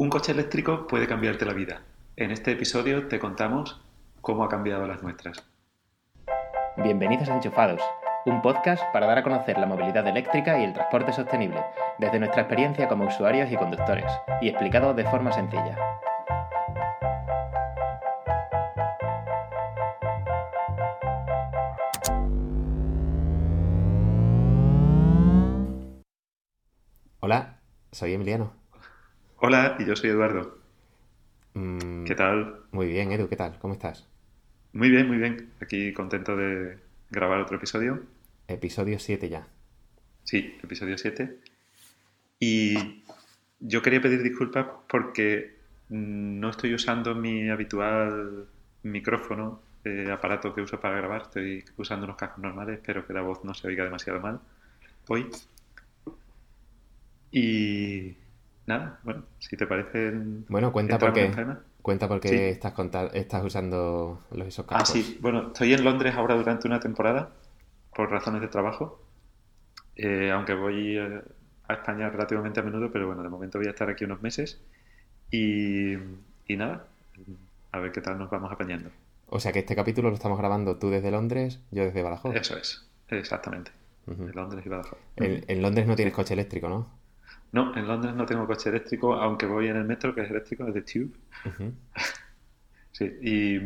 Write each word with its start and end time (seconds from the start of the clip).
Un 0.00 0.10
coche 0.10 0.30
eléctrico 0.30 0.86
puede 0.86 1.08
cambiarte 1.08 1.44
la 1.44 1.52
vida. 1.52 1.82
En 2.14 2.30
este 2.30 2.52
episodio 2.52 3.08
te 3.08 3.18
contamos 3.18 3.82
cómo 4.20 4.44
ha 4.44 4.48
cambiado 4.48 4.86
las 4.86 5.02
nuestras. 5.02 5.44
Bienvenidos 6.76 7.28
a 7.28 7.34
Enchufados, 7.34 7.82
un 8.24 8.40
podcast 8.40 8.80
para 8.92 9.08
dar 9.08 9.18
a 9.18 9.22
conocer 9.24 9.58
la 9.58 9.66
movilidad 9.66 10.06
eléctrica 10.06 10.56
y 10.60 10.62
el 10.62 10.72
transporte 10.72 11.12
sostenible, 11.12 11.64
desde 11.98 12.20
nuestra 12.20 12.42
experiencia 12.42 12.86
como 12.86 13.06
usuarios 13.08 13.50
y 13.50 13.56
conductores, 13.56 14.04
y 14.40 14.48
explicado 14.48 14.94
de 14.94 15.02
forma 15.02 15.32
sencilla. 15.32 15.76
Hola, 27.18 27.58
soy 27.90 28.14
Emiliano. 28.14 28.67
Hola, 29.40 29.76
y 29.78 29.84
yo 29.84 29.94
soy 29.94 30.10
Eduardo. 30.10 30.58
Mm, 31.54 32.02
¿Qué 32.02 32.16
tal? 32.16 32.62
Muy 32.72 32.88
bien, 32.88 33.12
Edu, 33.12 33.28
¿qué 33.28 33.36
tal? 33.36 33.56
¿Cómo 33.60 33.74
estás? 33.74 34.04
Muy 34.72 34.90
bien, 34.90 35.06
muy 35.06 35.16
bien. 35.16 35.52
Aquí 35.60 35.92
contento 35.92 36.36
de 36.36 36.76
grabar 37.10 37.40
otro 37.40 37.56
episodio. 37.56 38.02
Episodio 38.48 38.98
7 38.98 39.28
ya. 39.28 39.46
Sí, 40.24 40.58
episodio 40.60 40.98
7. 40.98 41.38
Y 42.40 43.04
yo 43.60 43.80
quería 43.80 44.00
pedir 44.00 44.24
disculpas 44.24 44.66
porque 44.88 45.56
no 45.88 46.50
estoy 46.50 46.74
usando 46.74 47.14
mi 47.14 47.48
habitual 47.48 48.48
micrófono, 48.82 49.62
eh, 49.84 50.10
aparato 50.10 50.52
que 50.52 50.62
uso 50.62 50.80
para 50.80 50.96
grabar. 50.96 51.22
Estoy 51.22 51.64
usando 51.76 52.06
unos 52.06 52.16
cascos 52.16 52.42
normales. 52.42 52.78
Espero 52.78 53.06
que 53.06 53.12
la 53.12 53.22
voz 53.22 53.44
no 53.44 53.54
se 53.54 53.68
oiga 53.68 53.84
demasiado 53.84 54.18
mal 54.18 54.40
hoy. 55.06 55.30
Y 57.30 58.16
nada, 58.68 59.00
bueno, 59.02 59.24
si 59.40 59.56
te 59.56 59.66
parece. 59.66 60.12
Bueno, 60.48 60.70
cuenta 60.72 60.94
¿entramos 60.94 61.18
por 61.18 61.34
qué. 61.36 61.56
Cuenta 61.82 62.06
por 62.08 62.20
qué 62.20 62.28
Sí. 62.28 62.36
estás, 63.14 63.44
usando 63.44 64.20
los 64.30 64.46
esos 64.46 64.66
Ah, 64.68 64.78
cascos. 64.78 64.90
sí. 64.90 65.18
Bueno, 65.20 65.48
estoy 65.48 65.72
en 65.72 65.84
Londres 65.84 66.14
ahora 66.14 66.34
durante 66.36 66.68
una 66.68 66.78
temporada 66.78 67.30
por 67.94 68.10
razones 68.10 68.40
de 68.42 68.48
trabajo. 68.48 69.02
Eh, 69.96 70.30
aunque 70.30 70.54
voy 70.54 70.96
eh, 70.98 71.20
a 71.66 71.72
España 71.74 72.10
relativamente 72.10 72.60
a 72.60 72.62
menudo, 72.62 72.92
pero 72.92 73.06
bueno, 73.06 73.22
de 73.22 73.28
momento 73.30 73.58
voy 73.58 73.66
a 73.66 73.70
estar 73.70 73.88
aquí 73.88 74.04
unos 74.04 74.22
meses. 74.22 74.60
Y, 75.30 75.94
y 76.46 76.56
nada, 76.56 76.84
a 77.72 77.78
ver 77.80 77.90
qué 77.92 78.00
tal 78.00 78.18
nos 78.18 78.30
vamos 78.30 78.52
apañando. 78.52 78.90
O 79.30 79.40
sea 79.40 79.52
que 79.52 79.58
este 79.60 79.74
capítulo 79.76 80.08
lo 80.10 80.14
estamos 80.14 80.38
grabando 80.38 80.76
tú 80.76 80.90
desde 80.90 81.10
Londres, 81.10 81.60
yo 81.70 81.84
desde 81.84 82.02
Badajoz. 82.02 82.34
Eso 82.36 82.56
es, 82.56 82.86
exactamente. 83.08 83.70
Londres 84.34 84.64
y 84.64 84.68
Badajoz. 84.68 84.98
En, 85.16 85.44
en 85.48 85.62
Londres 85.62 85.86
no 85.86 85.96
tienes 85.96 86.14
coche 86.14 86.32
eléctrico, 86.34 86.68
¿no? 86.68 86.97
No, 87.52 87.76
en 87.76 87.86
Londres 87.88 88.14
no 88.14 88.26
tengo 88.26 88.46
coche 88.46 88.70
eléctrico, 88.70 89.14
aunque 89.14 89.46
voy 89.46 89.68
en 89.68 89.76
el 89.76 89.84
metro, 89.84 90.14
que 90.14 90.22
es 90.22 90.30
eléctrico, 90.30 90.66
es 90.66 90.74
de 90.74 90.82
Tube. 90.82 91.10
Sí, 92.92 93.04
y, 93.22 93.58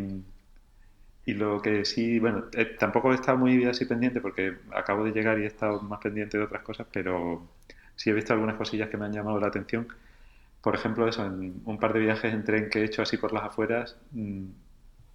y 1.25 1.35
lo 1.35 1.61
que 1.63 1.85
sí, 1.85 2.19
bueno, 2.19 2.47
eh, 2.53 2.77
tampoco 2.79 3.13
he 3.13 3.15
estado 3.15 3.39
muy 3.39 3.65
así 3.65 3.85
pendiente 3.85 4.21
porque 4.21 4.59
acabo 4.75 5.05
de 5.05 5.13
llegar 5.13 5.39
y 5.39 5.45
he 5.45 5.47
estado 5.47 5.81
más 5.83 6.01
pendiente 6.01 6.37
de 6.39 6.45
otras 6.45 6.63
cosas, 6.63 6.87
pero 6.93 7.49
sí 7.95 8.11
he 8.11 8.13
visto 8.13 8.33
algunas 8.33 8.57
cosillas 8.57 8.89
que 8.91 8.97
me 8.97 9.05
han 9.07 9.13
llamado 9.13 9.39
la 9.41 9.47
atención. 9.49 9.87
Por 10.63 10.75
ejemplo, 10.77 11.09
eso, 11.09 11.27
en 11.27 11.63
un 11.67 11.79
par 11.81 11.93
de 11.95 12.01
viajes 12.01 12.35
en 12.35 12.45
tren 12.45 12.71
que 12.71 12.81
he 12.81 12.85
hecho 12.85 13.03
así 13.03 13.19
por 13.19 13.33
las 13.33 13.45
afueras, 13.45 13.99
mm, 14.13 14.45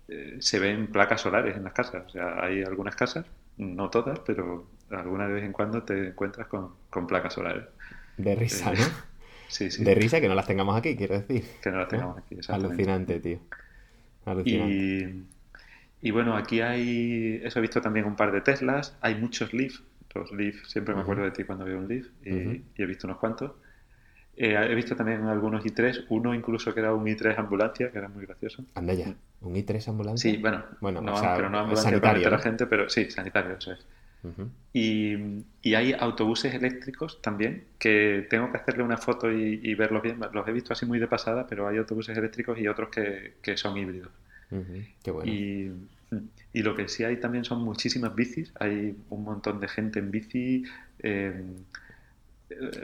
eh, 0.10 0.38
se 0.42 0.60
ven 0.60 0.88
placas 0.92 1.22
solares 1.22 1.58
en 1.58 1.64
las 1.66 1.74
casas. 1.74 2.06
O 2.08 2.10
sea, 2.10 2.44
hay 2.44 2.64
algunas 2.64 2.96
casas, 2.96 3.26
no 3.58 3.90
todas, 3.90 4.20
pero 4.22 4.68
alguna 4.92 5.28
de 5.28 5.34
vez 5.36 5.44
en 5.46 5.54
cuando 5.54 5.84
te 5.84 6.10
encuentras 6.10 6.48
con, 6.48 6.74
con 6.90 7.08
placas 7.08 7.34
solares. 7.36 7.66
De 8.18 8.36
risa, 8.36 8.72
¿no? 8.74 8.80
Sí, 9.50 9.72
sí, 9.72 9.82
De 9.82 9.96
risa 9.96 10.20
que 10.20 10.28
no 10.28 10.36
las 10.36 10.46
tengamos 10.46 10.76
aquí, 10.76 10.98
quiero 10.98 11.18
decir. 11.18 11.42
que 11.64 11.72
no 11.72 11.78
las 11.78 11.88
tengamos 11.88 12.18
aquí. 12.18 12.36
exactamente. 12.36 12.74
Alucinante, 12.74 13.20
tío. 13.22 13.40
Alucinante. 14.26 14.76
Y, 14.76 15.26
y 16.02 16.12
bueno, 16.12 16.36
aquí 16.36 16.60
hay, 16.60 17.40
eso 17.44 17.60
he 17.60 17.62
visto 17.62 17.80
también 17.80 18.06
un 18.06 18.18
par 18.18 18.34
de 18.34 18.42
Teslas, 18.42 18.98
hay 19.00 19.16
muchos 19.16 19.54
Leaf, 19.54 19.80
los 20.14 20.32
Leaf, 20.32 20.66
siempre 20.66 20.94
me 20.96 21.02
acuerdo 21.02 21.24
de 21.24 21.32
ti 21.32 21.44
cuando 21.44 21.66
veo 21.66 21.78
un 21.78 21.88
Leaf 21.88 22.08
y, 22.26 22.64
he 22.76 22.86
visto 22.86 23.08
unos 23.08 23.20
cuantos. 23.20 23.52
Eh, 24.36 24.54
he 24.54 24.76
visto 24.76 24.96
también 24.96 25.24
algunos 25.24 25.66
i3, 25.66 26.06
uno 26.10 26.36
incluso 26.36 26.72
que 26.74 26.82
era 26.82 26.94
un 26.94 27.06
i3 27.06 27.40
ambulancia, 27.40 27.92
que 27.92 27.98
era 27.98 28.08
muy 28.08 28.26
gracioso. 28.26 28.64
Anda 28.76 28.94
ya. 28.94 29.16
¿Un 29.42 29.56
I3 29.56 29.88
ambulancia? 29.88 30.32
Sí, 30.32 30.38
bueno, 30.38 30.64
Bueno, 30.80 31.02
no, 31.02 31.16
o 31.16 31.18
sea, 31.18 31.36
pero 31.36 31.50
no 31.50 31.58
ambulancia 31.58 31.90
para 31.90 32.14
sanitario, 32.14 32.20
meter 32.20 32.34
a 32.34 32.38
¿no? 32.38 32.44
gente, 32.44 32.68
pero 32.68 32.90
sí, 32.90 33.10
sanitario, 33.10 33.58
eso 33.58 33.72
es. 33.72 33.80
Y, 34.74 35.16
y 35.62 35.74
hay 35.76 35.94
autobuses 35.94 36.54
eléctricos 36.54 37.22
también, 37.22 37.64
que 37.80 38.28
tengo 38.30 38.52
que 38.52 38.58
hacerle 38.58 38.84
una 38.84 38.98
foto 38.98 39.32
y, 39.32 39.60
y 39.64 39.74
verlos 39.76 40.04
bien. 40.04 40.20
Los 40.34 40.48
he 40.48 40.52
visto 40.52 40.74
así 40.74 40.86
muy 40.86 41.00
de 41.00 41.08
pasada, 41.08 41.48
pero 41.48 41.68
hay 41.68 41.78
autobuses 41.78 42.18
eléctricos 42.18 42.60
y 42.60 42.68
otros 42.68 42.90
que, 42.90 43.36
que 43.42 43.58
son 43.58 43.78
híbridos. 43.78 44.12
Ujú. 44.52 44.84
Qué 45.04 45.12
bueno. 45.12 45.32
Y, 45.32 45.72
y 46.54 46.62
lo 46.62 46.76
que 46.76 46.88
sí 46.88 47.04
hay 47.04 47.18
también 47.18 47.44
son 47.44 47.64
muchísimas 47.64 48.14
bicis. 48.14 48.54
Hay 48.60 48.96
un 49.10 49.24
montón 49.24 49.60
de 49.60 49.68
gente 49.68 50.00
en 50.00 50.12
bici, 50.12 50.64
eh, 51.00 51.42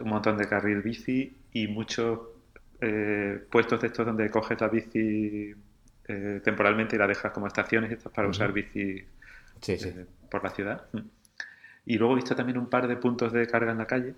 un 0.02 0.10
montón 0.10 0.38
de 0.38 0.48
carril 0.48 0.82
bici 0.82 1.36
y 1.52 1.68
muchos 1.68 2.20
eh, 2.82 3.42
puestos 3.52 3.80
de 3.82 3.88
estos 3.88 4.06
donde 4.06 4.30
coges 4.30 4.60
la 4.60 4.68
bici 4.68 5.54
eh, 6.08 6.42
temporalmente 6.44 6.96
y 6.96 7.00
la 7.00 7.08
dejas 7.08 7.32
como 7.32 7.48
estaciones 7.48 7.92
estas 7.92 8.12
para 8.12 8.28
usar 8.28 8.52
bici 8.52 9.06
Sí, 9.62 9.78
sí. 9.78 9.92
por 10.30 10.44
la 10.44 10.50
ciudad. 10.50 10.84
Y 11.86 11.98
luego 11.98 12.14
he 12.14 12.18
visto 12.18 12.36
también 12.36 12.58
un 12.58 12.68
par 12.70 12.88
de 12.88 12.98
puntos 12.98 13.32
de 13.34 13.48
carga 13.48 13.72
en 13.72 13.78
la 13.80 13.88
calle, 13.88 14.16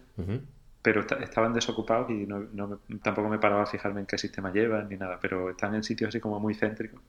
pero 0.82 1.02
esta- 1.02 1.18
estaban 1.18 1.54
desocupados 1.54 2.10
y 2.12 2.26
no, 2.28 2.40
no 2.54 2.68
me- 2.88 3.00
tampoco 3.00 3.30
me 3.30 3.40
paraba 3.40 3.64
a 3.64 3.66
fijarme 3.68 4.02
en 4.02 4.06
qué 4.08 4.18
sistema 4.18 4.52
llevan 4.54 4.90
ni 4.90 4.98
nada, 4.98 5.20
pero 5.22 5.50
están 5.50 5.76
en 5.76 5.84
sitios 5.84 6.10
así 6.10 6.20
como 6.20 6.40
muy 6.40 6.54
céntricos 6.56 7.02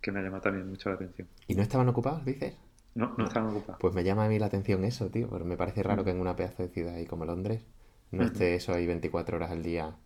que 0.00 0.12
me 0.12 0.20
ha 0.20 0.22
llamado 0.22 0.42
también 0.42 0.68
mucho 0.68 0.88
la 0.90 0.96
atención. 0.96 1.28
¿Y 1.46 1.54
no 1.54 1.62
estaban 1.62 1.88
ocupados, 1.88 2.24
dices? 2.24 2.54
No, 2.94 3.14
no 3.16 3.24
estaban 3.24 3.50
ocupados. 3.50 3.80
Pues 3.80 3.94
me 3.94 4.04
llama 4.04 4.24
a 4.26 4.28
mí 4.28 4.38
la 4.38 4.46
atención 4.46 4.84
eso, 4.84 5.08
tío. 5.10 5.28
Porque 5.28 5.44
me 5.44 5.56
parece 5.56 5.82
raro 5.82 6.02
Mm. 6.02 6.04
que 6.04 6.10
en 6.10 6.20
una 6.20 6.36
pedazo 6.36 6.62
de 6.62 6.68
ciudad 6.68 6.94
ahí 6.94 7.06
como 7.06 7.24
Londres 7.24 7.62
no 8.10 8.24
esté 8.24 8.54
eso 8.54 8.74
ahí 8.74 8.86
24 8.86 9.36
horas 9.36 9.50
al 9.50 9.62
día 9.62 9.96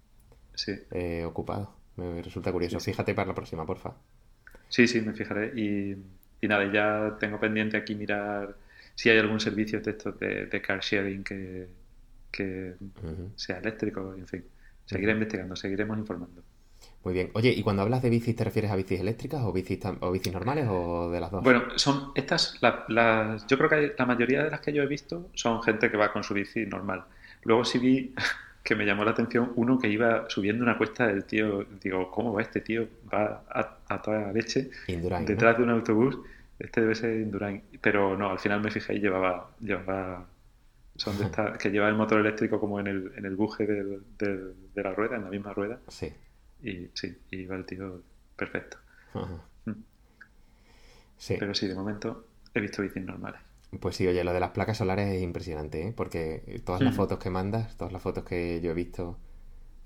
Sí, 0.54 0.72
eh, 0.90 1.24
ocupado. 1.24 1.74
Me 1.96 2.22
resulta 2.22 2.52
curioso. 2.52 2.78
Sí, 2.78 2.84
sí. 2.86 2.90
Fíjate 2.92 3.14
para 3.14 3.28
la 3.28 3.34
próxima, 3.34 3.64
porfa. 3.66 3.94
sí, 4.68 4.86
sí, 4.88 5.00
me 5.00 5.12
fijaré. 5.14 5.52
Y, 5.56 5.92
y 6.40 6.48
nada, 6.48 6.70
ya 6.72 7.16
tengo 7.18 7.38
pendiente 7.40 7.76
aquí 7.76 7.94
mirar 7.94 8.56
si 8.96 9.10
hay 9.10 9.18
algún 9.18 9.40
servicio 9.40 9.80
de 9.80 9.92
estos 9.92 10.18
de, 10.20 10.46
de 10.46 10.62
car 10.62 10.80
sharing 10.80 11.24
que, 11.24 11.68
sea 13.34 13.58
eléctrico, 13.58 14.14
en 14.14 14.26
fin. 14.26 14.44
Seguiré 14.84 15.12
investigando, 15.12 15.56
seguiremos 15.56 15.98
informando. 15.98 16.42
Muy 17.04 17.14
bien. 17.14 17.30
Oye, 17.32 17.52
¿y 17.52 17.62
cuando 17.62 17.80
hablas 17.80 18.02
de 18.02 18.10
bicis 18.10 18.36
te 18.36 18.44
refieres 18.44 18.70
a 18.70 18.76
bicis 18.76 19.00
eléctricas 19.00 19.42
o 19.44 19.50
bicis, 19.52 19.78
o 20.00 20.12
bicis 20.12 20.32
normales 20.32 20.66
o 20.68 21.08
de 21.10 21.20
las 21.20 21.30
dos? 21.30 21.44
Bueno, 21.44 21.64
son 21.78 22.12
estas, 22.14 22.58
la- 22.62 22.84
las, 22.88 23.46
yo 23.46 23.58
creo 23.58 23.68
que 23.68 23.94
la 23.98 24.06
mayoría 24.06 24.42
de 24.44 24.50
las 24.50 24.60
que 24.60 24.72
yo 24.72 24.82
he 24.82 24.86
visto 24.86 25.30
son 25.34 25.62
gente 25.62 25.90
que 25.90 25.96
va 25.96 26.12
con 26.12 26.24
su 26.24 26.34
bici 26.34 26.64
normal. 26.66 27.04
Luego 27.42 27.64
sí 27.64 27.78
vi 27.78 28.14
que 28.64 28.74
me 28.74 28.86
llamó 28.86 29.04
la 29.04 29.10
atención 29.12 29.52
uno 29.56 29.78
que 29.78 29.88
iba 29.88 30.28
subiendo 30.30 30.62
una 30.64 30.78
cuesta 30.78 31.06
del 31.06 31.24
tío, 31.24 31.64
digo, 31.82 32.10
¿cómo 32.10 32.32
va 32.32 32.42
este 32.42 32.60
tío? 32.60 32.88
Va 33.12 33.44
a, 33.50 33.78
a 33.88 34.02
toda 34.02 34.32
leche 34.32 34.70
Indurain, 34.88 35.22
¿no? 35.24 35.26
detrás 35.26 35.56
de 35.58 35.62
un 35.64 35.70
autobús. 35.70 36.18
Este 36.58 36.80
debe 36.80 36.94
ser 36.94 37.20
Indurain. 37.20 37.62
Pero 37.80 38.16
no, 38.16 38.30
al 38.30 38.38
final 38.38 38.60
me 38.62 38.70
fijé 38.70 38.94
y 38.94 39.00
llevaba, 39.00 39.50
llevaba 39.60 40.26
son 40.96 41.18
de 41.18 41.24
estas 41.26 41.58
que 41.58 41.70
lleva 41.70 41.88
el 41.88 41.94
motor 41.94 42.20
eléctrico 42.20 42.58
como 42.60 42.80
en 42.80 42.86
el, 42.86 43.12
en 43.16 43.24
el 43.26 43.36
buje 43.36 43.66
del- 43.66 44.02
del- 44.18 44.54
de 44.74 44.82
la 44.82 44.92
rueda, 44.94 45.16
en 45.16 45.24
la 45.24 45.30
misma 45.30 45.52
rueda. 45.52 45.78
Sí. 45.88 46.12
Y 46.62 46.88
sí, 46.94 47.16
y 47.30 47.36
iba 47.42 47.56
el 47.56 47.66
tío 47.66 48.02
perfecto. 48.36 48.78
Ajá. 49.14 49.40
Mm. 49.66 49.72
Sí. 51.18 51.36
Pero 51.38 51.54
sí, 51.54 51.66
de 51.66 51.74
momento 51.74 52.26
he 52.54 52.60
visto 52.60 52.82
bicis 52.82 53.02
normales. 53.04 53.40
Pues 53.80 53.96
sí, 53.96 54.06
oye, 54.06 54.22
lo 54.24 54.32
de 54.32 54.40
las 54.40 54.50
placas 54.50 54.78
solares 54.78 55.08
es 55.14 55.22
impresionante, 55.22 55.88
¿eh? 55.88 55.92
Porque 55.94 56.62
todas 56.64 56.80
las 56.82 56.94
Mm. 56.94 56.96
fotos 56.96 57.18
que 57.18 57.30
mandas, 57.30 57.76
todas 57.76 57.92
las 57.92 58.00
fotos 58.02 58.24
que 58.24 58.60
yo 58.60 58.70
he 58.70 58.74
visto, 58.74 59.18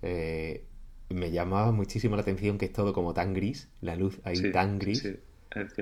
eh, 0.03 0.65
me 1.09 1.31
llamaba 1.33 1.73
muchísimo 1.73 2.17
la 2.17 2.23
atención 2.23 2.59
que 2.59 2.67
es 2.67 2.73
todo 2.73 2.93
como 2.93 3.15
tan 3.15 3.35
gris, 3.35 3.69
la 3.81 3.97
luz 3.97 4.21
ahí 4.25 4.37
Sí, 4.37 4.53
tan 4.53 4.79
gris, 4.79 5.01
sí, 5.01 5.17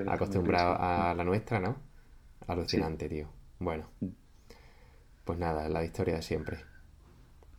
acostumbrado 0.07 0.75
a 0.79 1.13
la 1.13 1.23
nuestra, 1.23 1.59
¿no? 1.59 1.77
Alucinante, 2.47 3.07
tío. 3.09 3.29
Bueno, 3.59 3.89
pues 5.23 5.37
nada, 5.39 5.69
la 5.69 5.83
historia 5.83 6.15
de 6.15 6.21
siempre. 6.21 6.59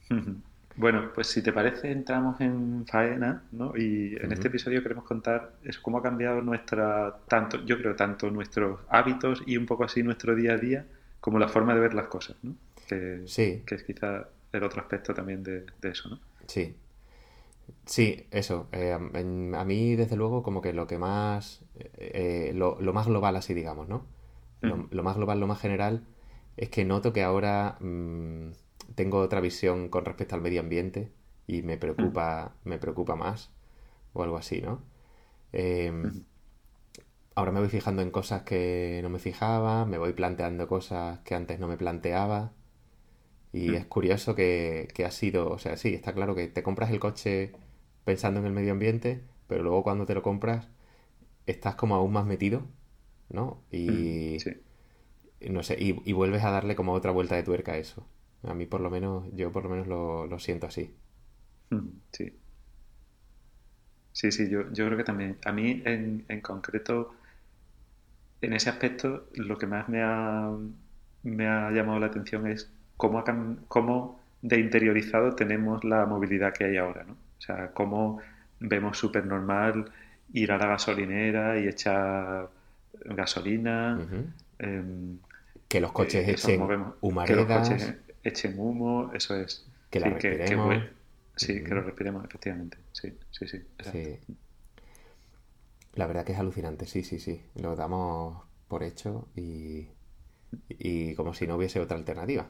Bueno, 0.77 1.11
pues 1.15 1.27
si 1.27 1.43
te 1.43 1.53
parece, 1.53 1.91
entramos 1.91 2.41
en 2.41 2.87
faena, 2.87 3.43
¿no? 3.53 3.77
Y 3.77 4.17
en 4.19 4.33
este 4.33 4.49
episodio 4.49 4.83
queremos 4.83 5.05
contar 5.05 5.53
eso, 5.65 5.81
cómo 5.83 5.99
ha 5.99 6.03
cambiado 6.03 6.41
nuestra, 6.43 7.19
tanto, 7.29 7.63
yo 7.67 7.77
creo, 7.77 7.97
tanto 7.97 8.31
nuestros 8.31 8.81
hábitos 8.89 9.43
y 9.47 9.57
un 9.57 9.67
poco 9.67 9.85
así 9.85 10.03
nuestro 10.03 10.35
día 10.35 10.55
a 10.55 10.57
día, 10.57 10.87
como 11.21 11.39
la 11.39 11.49
forma 11.49 11.75
de 11.75 11.81
ver 11.81 11.93
las 11.93 12.07
cosas, 12.07 12.37
¿no? 12.43 12.55
Que, 12.89 13.23
Sí. 13.27 13.63
que 13.67 13.75
es 13.75 13.83
quizá 13.83 14.29
el 14.53 14.63
otro 14.63 14.81
aspecto 14.81 15.13
también 15.13 15.43
de, 15.43 15.67
de 15.83 15.89
eso, 15.91 16.09
¿no? 16.09 16.21
Sí. 16.47 16.75
Sí, 17.87 18.27
eso. 18.31 18.69
eh, 18.73 18.97
en- 19.15 19.55
a 19.55 19.65
mí, 19.65 19.97
desde 19.97 20.17
luego, 20.17 20.43
como 20.43 20.61
que 20.61 20.73
lo 20.73 20.87
que 20.87 20.99
más, 20.99 21.63
eh, 21.99 22.53
lo, 22.55 22.81
lo 22.81 22.93
más 22.93 23.07
global 23.07 23.37
así, 23.37 23.55
digamos, 23.55 23.89
¿no? 23.89 24.07
Lo 24.91 25.03
más 25.05 25.17
global, 25.17 25.41
lo 25.41 25.47
más 25.49 25.61
general, 25.61 26.07
es 26.57 26.71
que 26.71 26.85
noto 26.85 27.13
que 27.13 27.23
ahora 27.25 27.79
mm, 27.81 28.51
tengo 28.97 29.19
otra 29.21 29.41
visión 29.41 29.89
con 29.91 30.05
respecto 30.05 30.35
al 30.37 30.43
medio 30.43 30.61
ambiente 30.61 31.13
y 31.47 31.63
me 31.63 31.79
preocupa, 31.79 32.55
me 32.65 32.79
preocupa 32.79 33.17
más 33.17 33.51
o 34.15 34.23
algo 34.25 34.37
así, 34.39 34.63
¿no? 34.63 34.83
Em, 35.53 36.25
ahora 37.35 37.51
me 37.53 37.61
voy 37.61 37.69
fijando 37.69 38.03
en 38.03 38.11
cosas 38.11 38.43
que 38.43 39.01
no 39.03 39.09
me 39.09 39.19
fijaba, 39.19 39.85
me 39.85 39.99
voy 39.99 40.13
planteando 40.13 40.69
cosas 40.69 41.19
que 41.21 41.35
antes 41.35 41.59
no 41.59 41.67
me 41.69 41.77
planteaba. 41.77 42.53
Y 43.53 43.75
es 43.75 43.85
curioso 43.87 44.35
que, 44.35 44.89
que 44.95 45.05
ha 45.05 45.11
sido, 45.11 45.51
o 45.51 45.59
sea, 45.59 45.77
sí, 45.77 45.93
está 45.95 46.13
claro 46.13 46.35
que 46.37 46.47
te 46.47 46.63
compras 46.63 46.91
el 46.91 47.01
coche 47.01 47.53
pensando 48.05 48.41
en 48.41 48.47
el 48.47 48.53
medio 48.53 48.73
ambiente, 48.73 49.23
pero 49.49 49.63
luego 49.63 49.83
cuando 49.83 50.07
te 50.07 50.15
lo 50.15 50.23
compras 50.23 50.69
estás 51.47 51.75
como 51.75 51.95
aún 51.95 52.13
más 52.13 52.27
metido, 52.27 52.63
¿no? 53.29 53.63
Y 53.71 54.39
no 55.49 55.63
sé, 55.63 55.77
y, 55.79 56.13
vuelves 56.13 56.45
a 56.45 56.51
darle 56.51 56.77
como 56.77 56.93
otra 56.93 57.11
vuelta 57.13 57.35
de 57.35 57.43
tuerca 57.43 57.73
a 57.73 57.79
eso. 57.79 58.07
A 58.43 58.55
mí 58.55 58.67
por 58.67 58.81
lo 58.81 58.91
menos, 58.91 59.27
yo 59.35 59.53
por 59.53 59.65
lo 59.65 59.71
menos 59.71 59.87
lo, 59.87 60.39
siento 60.39 60.67
así. 60.67 60.95
Sí. 62.13 62.37
Sí, 64.13 64.33
sí, 64.33 64.51
yo, 64.51 64.71
yo 64.73 64.87
creo 64.87 64.99
que 64.99 65.05
también. 65.05 65.39
A 65.45 65.53
mí 65.53 65.83
en, 65.85 66.25
en 66.29 66.41
concreto, 66.41 67.15
en 68.41 68.53
ese 68.53 68.69
aspecto, 68.69 69.29
lo 69.35 69.57
que 69.57 69.67
más 69.67 69.89
me 69.89 70.03
ha, 70.03 70.51
me 71.23 71.47
ha 71.47 71.71
llamado 71.71 72.01
la 72.01 72.07
atención 72.07 72.47
es 72.47 72.71
cómo, 73.01 73.25
cómo 73.67 74.21
de 74.43 74.61
interiorizado 74.61 75.35
tenemos 75.35 75.83
la 75.85 76.07
movilidad 76.07 76.53
que 76.53 76.65
hay 76.65 76.77
ahora, 76.77 77.05
¿no? 77.05 77.15
O 77.15 77.41
sea, 77.41 77.73
cómo 77.73 78.21
vemos 78.61 78.99
súper 78.99 79.25
normal 79.27 79.91
ir 80.33 80.53
a 80.53 80.59
la 80.59 80.67
gasolinera 80.67 81.59
y 81.59 81.67
echar 81.67 82.51
gasolina. 83.05 83.99
Em, 84.59 85.19
que 85.67 85.81
los 85.81 85.93
coches 85.93 86.29
eh, 86.29 86.33
echen 86.33 86.61
humaredas. 87.01 87.47
Que 87.47 87.55
los 87.55 87.69
coches 87.69 87.95
echen 88.23 88.55
humo, 88.59 89.11
eso 89.15 89.35
es. 89.37 89.67
Que 89.89 89.99
la 89.99 90.11
respiremos. 90.11 90.85
sí, 91.35 91.65
que 91.65 91.75
lo 91.75 91.81
respiremos, 91.81 92.25
efectivamente. 92.27 92.77
Sí, 92.93 93.17
sí, 93.31 93.47
sí, 93.49 94.19
La 95.95 96.07
verdad 96.07 96.25
que 96.25 96.33
es 96.33 96.39
alucinante, 96.39 96.87
sí, 96.87 97.03
sí, 97.03 97.19
sí. 97.19 97.43
Lo 97.55 97.75
damos 97.75 98.43
por 98.69 98.83
hecho 98.83 99.29
y, 99.35 99.89
y 100.69 101.15
como 101.15 101.33
si 101.33 101.47
no 101.47 101.57
hubiese 101.57 101.81
otra 101.81 101.97
alternativa. 101.97 102.47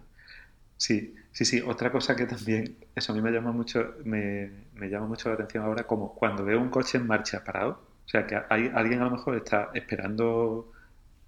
Sí, 0.81 1.15
sí, 1.32 1.44
sí. 1.44 1.61
Otra 1.61 1.93
cosa 1.93 2.17
que 2.17 2.25
también, 2.27 2.79
eso 2.94 3.12
a 3.12 3.15
mí 3.15 3.21
me 3.21 3.31
llama 3.31 3.53
mucho, 3.53 3.97
me, 4.05 4.50
llama 4.88 5.06
mucho 5.06 5.29
la 5.29 5.35
atención 5.35 5.65
ahora, 5.65 5.87
como 5.87 6.15
cuando 6.15 6.43
veo 6.44 6.59
un 6.59 6.71
coche 6.71 6.97
en 6.99 7.06
marcha 7.06 7.44
parado, 7.44 7.73
o 8.06 8.09
sea, 8.09 8.27
que 8.27 8.41
hay, 8.49 8.71
alguien 8.75 9.03
a 9.03 9.05
lo 9.05 9.11
mejor 9.11 9.37
está 9.37 9.71
esperando 9.75 10.73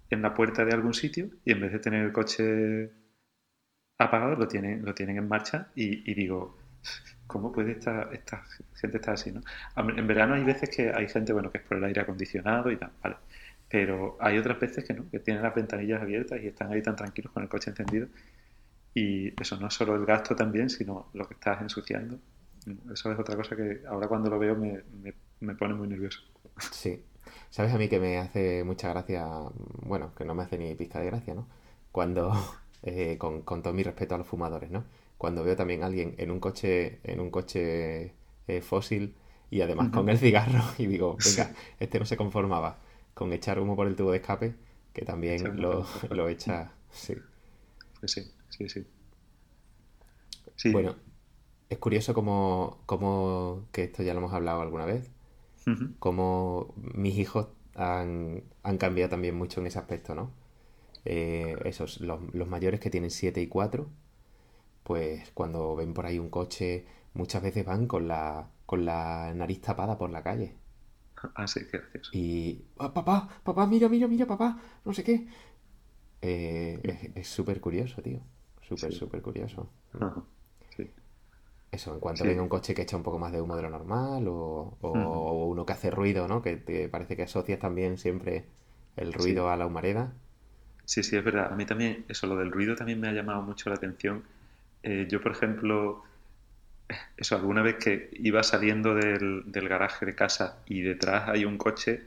en 0.09 0.23
la 0.23 0.33
puerta 0.33 0.65
de 0.65 0.73
algún 0.73 0.93
sitio 0.95 1.29
y 1.45 1.51
en 1.51 1.61
vez 1.61 1.71
de 1.71 1.79
tener 1.79 2.03
el 2.03 2.11
coche 2.11 2.91
apagado, 3.99 4.35
lo 4.35 4.47
tienen, 4.47 4.83
lo 4.83 4.93
tienen 4.95 5.17
en 5.17 5.27
marcha 5.27 5.69
y, 5.75 6.13
digo, 6.15 6.57
¿cómo 7.27 7.51
puede 7.51 7.73
esta, 7.73 8.09
esta 8.11 8.43
gente 8.75 8.97
estar 8.97 9.13
así, 9.13 9.31
no? 9.31 9.41
En 9.75 10.07
verano 10.07 10.33
hay 10.33 10.43
veces 10.43 10.69
que 10.75 10.91
hay 10.91 11.07
gente, 11.07 11.31
bueno, 11.31 11.51
que 11.51 11.59
es 11.59 11.63
por 11.63 11.77
el 11.77 11.83
aire 11.83 12.01
acondicionado 12.01 12.71
y 12.71 12.77
tal, 12.77 12.91
vale. 13.03 13.17
Pero 13.69 14.17
hay 14.19 14.37
otras 14.37 14.59
veces 14.59 14.83
que 14.83 14.93
no, 14.93 15.09
que 15.11 15.19
tienen 15.19 15.43
las 15.43 15.53
ventanillas 15.55 16.01
abiertas 16.01 16.41
y 16.41 16.47
están 16.47 16.71
ahí 16.71 16.81
tan 16.81 16.95
tranquilos 16.95 17.31
con 17.33 17.43
el 17.43 17.49
coche 17.49 17.69
encendido 17.71 18.07
y 18.93 19.41
eso 19.41 19.57
no 19.57 19.67
es 19.67 19.73
solo 19.73 19.95
el 19.95 20.05
gasto 20.05 20.35
también, 20.35 20.69
sino 20.69 21.07
lo 21.13 21.27
que 21.27 21.33
estás 21.33 21.61
ensuciando. 21.61 22.19
Eso 22.91 23.11
es 23.11 23.19
otra 23.19 23.35
cosa 23.35 23.55
que 23.55 23.81
ahora 23.87 24.07
cuando 24.07 24.29
lo 24.29 24.39
veo 24.39 24.55
me, 24.55 24.83
me, 25.41 25.55
pone 25.55 25.73
muy 25.73 25.87
nervioso. 25.87 26.21
Sí. 26.71 27.03
¿Sabes 27.49 27.73
a 27.73 27.77
mí 27.77 27.89
que 27.89 27.99
me 27.99 28.17
hace 28.17 28.63
mucha 28.63 28.89
gracia? 28.89 29.27
Bueno, 29.85 30.13
que 30.15 30.25
no 30.25 30.35
me 30.35 30.43
hace 30.43 30.57
ni 30.57 30.73
pizca 30.75 30.99
de 30.99 31.07
gracia, 31.07 31.33
¿no? 31.33 31.47
Cuando, 31.91 32.33
eh, 32.83 33.17
con, 33.17 33.41
con, 33.41 33.61
todo 33.61 33.73
mi 33.73 33.83
respeto 33.83 34.15
a 34.15 34.17
los 34.17 34.27
fumadores, 34.27 34.71
¿no? 34.71 34.85
Cuando 35.17 35.43
veo 35.43 35.55
también 35.55 35.83
a 35.83 35.87
alguien 35.87 36.15
en 36.17 36.31
un 36.31 36.39
coche, 36.39 36.99
en 37.03 37.19
un 37.19 37.31
coche 37.31 38.13
eh, 38.47 38.61
fósil 38.61 39.15
y 39.49 39.61
además 39.61 39.89
con 39.89 40.09
el 40.09 40.17
cigarro 40.17 40.63
y 40.77 40.87
digo, 40.87 41.17
venga, 41.23 41.51
este 41.79 41.99
no 41.99 42.05
se 42.05 42.17
conformaba 42.17 42.77
con 43.13 43.31
echar 43.33 43.59
humo 43.59 43.75
por 43.75 43.87
el 43.87 43.95
tubo 43.95 44.11
de 44.11 44.17
escape, 44.17 44.55
que 44.93 45.03
también 45.03 45.61
lo, 45.61 45.85
lo 46.09 46.27
echa, 46.27 46.71
sí. 46.91 47.15
Pues 47.99 48.33
sí 48.57 48.69
sí, 48.69 48.85
sí. 50.55 50.71
Bueno, 50.71 50.95
es 51.69 51.77
curioso 51.79 52.13
como, 52.13 53.67
que 53.71 53.83
esto 53.83 54.03
ya 54.03 54.13
lo 54.13 54.19
hemos 54.19 54.33
hablado 54.33 54.61
alguna 54.61 54.85
vez, 54.85 55.09
como 55.99 56.73
mis 56.77 57.17
hijos 57.17 57.47
han, 57.75 58.43
cambiado 58.77 59.09
también 59.09 59.35
mucho 59.35 59.61
en 59.61 59.67
ese 59.67 59.79
aspecto, 59.79 60.13
¿no? 60.15 60.31
Eh, 61.05 61.57
esos, 61.65 61.99
los, 61.99 62.47
mayores 62.47 62.79
que 62.79 62.89
tienen 62.89 63.11
7 63.11 63.41
y 63.41 63.47
4, 63.47 63.89
pues 64.83 65.31
cuando 65.33 65.75
ven 65.75 65.93
por 65.93 66.05
ahí 66.05 66.19
un 66.19 66.29
coche, 66.29 66.85
muchas 67.13 67.41
veces 67.41 67.65
van 67.65 67.87
con 67.87 68.07
la, 68.07 68.49
con 68.65 68.85
la 68.85 69.33
nariz 69.33 69.61
tapada 69.61 69.97
por 69.97 70.11
la 70.11 70.23
calle. 70.23 70.55
Ah, 71.35 71.47
sí, 71.47 71.61
qué 71.71 71.77
gracioso. 71.79 72.11
Y, 72.13 72.65
ah, 72.77 72.93
papá, 72.93 73.41
papá, 73.43 73.65
mira, 73.65 73.87
mira, 73.89 74.07
mira, 74.07 74.27
papá, 74.27 74.59
no 74.83 74.93
sé 74.93 75.03
qué. 75.03 75.27
Eh, 76.21 77.11
es 77.15 77.27
súper 77.27 77.59
curioso, 77.61 78.01
tío. 78.01 78.21
Súper, 78.77 78.93
súper 78.93 79.21
curioso. 79.21 79.69
Eso, 81.73 81.95
en 81.95 81.99
cuanto 81.99 82.23
venga 82.23 82.43
un 82.43 82.49
coche 82.49 82.75
que 82.75 82.83
echa 82.83 82.95
un 82.95 83.01
poco 83.01 83.17
más 83.17 83.31
de 83.31 83.41
humo 83.41 83.55
de 83.55 83.63
lo 83.63 83.69
normal 83.71 84.27
o, 84.27 84.77
uno 85.49 85.65
que 85.65 85.73
hace 85.73 85.89
ruido, 85.89 86.27
¿no? 86.27 86.43
Que 86.43 86.55
te 86.55 86.87
parece 86.87 87.15
que 87.15 87.23
asocias 87.23 87.59
también 87.59 87.97
siempre 87.97 88.45
el 88.95 89.11
ruido 89.11 89.49
a 89.49 89.57
la 89.57 89.65
humareda. 89.65 90.13
Sí, 90.85 91.01
sí, 91.01 91.15
es 91.15 91.23
verdad. 91.23 91.51
A 91.51 91.55
mí 91.55 91.65
también, 91.65 92.05
eso, 92.09 92.27
lo 92.27 92.35
del 92.35 92.51
ruido 92.51 92.75
también 92.75 92.99
me 92.99 93.07
ha 93.07 93.11
llamado 93.11 93.41
mucho 93.41 93.71
la 93.71 93.77
atención. 93.77 94.23
Eh, 94.83 95.07
yo, 95.09 95.19
por 95.19 95.31
ejemplo, 95.31 96.03
eso, 97.17 97.35
alguna 97.35 97.63
vez 97.63 97.77
que 97.77 98.09
iba 98.13 98.43
saliendo 98.43 98.93
del, 98.93 99.51
del, 99.51 99.67
garaje 99.67 100.05
de 100.05 100.13
casa 100.13 100.61
y 100.67 100.81
detrás 100.81 101.29
hay 101.29 101.43
un 101.45 101.57
coche 101.57 102.03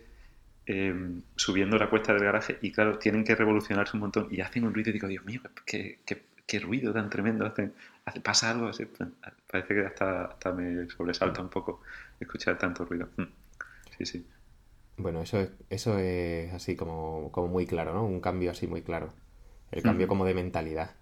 em, 0.66 1.22
subiendo 1.34 1.76
la 1.76 1.90
cuesta 1.90 2.12
del 2.12 2.22
garaje 2.22 2.58
y 2.62 2.70
claro, 2.70 2.98
tienen 2.98 3.24
que 3.24 3.34
revolucionarse 3.34 3.96
un 3.96 4.02
montón 4.02 4.28
y 4.30 4.40
hacen 4.42 4.64
un 4.64 4.74
ruido 4.74 4.90
y 4.90 4.92
digo, 4.92 5.08
Dios 5.08 5.24
mío, 5.24 5.40
qué, 5.64 5.98
qué, 6.06 6.22
qué 6.46 6.60
ruido 6.60 6.92
tan 6.92 7.10
tremendo 7.10 7.44
hace, 7.44 7.72
pasa 8.22 8.50
algo 8.50 8.68
así. 8.68 8.86
Parece 9.50 9.74
que 9.74 9.86
hasta, 9.86 10.26
hasta 10.26 10.52
me 10.52 10.88
sobresalta 10.88 11.42
un 11.42 11.48
poco 11.48 11.82
escuchar 12.20 12.56
tanto 12.56 12.84
ruido. 12.84 13.08
Mm. 13.16 13.24
Sí, 13.98 14.06
sí. 14.06 14.26
Bueno, 14.96 15.20
eso 15.22 15.40
es, 15.40 15.50
eso 15.68 15.98
es 15.98 16.52
así 16.54 16.76
como, 16.76 17.30
como 17.32 17.48
muy 17.48 17.66
claro, 17.66 17.92
¿no? 17.92 18.04
Un 18.04 18.20
cambio 18.20 18.50
así 18.50 18.66
muy 18.66 18.82
claro. 18.82 19.12
El 19.70 19.82
cambio 19.82 20.06
mm. 20.06 20.08
como 20.08 20.24
de 20.24 20.34
mentalidad 20.34 20.94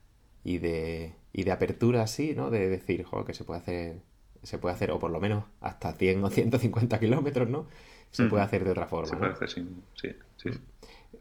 y 0.43 0.58
de, 0.58 1.14
y 1.32 1.44
de 1.44 1.52
apertura 1.52 2.02
así, 2.02 2.35
¿no? 2.35 2.50
De 2.50 2.69
decir, 2.69 3.05
joder, 3.05 3.26
que 3.26 3.34
se 3.34 3.44
puede 3.44 3.60
hacer, 3.60 4.01
se 4.43 4.58
puede 4.58 4.74
hacer, 4.74 4.91
o 4.91 4.98
por 4.98 5.10
lo 5.10 5.20
menos 5.20 5.44
hasta 5.60 5.93
100 5.93 6.24
o 6.24 6.31
150 6.31 6.98
kilómetros, 6.98 7.48
¿no? 7.48 7.69
Se 8.10 8.27
puede 8.27 8.44
hacer 8.44 8.65
de 8.65 8.70
otra 8.70 8.86
forma. 8.86 9.08
Se 9.08 9.17
puede 9.17 9.32
hacer, 9.32 9.51
sí, 9.51 9.69
sí. 9.94 10.08
sí. 10.36 10.51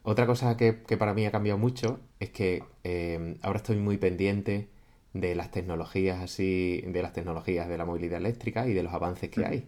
Otra 0.01 0.25
cosa 0.25 0.57
que, 0.57 0.73
para 0.73 1.13
mí 1.13 1.25
ha 1.25 1.31
cambiado 1.31 1.57
mucho 1.57 1.99
es 2.19 2.31
que 2.31 2.63
eh, 2.83 3.37
ahora 3.41 3.57
estoy 3.57 3.77
muy 3.77 3.97
pendiente 3.97 4.69
de 5.13 5.35
las 5.35 5.51
tecnologías 5.51 6.21
así, 6.21 6.83
de 6.87 7.01
las 7.01 7.13
tecnologías 7.13 7.69
de 7.69 7.77
la 7.77 7.85
movilidad 7.85 8.17
eléctrica 8.17 8.67
y 8.67 8.73
de 8.73 8.83
los 8.83 8.93
avances 8.93 9.29
que 9.29 9.45
hay. 9.45 9.67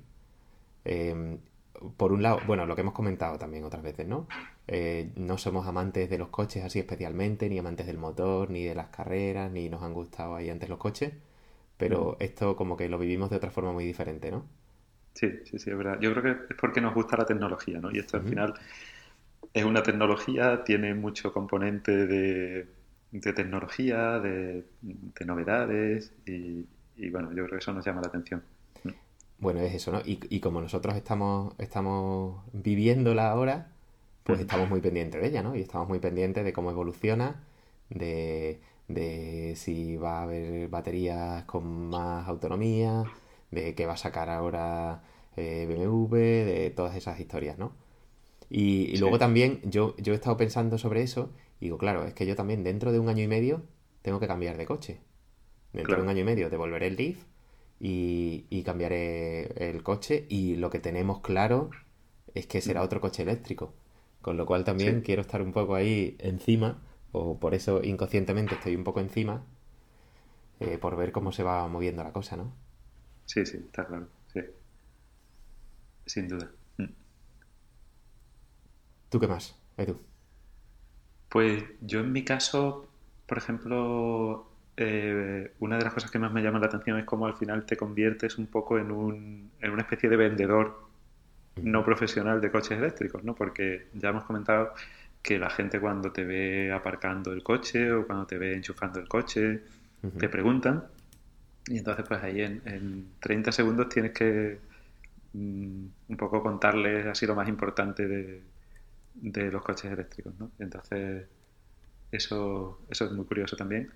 Em, 0.83 1.39
por 1.97 2.11
un 2.13 2.23
lado, 2.23 2.39
bueno, 2.47 2.65
lo 2.65 2.75
que 2.75 2.81
hemos 2.81 2.93
comentado 2.93 3.37
también 3.37 3.63
otras 3.63 3.83
veces, 3.83 4.07
¿no? 4.07 4.27
Eh, 4.67 5.11
no 5.15 5.37
somos 5.37 5.67
amantes 5.67 6.09
de 6.09 6.17
los 6.17 6.29
coches 6.29 6.63
así 6.63 6.79
especialmente, 6.79 7.49
ni 7.49 7.59
amantes 7.59 7.85
del 7.85 7.97
motor, 7.97 8.49
ni 8.49 8.63
de 8.63 8.75
las 8.75 8.87
carreras, 8.87 9.51
ni 9.51 9.69
nos 9.69 9.83
han 9.83 9.93
gustado 9.93 10.35
ahí 10.35 10.49
antes 10.49 10.69
los 10.69 10.79
coches, 10.79 11.13
pero 11.77 12.17
esto 12.19 12.55
como 12.55 12.77
que 12.77 12.89
lo 12.89 12.97
vivimos 12.97 13.29
de 13.29 13.35
otra 13.35 13.51
forma 13.51 13.71
muy 13.71 13.85
diferente, 13.85 14.31
¿no? 14.31 14.45
Sí, 15.13 15.31
sí, 15.45 15.59
sí, 15.59 15.69
es 15.69 15.77
verdad. 15.77 15.97
Yo 16.01 16.11
creo 16.11 16.23
que 16.23 16.53
es 16.53 16.59
porque 16.59 16.81
nos 16.81 16.93
gusta 16.93 17.15
la 17.15 17.25
tecnología, 17.25 17.79
¿no? 17.79 17.89
Y 17.89 17.99
esto 17.99 18.17
al 18.17 18.23
final 18.23 18.53
es 19.53 19.63
una 19.63 19.83
tecnología, 19.83 20.63
tiene 20.63 20.93
mucho 20.93 21.33
componente 21.33 21.91
de, 21.91 22.67
tecnología, 23.33 24.19
de, 24.19 24.65
novedades 25.25 26.13
y, 26.25 26.65
bueno, 27.09 27.29
yo 27.29 27.45
creo 27.45 27.49
que 27.49 27.57
eso 27.57 27.73
nos 27.73 27.85
llama 27.85 28.01
la 28.01 28.07
atención. 28.07 28.43
Bueno, 29.37 29.59
es 29.59 29.73
eso, 29.73 29.91
¿no? 29.91 30.01
Y, 30.05 30.39
como 30.39 30.61
nosotros 30.61 30.95
estamos, 30.95 31.53
estamos 31.59 32.41
viviéndola 32.53 33.29
ahora, 33.29 33.67
pues 34.23 34.39
estamos 34.39 34.69
muy 34.69 34.81
pendientes 34.81 35.21
de 35.21 35.27
ella, 35.27 35.43
¿no? 35.43 35.55
Y 35.55 35.61
estamos 35.61 35.87
muy 35.87 35.99
pendientes 35.99 36.43
de 36.43 36.53
cómo 36.53 36.71
evoluciona, 36.71 37.43
de, 37.89 38.59
si 39.55 39.97
va 39.97 40.19
a 40.19 40.23
haber 40.23 40.69
baterías 40.69 41.43
con 41.45 41.89
más 41.89 42.27
autonomía, 42.27 43.03
de 43.51 43.75
qué 43.75 43.85
va 43.85 43.93
a 43.93 43.97
sacar 43.97 44.29
ahora 44.29 45.03
eh, 45.35 45.65
BMW, 45.67 46.15
de 46.15 46.73
todas 46.75 46.95
esas 46.95 47.19
historias, 47.19 47.57
¿no? 47.57 47.73
Y, 48.49 48.97
luego 48.97 49.17
también 49.17 49.59
yo, 49.63 49.95
yo 49.97 50.13
he 50.13 50.15
estado 50.15 50.37
pensando 50.37 50.77
sobre 50.77 51.01
eso 51.01 51.33
y 51.59 51.65
digo, 51.65 51.77
claro, 51.77 52.05
es 52.05 52.13
que 52.13 52.25
yo 52.25 52.35
también 52.35 52.63
dentro 52.63 52.91
de 52.91 52.99
un 52.99 53.09
año 53.09 53.23
y 53.23 53.27
medio 53.27 53.63
tengo 54.01 54.19
que 54.19 54.27
cambiar 54.27 54.57
de 54.57 54.65
coche. 54.65 55.01
Dentro 55.73 55.97
de 55.97 56.01
un 56.03 56.09
año 56.09 56.21
y 56.21 56.25
medio 56.25 56.49
devolveré 56.49 56.87
el 56.87 56.95
Leaf 56.95 57.17
y, 57.79 58.45
y, 58.49 58.63
cambiaré 58.63 59.69
el 59.69 59.83
coche 59.83 60.25
y 60.29 60.55
lo 60.55 60.69
que 60.69 60.79
tenemos 60.79 61.19
claro 61.19 61.69
es 62.33 62.47
que 62.47 62.61
será 62.61 62.81
mm. 62.81 62.83
otro 62.85 63.01
coche 63.01 63.23
eléctrico. 63.23 63.73
Con 64.21 64.37
lo 64.37 64.45
cual 64.45 64.63
también 64.63 65.01
quiero 65.01 65.21
estar 65.21 65.41
un 65.41 65.51
poco 65.51 65.75
ahí 65.75 66.15
encima, 66.19 66.81
o 67.11 67.39
por 67.39 67.53
eso 67.53 67.83
inconscientemente 67.83 68.55
estoy 68.55 68.75
un 68.75 68.83
poco 68.83 68.99
encima, 68.99 69.45
eh, 70.59 70.77
por 70.79 70.95
ver 70.95 71.11
cómo 71.11 71.31
se 71.31 71.43
va 71.43 71.67
moviendo 71.67 72.03
la 72.03 72.11
cosa, 72.11 72.35
¿no? 72.35 72.51
Sí, 73.25 73.45
sí, 73.45 73.57
está 73.57 73.85
claro. 73.85 74.07
Sí. 74.33 74.41
Sin 76.07 76.27
duda. 76.27 76.51
¿Tú 79.09 79.19
qué 79.19 79.27
más, 79.27 79.55
Edu? 79.77 79.99
Pues 81.29 81.63
yo 81.81 81.99
en 81.99 82.11
mi 82.11 82.23
caso, 82.23 82.87
por 83.25 83.37
ejemplo, 83.37 84.47
eh, 84.77 85.51
una 85.59 85.77
de 85.77 85.83
las 85.83 85.93
cosas 85.93 86.11
que 86.11 86.19
más 86.19 86.31
me 86.31 86.41
llama 86.41 86.59
la 86.59 86.67
atención 86.67 86.97
es 86.99 87.05
cómo 87.05 87.25
al 87.25 87.35
final 87.35 87.65
te 87.65 87.77
conviertes 87.77 88.37
un 88.37 88.47
poco 88.47 88.77
en, 88.77 88.91
un, 88.91 89.51
en 89.59 89.71
una 89.71 89.81
especie 89.81 90.09
de 90.09 90.17
vendedor 90.17 90.85
no 91.61 91.85
profesional 91.85 92.41
de 92.41 92.51
coches 92.51 92.77
eléctricos, 92.77 93.23
¿no? 93.23 93.33
Porque 93.35 93.87
ya 93.93 94.09
hemos 94.09 94.25
comentado 94.25 94.73
que 95.21 95.39
la 95.39 95.49
gente 95.49 95.79
cuando 95.79 96.11
te 96.11 96.23
ve 96.23 96.71
aparcando 96.71 97.31
el 97.33 97.43
coche 97.43 97.91
o 97.91 98.05
cuando 98.05 98.25
te 98.25 98.37
ve 98.37 98.55
enchufando 98.55 98.99
el 98.99 99.07
coche, 99.07 99.61
te 100.19 100.29
preguntan 100.29 100.85
y 101.67 101.79
entonces 101.79 102.05
pues 102.07 102.21
ahí 102.21 102.41
en, 102.41 103.07
30 103.19 103.51
segundos 103.51 103.89
tienes 103.89 104.11
que 104.11 104.59
mm, 105.33 105.85
un 106.09 106.17
poco 106.17 106.43
contarles 106.43 107.07
así 107.07 107.25
lo 107.25 107.33
más 107.35 107.49
importante 107.49 108.07
de, 108.07 108.41
de 109.15 109.51
los 109.51 109.63
coches 109.63 109.91
eléctricos, 109.91 110.33
¿no? 110.39 110.51
Entonces 110.59 111.27
eso, 112.11 112.81
eso 112.89 113.05
es 113.05 113.11
muy 113.11 113.25
curioso 113.25 113.55
también. 113.55 113.91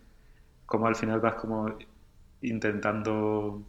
Como 0.66 0.88
al 0.88 0.96
final 0.96 1.20
vas 1.20 1.36
como 1.36 1.78
intentando 2.42 3.64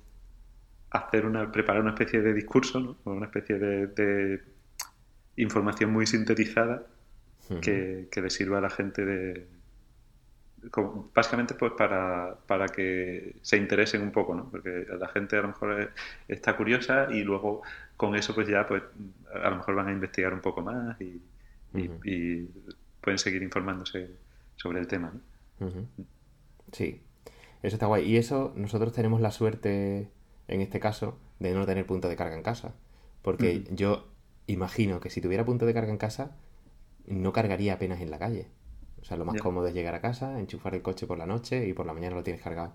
hacer 0.90 1.26
una, 1.26 1.50
preparar 1.50 1.82
una 1.82 1.90
especie 1.90 2.20
de 2.20 2.34
discurso, 2.34 2.80
¿no? 2.80 2.96
O 3.04 3.12
una 3.12 3.26
especie 3.26 3.58
de 3.58 4.42
información 5.36 5.92
muy 5.92 6.06
sintetizada 6.06 6.84
que, 7.60 8.08
le 8.14 8.30
sirva 8.30 8.58
a 8.58 8.60
la 8.60 8.70
gente 8.70 9.04
de, 9.04 9.46
básicamente 11.14 11.54
pues 11.54 11.72
para, 11.72 12.36
para, 12.46 12.68
que 12.68 13.36
se 13.42 13.56
interesen 13.56 14.02
un 14.02 14.12
poco, 14.12 14.34
¿no? 14.34 14.48
Porque 14.50 14.86
la 14.98 15.08
gente 15.08 15.36
a 15.36 15.42
lo 15.42 15.48
mejor 15.48 15.90
está 16.28 16.56
curiosa 16.56 17.08
y 17.10 17.24
luego 17.24 17.62
con 17.96 18.14
eso 18.14 18.34
pues 18.34 18.46
ya 18.46 18.66
pues 18.66 18.82
a 19.42 19.50
lo 19.50 19.56
mejor 19.56 19.74
van 19.74 19.88
a 19.88 19.92
investigar 19.92 20.32
un 20.32 20.40
poco 20.40 20.62
más 20.62 21.00
y, 21.00 21.20
pueden 21.72 23.18
seguir 23.18 23.42
informándose 23.42 24.10
sobre 24.56 24.80
el 24.80 24.86
tema, 24.86 25.12
¿no? 25.12 25.70
Sí, 26.72 27.02
eso 27.62 27.76
está 27.76 27.86
guay. 27.86 28.04
Y 28.04 28.16
eso 28.16 28.52
nosotros 28.56 28.92
tenemos 28.92 29.20
la 29.20 29.30
suerte 29.30 30.10
en 30.48 30.60
este 30.60 30.80
caso 30.80 31.18
de 31.38 31.52
no 31.52 31.66
tener 31.66 31.86
punto 31.86 32.08
de 32.08 32.16
carga 32.16 32.36
en 32.36 32.42
casa. 32.42 32.74
Porque 33.22 33.64
yo 33.70 34.08
imagino 34.46 35.00
que 35.00 35.10
si 35.10 35.20
tuviera 35.20 35.44
punto 35.44 35.66
de 35.66 35.74
carga 35.74 35.90
en 35.90 35.98
casa, 35.98 36.36
no 37.06 37.32
cargaría 37.32 37.74
apenas 37.74 38.00
en 38.00 38.10
la 38.10 38.18
calle. 38.18 38.48
O 39.02 39.04
sea, 39.04 39.16
lo 39.16 39.24
más 39.24 39.40
cómodo 39.40 39.66
es 39.66 39.74
llegar 39.74 39.94
a 39.94 40.00
casa, 40.00 40.38
enchufar 40.38 40.74
el 40.74 40.82
coche 40.82 41.06
por 41.06 41.18
la 41.18 41.26
noche 41.26 41.66
y 41.66 41.72
por 41.72 41.86
la 41.86 41.94
mañana 41.94 42.16
lo 42.16 42.22
tienes 42.22 42.42
cargado. 42.42 42.74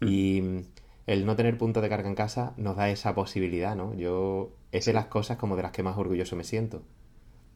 Y 0.00 0.40
mm, 0.42 0.62
el 1.06 1.26
no 1.26 1.36
tener 1.36 1.56
punto 1.58 1.80
de 1.80 1.88
carga 1.88 2.08
en 2.08 2.14
casa 2.14 2.54
nos 2.56 2.76
da 2.76 2.90
esa 2.90 3.14
posibilidad, 3.14 3.76
¿no? 3.76 3.94
Yo, 3.94 4.52
es 4.72 4.86
de 4.86 4.92
las 4.92 5.06
cosas 5.06 5.36
como 5.36 5.56
de 5.56 5.62
las 5.62 5.72
que 5.72 5.82
más 5.82 5.96
orgulloso 5.96 6.36
me 6.36 6.44
siento. 6.44 6.82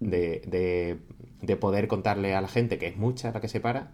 De, 0.01 1.01
de, 1.41 1.57
poder 1.57 1.89
contarle 1.89 2.35
a 2.35 2.41
la 2.41 2.49
gente, 2.49 2.79
que 2.79 2.87
es 2.87 2.97
mucha 2.97 3.33
la 3.33 3.41
que 3.41 3.49
se 3.49 3.61
para, 3.61 3.93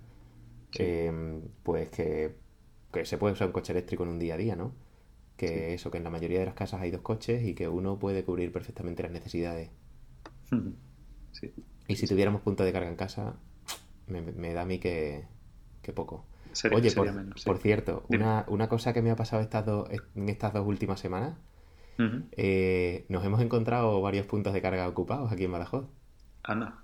em, 0.75 1.43
pues 1.63 1.89
que, 1.89 2.35
que, 2.93 3.05
se 3.07 3.17
puede 3.17 3.33
usar 3.33 3.47
un 3.47 3.53
coche 3.53 3.73
eléctrico 3.73 4.03
en 4.03 4.11
un 4.11 4.19
día 4.19 4.35
a 4.35 4.37
día, 4.37 4.57
¿no? 4.57 4.75
Que 5.37 5.75
eso, 5.75 5.91
que 5.91 5.99
en 5.99 6.05
la 6.05 6.11
mayoría 6.11 6.41
de 6.41 6.47
las 6.47 6.55
casas 6.55 6.83
hay 6.83 6.91
dos 6.91 7.01
coches 7.01 7.43
y 7.45 7.55
que 7.55 7.69
uno 7.69 7.99
puede 7.99 8.25
cubrir 8.25 8.53
perfectamente 8.53 9.03
las 9.03 9.13
necesidades. 9.13 9.71
Sí. 11.33 11.53
Y 11.89 11.97
si 11.97 12.07
tuviéramos 12.07 12.43
punto 12.43 12.63
de 12.63 12.73
carga 12.73 12.89
en 12.89 12.95
casa, 12.95 13.35
me, 14.07 14.55
da 14.55 14.63
a 14.63 14.65
mí 14.65 14.79
que, 14.79 15.27
poco. 15.95 16.27
Oye, 16.73 16.93
por, 16.93 17.59
cierto, 17.59 18.05
una, 18.09 18.45
una, 18.49 18.69
cosa 18.69 18.93
que 18.93 19.03
me 19.03 19.11
ha 19.11 19.17
pasado 19.17 19.43
estas 19.43 19.67
dos, 19.67 19.89
en 20.15 20.29
estas 20.29 20.53
dos 20.53 20.65
últimas 20.65 21.01
semanas, 21.01 21.37
eh, 21.99 23.05
nos 23.09 23.25
hemos 23.25 23.41
encontrado 23.41 24.01
varios 24.03 24.27
puntos 24.27 24.53
de 24.53 24.63
carga 24.63 24.89
ocupados 24.89 25.33
aquí 25.33 25.45
en 25.45 25.53
Badajoz. 25.53 25.87
Anda. 26.43 26.79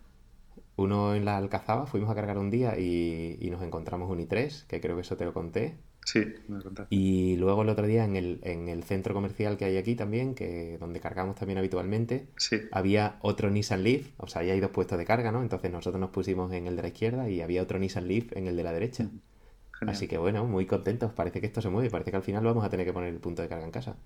Uno 0.77 1.15
en 1.15 1.25
la 1.25 1.37
Alcazaba, 1.37 1.87
fuimos 1.87 2.11
a 2.11 2.15
cargar 2.15 2.39
un 2.39 2.51
día 2.51 2.79
y, 2.79 3.37
y 3.41 3.51
nos 3.51 3.63
encontramos 3.63 4.11
un 4.11 4.19
i3, 4.19 4.67
que 4.67 4.81
creo 4.81 4.97
que 4.97 5.03
eso 5.03 5.17
te 5.17 5.25
lo 5.25 5.35
conté. 5.35 5.77
Sí, 6.07 6.25
me 6.49 6.63
contaste. 6.63 6.95
Y 6.95 7.37
luego 7.37 7.63
el 7.63 7.69
otro 7.69 7.87
día 7.87 8.05
en 8.05 8.17
el, 8.17 8.41
en 8.43 8.69
el 8.69 8.83
centro 8.85 9.13
comercial 9.13 9.59
que 9.59 9.67
hay 9.67 9.77
aquí 9.77 9.95
también, 9.95 10.35
que 10.35 10.79
donde 10.79 10.99
cargamos 11.01 11.37
también 11.37 11.59
habitualmente, 11.59 12.29
había 12.73 13.19
otro 13.21 13.51
Nissan 13.51 13.83
Leaf, 13.85 14.09
o 14.17 14.27
sea, 14.27 14.41
ahí 14.43 14.51
hay 14.51 14.61
dos 14.61 14.71
puestos 14.71 14.97
de 14.99 15.05
carga, 15.05 15.31
¿no? 15.31 15.43
Entonces 15.43 15.71
nosotros 15.71 16.01
nos 16.01 16.11
pusimos 16.11 16.53
en 16.53 16.67
el 16.67 16.77
de 16.77 16.83
la 16.83 16.89
izquierda 16.89 17.29
y 17.29 17.43
había 17.43 17.63
otro 17.63 17.79
Nissan 17.79 18.09
Leaf 18.09 18.33
en 18.35 18.47
el 18.47 18.57
de 18.57 18.63
la 18.63 18.73
derecha. 18.73 19.11
Mm, 19.81 19.89
Así 19.89 20.09
que 20.09 20.19
bueno, 20.19 20.47
muy 20.47 20.67
contentos, 20.67 21.13
parece 21.13 21.41
que 21.41 21.47
esto 21.47 21.61
se 21.61 21.69
mueve, 21.71 21.91
parece 21.91 22.11
que 22.11 22.17
al 22.17 22.23
final 22.23 22.43
lo 22.45 22.51
vamos 22.51 22.65
a 22.65 22.71
tener 22.71 22.87
que 22.87 22.93
poner 22.93 23.11
el 23.11 23.21
punto 23.21 23.43
de 23.43 23.49
carga 23.49 23.65
en 23.65 23.71
casa. 23.73 23.97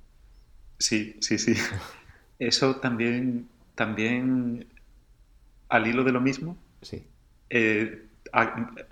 Sí, 0.85 1.17
sí, 1.21 1.39
sí. 1.39 1.55
Eso 2.39 2.77
también, 2.77 3.49
también 3.75 4.67
al 5.71 5.87
hilo 5.87 6.05
de 6.05 6.13
lo 6.13 6.21
mismo. 6.21 6.59
Sí. 6.83 7.07
Eh, 7.49 8.03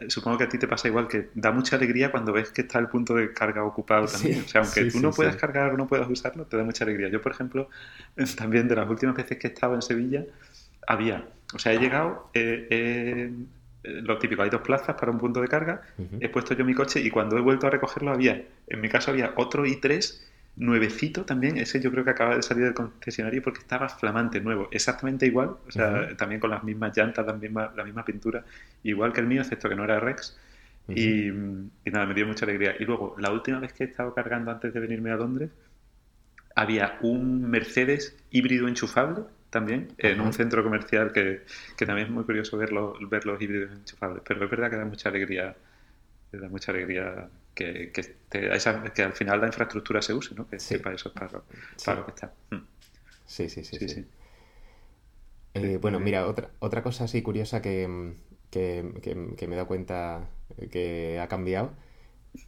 supongo 0.08 0.38
que 0.38 0.44
a 0.44 0.48
ti 0.48 0.56
te 0.56 0.66
pasa 0.66 0.88
igual, 0.88 1.06
que 1.06 1.28
da 1.34 1.52
mucha 1.52 1.76
alegría 1.76 2.10
cuando 2.10 2.32
ves 2.32 2.50
que 2.50 2.62
está 2.62 2.78
el 2.78 2.88
punto 2.88 3.14
de 3.14 3.34
carga 3.34 3.62
ocupado 3.62 4.06
también. 4.06 4.42
o 4.42 4.48
sea, 4.48 4.62
aunque 4.62 4.86
tú 4.86 5.00
no 5.00 5.10
puedas 5.10 5.36
cargar 5.36 5.74
o 5.74 5.76
no 5.76 5.86
puedas 5.86 6.08
usarlo, 6.08 6.46
te 6.46 6.56
da 6.56 6.64
mucha 6.64 6.84
alegría. 6.84 7.10
Yo, 7.10 7.20
por 7.20 7.32
ejemplo, 7.32 7.68
también 8.38 8.68
de 8.68 8.76
las 8.76 8.88
últimas 8.88 9.14
veces 9.14 9.36
que 9.36 9.48
he 9.48 9.50
estado 9.50 9.74
en 9.74 9.82
Sevilla, 9.82 10.24
había, 10.86 11.28
o 11.52 11.58
sea, 11.58 11.74
he 11.74 11.78
llegado, 11.78 12.30
eh, 12.32 13.30
lo 13.82 14.16
típico, 14.18 14.40
hay 14.42 14.48
dos 14.48 14.62
plazas 14.62 14.96
para 14.98 15.12
un 15.12 15.18
punto 15.18 15.42
de 15.42 15.48
carga, 15.48 15.82
he 16.20 16.30
puesto 16.30 16.54
yo 16.54 16.64
mi 16.64 16.72
coche 16.72 17.00
y 17.00 17.10
cuando 17.10 17.36
he 17.36 17.42
vuelto 17.42 17.66
a 17.66 17.70
recogerlo 17.70 18.12
había, 18.12 18.42
en 18.66 18.80
mi 18.80 18.88
caso 18.88 19.10
había 19.10 19.34
otro 19.36 19.66
i3 19.66 20.31
nuevecito 20.56 21.24
también, 21.24 21.56
ese 21.56 21.80
yo 21.80 21.90
creo 21.90 22.04
que 22.04 22.10
acaba 22.10 22.36
de 22.36 22.42
salir 22.42 22.64
del 22.64 22.74
concesionario 22.74 23.42
porque 23.42 23.60
estaba 23.60 23.88
flamante, 23.88 24.40
nuevo, 24.40 24.68
exactamente 24.70 25.26
igual, 25.26 25.56
o 25.66 25.70
sea, 25.70 26.14
también 26.16 26.40
con 26.40 26.50
las 26.50 26.62
mismas 26.62 26.96
llantas, 26.96 27.26
la 27.26 27.32
misma, 27.32 27.72
la 27.74 27.84
misma 27.84 28.04
pintura, 28.04 28.44
igual 28.82 29.12
que 29.12 29.20
el 29.20 29.26
mío, 29.26 29.40
excepto 29.40 29.68
que 29.68 29.76
no 29.76 29.84
era 29.84 29.98
Rex. 29.98 30.38
y, 30.88 31.30
nada, 31.86 32.06
me 32.06 32.14
dio 32.14 32.26
mucha 32.26 32.44
alegría. 32.44 32.74
Y 32.78 32.84
luego, 32.84 33.14
la 33.18 33.30
última 33.30 33.60
vez 33.60 33.72
que 33.72 33.84
he 33.84 33.86
estado 33.86 34.12
cargando 34.14 34.50
antes 34.50 34.74
de 34.74 34.80
venirme 34.80 35.10
a 35.10 35.16
Londres, 35.16 35.50
había 36.54 36.98
un 37.00 37.48
Mercedes 37.48 38.16
híbrido 38.30 38.68
enchufable 38.68 39.24
también, 39.50 39.88
en 39.98 40.20
un 40.20 40.32
centro 40.32 40.62
comercial 40.64 41.12
que, 41.12 41.42
que, 41.76 41.86
también 41.86 42.08
es 42.08 42.12
muy 42.12 42.24
curioso 42.24 42.56
verlo, 42.56 42.94
ver 43.10 43.26
los 43.26 43.40
híbridos 43.40 43.70
enchufables, 43.72 44.22
pero 44.26 44.44
es 44.44 44.50
verdad 44.50 44.70
que 44.70 44.76
da 44.76 44.84
mucha 44.84 45.10
alegría, 45.10 45.54
da 46.38 46.48
mucha 46.48 46.72
alegría 46.72 47.28
que, 47.54 47.92
que, 47.92 49.02
al 49.02 49.12
final 49.12 49.40
la 49.40 49.46
infraestructura 49.46 50.00
se 50.00 50.14
use, 50.14 50.34
¿no? 50.34 50.48
Que, 50.48 50.58
para 50.78 50.94
eso 50.94 51.08
es 51.08 51.14
para, 51.14 51.96
lo 51.96 52.06
que 52.06 52.12
está. 52.12 52.32
Mm. 52.50 52.56
Sí, 53.26 53.48
sí, 53.48 53.64
sí. 53.64 53.88
sí, 53.88 54.06
eh, 55.54 55.78
bueno, 55.80 56.00
mira, 56.00 56.26
otra, 56.26 56.50
otra 56.60 56.82
cosa 56.82 57.04
así 57.04 57.22
curiosa 57.22 57.60
que, 57.60 57.86
me 57.86 58.14
he 58.54 59.48
dado 59.48 59.66
cuenta 59.66 60.28
que 60.70 61.18
ha 61.20 61.28
cambiado 61.28 61.72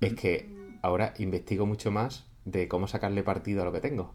es 0.01 0.15
que 0.15 0.49
ahora 0.83 1.15
investigo 1.19 1.67
mucho 1.67 1.91
más 1.91 2.27
de 2.45 2.69
cómo 2.69 2.89
sacarle 2.89 3.23
partido 3.23 3.63
a 3.63 3.65
lo 3.65 3.73
que 3.73 3.81
tengo. 3.81 4.15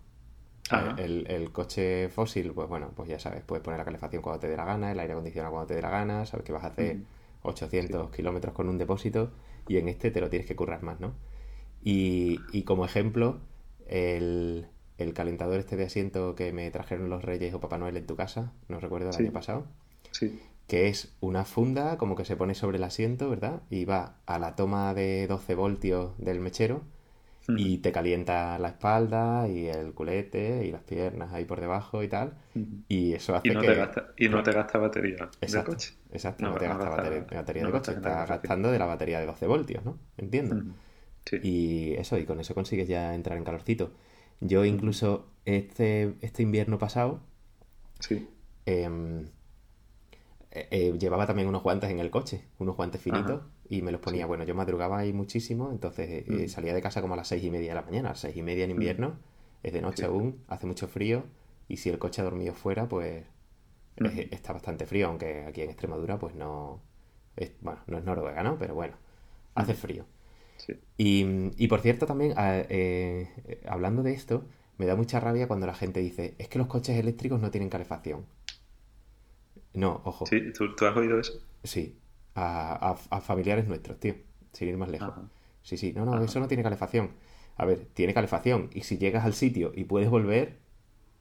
El, 0.98 1.52
coche 1.52 2.10
fósil, 2.10 2.52
pues 2.54 2.70
bueno, 2.70 2.92
pues 2.96 3.10
ya 3.10 3.20
sabes, 3.20 3.42
puedes 3.44 3.64
poner 3.64 3.80
la 3.80 3.86
calefacción 3.86 4.22
cuando 4.22 4.40
te 4.40 4.48
dé 4.48 4.56
la 4.56 4.66
gana, 4.66 4.92
el 4.92 5.00
aire 5.00 5.14
acondicionado 5.14 5.52
cuando 5.52 5.68
te 5.68 5.76
dé 5.76 5.82
la 5.82 5.90
gana, 5.90 6.26
sabes 6.26 6.46
que 6.46 6.52
vas 6.52 6.64
a 6.64 6.68
hacer 6.68 6.98
800 7.42 8.12
kilómetros 8.12 8.54
con 8.54 8.70
un 8.70 8.78
depósito 8.78 9.32
y 9.70 9.78
en 9.78 9.88
este 9.88 10.12
te 10.12 10.20
lo 10.20 10.30
tienes 10.30 10.48
que 10.48 10.56
currar 10.56 10.84
más, 10.84 11.00
¿no? 11.00 11.14
Y, 11.82 12.40
y 12.52 12.64
como 12.64 12.84
ejemplo, 12.84 13.40
el, 13.88 14.68
el, 14.98 15.14
calentador 15.14 15.60
este 15.60 15.78
de 15.78 15.86
asiento 15.86 16.36
que 16.36 16.52
me 16.52 16.70
trajeron 16.72 17.10
los 17.10 17.24
Reyes 17.24 17.54
o 17.54 17.62
Papá 17.62 17.78
Noel 17.78 17.96
en 17.96 18.06
tu 18.06 18.18
casa, 18.18 18.52
no 18.68 18.82
recuerdo 18.82 19.10
el 19.12 19.16
año 19.16 19.32
pasado, 19.32 19.68
sí. 20.12 20.42
que 20.68 20.90
es 20.90 21.16
una 21.22 21.46
funda 21.46 21.98
como 21.98 22.16
que 22.16 22.26
se 22.26 22.36
pone 22.36 22.56
sobre 22.56 22.78
el 22.78 22.84
asiento, 22.84 23.30
¿verdad? 23.30 23.62
Y 23.70 23.86
va 23.86 24.18
a 24.26 24.40
la 24.40 24.56
toma 24.56 24.94
de 24.94 25.28
12 25.28 25.56
voltios 25.56 26.18
del 26.18 26.42
mechero 26.42 26.82
y 27.58 27.78
te 27.80 27.92
calienta 27.92 28.58
la 28.60 28.70
espalda 28.70 29.48
y 29.48 29.68
el 29.68 29.94
culete 29.94 30.66
y 30.66 30.72
las 30.72 30.84
piernas 30.84 31.34
ahí 31.34 31.46
por 31.46 31.60
debajo 31.60 32.04
y 32.04 32.08
tal. 32.08 32.34
Y 32.88 33.14
eso 33.14 33.36
hace 33.36 33.48
y 33.48 33.52
no 33.52 33.62
que... 33.62 33.68
Te 33.68 33.76
gasta, 33.76 34.08
y 34.18 34.30
no 34.30 34.44
te 34.44 34.52
gasta 34.52 34.78
batería 34.78 35.30
exacto, 35.42 35.72
coche. 35.72 35.94
Exacto, 36.12 36.46
no, 36.46 36.56
te 36.56 36.68
gasta 36.68 36.90
batería, 36.90 37.66
de 37.66 37.72
coche. 37.72 37.92
Está 37.94 38.26
gastando 38.26 38.72
de 38.72 38.80
la 38.80 38.86
batería 38.86 39.20
de 39.20 39.26
12 39.26 39.48
voltios, 39.48 39.86
¿no? 39.86 39.98
Entiendo. 40.18 40.74
Y 41.44 41.94
eso, 41.94 42.18
y 42.18 42.26
con 42.26 42.40
eso 42.40 42.54
consigues 42.54 42.88
ya 42.88 43.14
entrar 43.14 43.38
en 43.38 43.44
calorcito. 43.44 43.92
Yo 44.40 44.66
incluso 44.66 45.28
este, 45.46 46.16
este 46.22 46.44
invierno 46.44 46.78
pasado... 46.78 47.22
Sí. 48.00 48.28
Em, 48.66 49.28
eh, 50.52 50.68
eh, 50.72 50.98
llevaba 50.98 51.28
también 51.28 51.48
unos 51.48 51.62
guantes 51.62 51.92
en 51.92 52.00
el 52.00 52.10
coche, 52.10 52.46
unos 52.58 52.76
guantes 52.76 53.02
finitos, 53.02 53.44
y 53.68 53.82
me 53.82 53.92
los 53.92 54.02
ponía. 54.02 54.26
Bueno, 54.26 54.44
yo 54.44 54.56
madrugaba 54.56 54.98
ahí 54.98 55.14
muchísimo, 55.14 55.72
entonces 55.72 56.28
eh, 56.28 56.46
mm. 56.46 56.48
salía 56.48 56.74
de 56.74 56.82
casa 56.82 57.02
como 57.02 57.14
a 57.14 57.18
las 57.18 57.28
seis 57.28 57.44
y 57.44 57.52
media 57.52 57.70
de 57.70 57.76
la 57.76 57.84
mañana. 57.84 58.10
A 58.10 58.12
las 58.14 58.20
seis 58.20 58.36
y 58.36 58.42
media 58.42 58.64
en 58.64 58.72
mm. 58.72 58.74
invierno, 58.74 59.20
es 59.62 59.74
de 59.74 59.82
noche 59.82 60.06
aún, 60.06 60.44
hace 60.48 60.66
mucho 60.66 60.88
frío, 60.88 61.24
y 61.68 61.78
si 61.78 61.90
el 61.90 62.00
coche 62.00 62.22
ha 62.22 62.24
dormido 62.26 62.54
fuera, 62.56 62.88
pues 62.88 63.26
mm. 64.00 64.06
está 64.32 64.54
bastante 64.54 64.88
frío, 64.88 65.08
aunque 65.08 65.46
aquí 65.46 65.62
en 65.62 65.70
Extremadura, 65.70 66.18
pues 66.18 66.34
no. 66.34 66.82
Es, 67.36 67.52
bueno, 67.62 67.82
no 67.88 67.98
es 68.00 68.04
Noruega, 68.04 68.42
¿no? 68.42 68.58
Pero 68.58 68.74
bueno, 68.74 68.96
hace 69.54 69.76
frío. 69.76 70.06
Y, 70.98 71.68
por 71.68 71.80
cierto, 71.80 72.06
también, 72.06 72.34
eh, 72.38 73.62
hablando 73.66 74.04
de 74.04 74.12
esto, 74.12 74.44
me 74.78 74.86
da 74.86 74.96
mucha 74.96 75.20
rabia 75.20 75.48
cuando 75.48 75.68
la 75.68 75.74
gente 75.74 76.00
dice, 76.00 76.36
es 76.38 76.48
que 76.48 76.58
los 76.58 76.68
coches 76.68 76.98
eléctricos 76.98 77.40
no 77.40 77.52
tienen 77.52 77.70
calefacción. 77.70 78.26
No, 79.80 80.02
ojo. 80.04 80.26
¿Sí? 80.26 80.52
¿Tú, 80.52 80.86
has 80.86 80.98
oído 80.98 81.20
eso? 81.20 81.40
Sí, 81.64 81.98
a, 82.36 82.96
familiares 83.22 83.68
nuestros, 83.68 84.00
tío, 84.00 84.16
sin 84.52 84.68
ir 84.68 84.78
más 84.78 84.90
lejos. 84.90 85.14
Sí, 85.62 85.78
sí, 85.78 85.94
no, 85.94 86.06
no, 86.06 86.22
eso 86.22 86.40
no 86.40 86.48
tiene 86.48 86.64
calefacción. 86.64 87.12
A 87.56 87.66
ver, 87.66 87.86
tiene 87.94 88.14
calefacción 88.14 88.70
y 88.74 88.82
si 88.82 88.98
llegas 88.98 89.26
al 89.26 89.34
sitio 89.34 89.72
y 89.74 89.86
puedes 89.86 90.10
volver, 90.10 90.58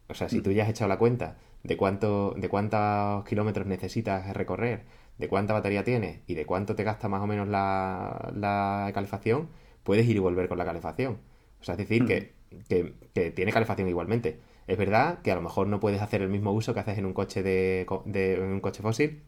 o 0.09 0.15
sea, 0.15 0.29
si 0.29 0.39
mm. 0.39 0.43
tú 0.43 0.53
ya 0.53 0.65
has 0.65 0.71
echado 0.71 0.89
la 0.89 0.99
cuenta 0.99 1.39
de 1.63 1.77
cuánto, 1.77 2.35
de 2.37 2.49
cuántos 2.49 3.25
kilómetros 3.25 3.67
necesitas 3.67 4.37
recorrer, 4.37 4.85
de 5.19 5.29
cuánta 5.29 5.53
batería 5.53 5.85
tienes 5.85 6.21
y 6.27 6.35
de 6.35 6.47
cuánto 6.47 6.75
te 6.75 6.85
gasta 6.85 7.09
más 7.09 7.23
o 7.23 7.27
menos 7.27 7.49
la, 7.49 8.91
calefacción, 8.93 9.49
puedes 9.85 10.07
ir 10.07 10.17
y 10.17 10.21
volver 10.21 10.49
con 10.49 10.59
la 10.59 10.65
calefacción. 10.65 11.19
O 11.61 11.65
sea, 11.65 11.75
es 11.75 11.79
decir, 11.79 12.07
que, 12.07 12.33
que, 12.69 13.31
tiene 13.31 13.53
calefacción 13.53 13.89
igualmente. 13.89 14.41
Es 14.69 14.77
verdad 14.77 15.23
que 15.23 15.33
a 15.33 15.35
lo 15.35 15.41
mejor 15.41 15.67
no 15.67 15.81
puedes 15.81 16.03
hacer 16.03 16.21
el 16.21 16.29
mismo 16.29 16.53
uso 16.53 16.75
que 16.75 16.81
haces 16.81 16.99
en 16.99 17.07
un 17.07 17.15
coche 17.15 17.43
de, 17.43 17.87
de 18.05 18.41
un 18.41 18.61
coche 18.61 18.83
fósil, 18.83 19.23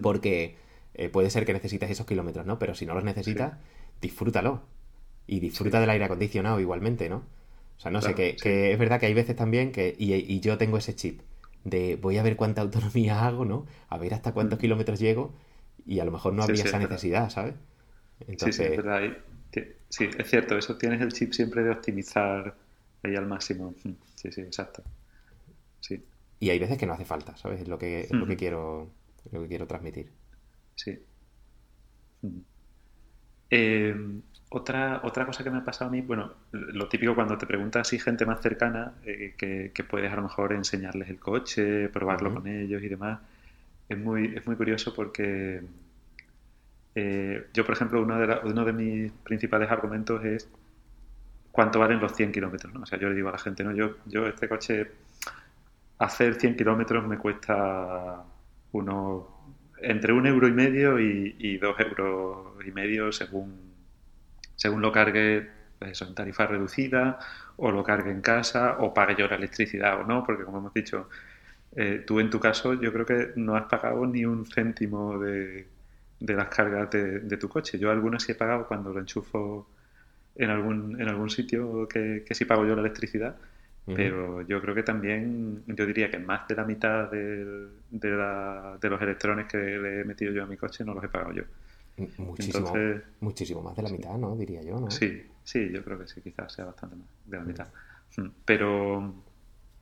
porque 0.00 0.56
eh, 0.94 1.10
puede 1.10 1.28
ser 1.28 1.44
que 1.44 1.52
necesites 1.52 1.90
esos 1.90 2.06
kilómetros, 2.06 2.46
¿no? 2.46 2.58
Pero 2.58 2.74
si 2.74 2.86
no 2.86 2.94
los 2.94 3.04
necesitas, 3.04 3.58
disfrútalo. 4.00 4.62
Y 5.26 5.38
disfruta 5.38 5.80
del 5.80 5.90
aire 5.90 6.06
acondicionado 6.06 6.58
igualmente, 6.58 7.08
¿no? 7.08 7.18
O 7.76 7.80
sea, 7.80 7.90
no 7.90 8.02
sé, 8.02 8.14
que, 8.14 8.72
es 8.72 8.78
verdad 8.78 8.98
que 8.98 9.06
hay 9.06 9.14
veces 9.14 9.36
también 9.36 9.70
que, 9.70 9.94
y, 9.96 10.40
yo 10.40 10.58
tengo 10.58 10.76
ese 10.78 10.94
chip 10.94 11.20
de 11.64 11.96
voy 11.96 12.16
a 12.16 12.22
ver 12.22 12.36
cuánta 12.36 12.62
autonomía 12.62 13.26
hago, 13.26 13.44
¿no? 13.44 13.66
A 13.90 13.98
ver 13.98 14.14
hasta 14.14 14.32
cuántos 14.32 14.58
kilómetros 14.58 14.98
llego 14.98 15.32
y 15.86 16.00
a 16.00 16.04
lo 16.06 16.10
mejor 16.10 16.32
no 16.32 16.42
habría 16.42 16.64
esa 16.64 16.78
necesidad, 16.78 17.28
¿sabes? 17.28 17.54
Sí, 18.36 18.52
sí, 18.52 18.62
es 18.62 18.76
verdad. 18.76 19.16
Sí, 19.88 20.08
es 20.16 20.30
cierto, 20.30 20.56
eso 20.56 20.76
tienes 20.76 21.00
el 21.00 21.12
chip 21.12 21.32
siempre 21.32 21.62
de 21.64 21.70
optimizar 21.70 22.54
ahí 23.02 23.16
al 23.16 23.26
máximo. 23.26 23.74
Sí, 24.14 24.32
sí, 24.32 24.40
exacto. 24.40 24.82
Sí. 25.80 26.04
Y 26.38 26.50
hay 26.50 26.58
veces 26.58 26.78
que 26.78 26.86
no 26.86 26.92
hace 26.92 27.04
falta, 27.04 27.36
¿sabes? 27.36 27.60
Es 27.60 27.68
lo 27.68 27.78
que, 27.78 28.08
lo 28.10 28.26
que 28.26 28.36
quiero 28.36 28.90
lo 29.32 29.42
que 29.42 29.48
quiero 29.48 29.66
transmitir. 29.66 30.10
Sí. 30.74 30.98
Eh, 33.50 33.94
otra, 34.50 35.00
otra 35.04 35.26
cosa 35.26 35.44
que 35.44 35.50
me 35.50 35.58
ha 35.58 35.64
pasado 35.64 35.88
a 35.88 35.92
mí, 35.92 36.00
bueno, 36.00 36.32
lo 36.52 36.88
típico 36.88 37.14
cuando 37.14 37.38
te 37.38 37.46
preguntas 37.46 37.88
si 37.88 37.98
gente 37.98 38.26
más 38.26 38.40
cercana, 38.40 38.94
eh, 39.04 39.34
que, 39.36 39.84
puedes 39.84 40.12
a 40.12 40.16
lo 40.16 40.22
mejor 40.22 40.52
enseñarles 40.52 41.08
el 41.08 41.18
coche, 41.18 41.88
probarlo 41.88 42.34
con 42.34 42.46
ellos 42.46 42.82
y 42.82 42.88
demás, 42.88 43.20
es 43.88 43.98
muy, 43.98 44.34
es 44.36 44.46
muy 44.46 44.56
curioso 44.56 44.94
porque 44.94 45.62
eh, 46.94 47.46
yo, 47.52 47.64
por 47.64 47.74
ejemplo, 47.74 48.02
uno 48.02 48.18
de, 48.18 48.38
uno 48.44 48.64
de 48.64 48.72
mis 48.72 49.12
principales 49.12 49.70
argumentos 49.70 50.24
es 50.24 50.48
cuánto 51.52 51.78
valen 51.78 52.00
los 52.00 52.14
100 52.14 52.32
kilómetros, 52.32 52.72
¿no? 52.72 52.82
O 52.82 52.86
sea, 52.86 52.98
yo 52.98 53.08
le 53.08 53.14
digo 53.14 53.28
a 53.28 53.32
la 53.32 53.38
gente, 53.38 53.64
no, 53.64 53.72
yo, 53.72 53.96
yo 54.06 54.26
este 54.26 54.48
coche, 54.48 54.90
hacer 55.98 56.34
100 56.34 56.56
kilómetros 56.56 57.06
me 57.06 57.18
cuesta 57.18 58.22
unos 58.72 59.24
entre 59.82 60.12
un 60.12 60.26
euro 60.26 60.46
y 60.46 60.52
medio 60.52 60.98
y, 60.98 61.58
dos 61.58 61.78
euros 61.80 62.54
y 62.66 62.70
medio 62.70 63.12
según, 63.12 63.72
según 64.54 64.82
lo 64.82 64.92
cargue 64.92 65.48
eso, 65.80 66.06
en 66.06 66.14
tarifa 66.14 66.46
reducida 66.46 67.18
o 67.56 67.70
lo 67.70 67.82
cargue 67.82 68.10
en 68.10 68.20
casa 68.20 68.76
o 68.80 68.92
pague 68.92 69.16
yo 69.18 69.26
la 69.26 69.36
electricidad 69.36 70.00
o 70.00 70.04
no, 70.04 70.22
porque 70.24 70.44
como 70.44 70.58
hemos 70.58 70.74
dicho, 70.74 71.08
eh, 71.76 72.04
tú 72.06 72.20
en 72.20 72.30
tu 72.30 72.38
caso 72.40 72.74
yo 72.74 72.92
creo 72.92 73.06
que 73.06 73.32
no 73.36 73.56
has 73.56 73.64
pagado 73.64 74.06
ni 74.06 74.24
un 74.26 74.44
céntimo 74.44 75.18
de, 75.18 75.66
de 76.20 76.34
las 76.34 76.48
cargas 76.48 76.90
de, 76.90 77.36
tu 77.38 77.48
coche. 77.48 77.78
Yo 77.78 77.90
algunas 77.90 78.22
sí 78.22 78.32
he 78.32 78.34
pagado 78.34 78.66
cuando 78.66 78.92
lo 78.92 79.00
enchufo 79.00 79.66
en 80.36 80.50
algún, 80.50 81.00
en 81.00 81.08
algún 81.08 81.30
sitio 81.30 81.88
que, 81.88 82.24
que 82.26 82.34
sí 82.34 82.44
pago 82.44 82.64
yo 82.66 82.74
la 82.74 82.82
electricidad, 82.82 83.36
pero 83.86 84.42
yo 84.42 84.60
creo 84.60 84.74
que 84.74 84.84
también, 84.84 85.64
yo 85.66 85.84
diría 85.84 86.10
que 86.10 86.18
más 86.18 86.46
de 86.46 86.54
la 86.54 86.64
mitad 86.64 87.10
de, 87.10 87.68
de, 87.90 88.88
los 88.88 89.02
electrones 89.02 89.48
que 89.48 89.56
le 89.56 90.00
he 90.00 90.04
metido 90.04 90.32
yo 90.32 90.44
a 90.44 90.46
mi 90.46 90.56
coche 90.56 90.84
no 90.84 90.94
los 90.94 91.02
he 91.02 91.08
pagado 91.08 91.32
yo. 91.32 91.42
Muchísimo, 92.18 92.72
muchísimo 93.20 93.62
más 93.62 93.76
de 93.76 93.82
la 93.82 93.90
mitad, 93.90 94.16
¿no? 94.16 94.36
Diría 94.36 94.62
yo, 94.62 94.78
¿no? 94.78 94.90
Sí, 94.90 95.26
sí, 95.42 95.70
yo 95.72 95.82
creo 95.82 95.98
que 95.98 96.06
sí, 96.06 96.20
quizás 96.20 96.52
sea 96.52 96.66
bastante 96.66 96.96
más 96.96 97.06
de 97.24 97.36
la 97.36 97.42
mitad. 97.42 97.66
Mm, 98.16 98.28
pero, 98.44 99.14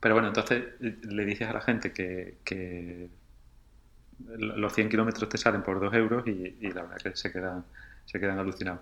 pero 0.00 0.14
bueno, 0.14 0.28
entonces 0.28 0.64
le 0.80 1.24
dices 1.24 1.48
a 1.48 1.52
la 1.52 1.61
gente 1.61 1.92
que, 1.92 2.38
que 2.44 3.08
los 4.26 4.72
100 4.72 4.88
kilómetros 4.88 5.28
te 5.28 5.38
salen 5.38 5.62
por 5.62 5.80
2 5.80 5.92
euros 5.94 6.26
y, 6.26 6.56
y, 6.61 6.72
la 6.72 6.82
verdad 6.82 6.96
que 6.96 7.16
se 7.16 7.30
quedan, 7.30 7.64
se 8.06 8.18
quedan 8.18 8.38
alucinados. 8.38 8.80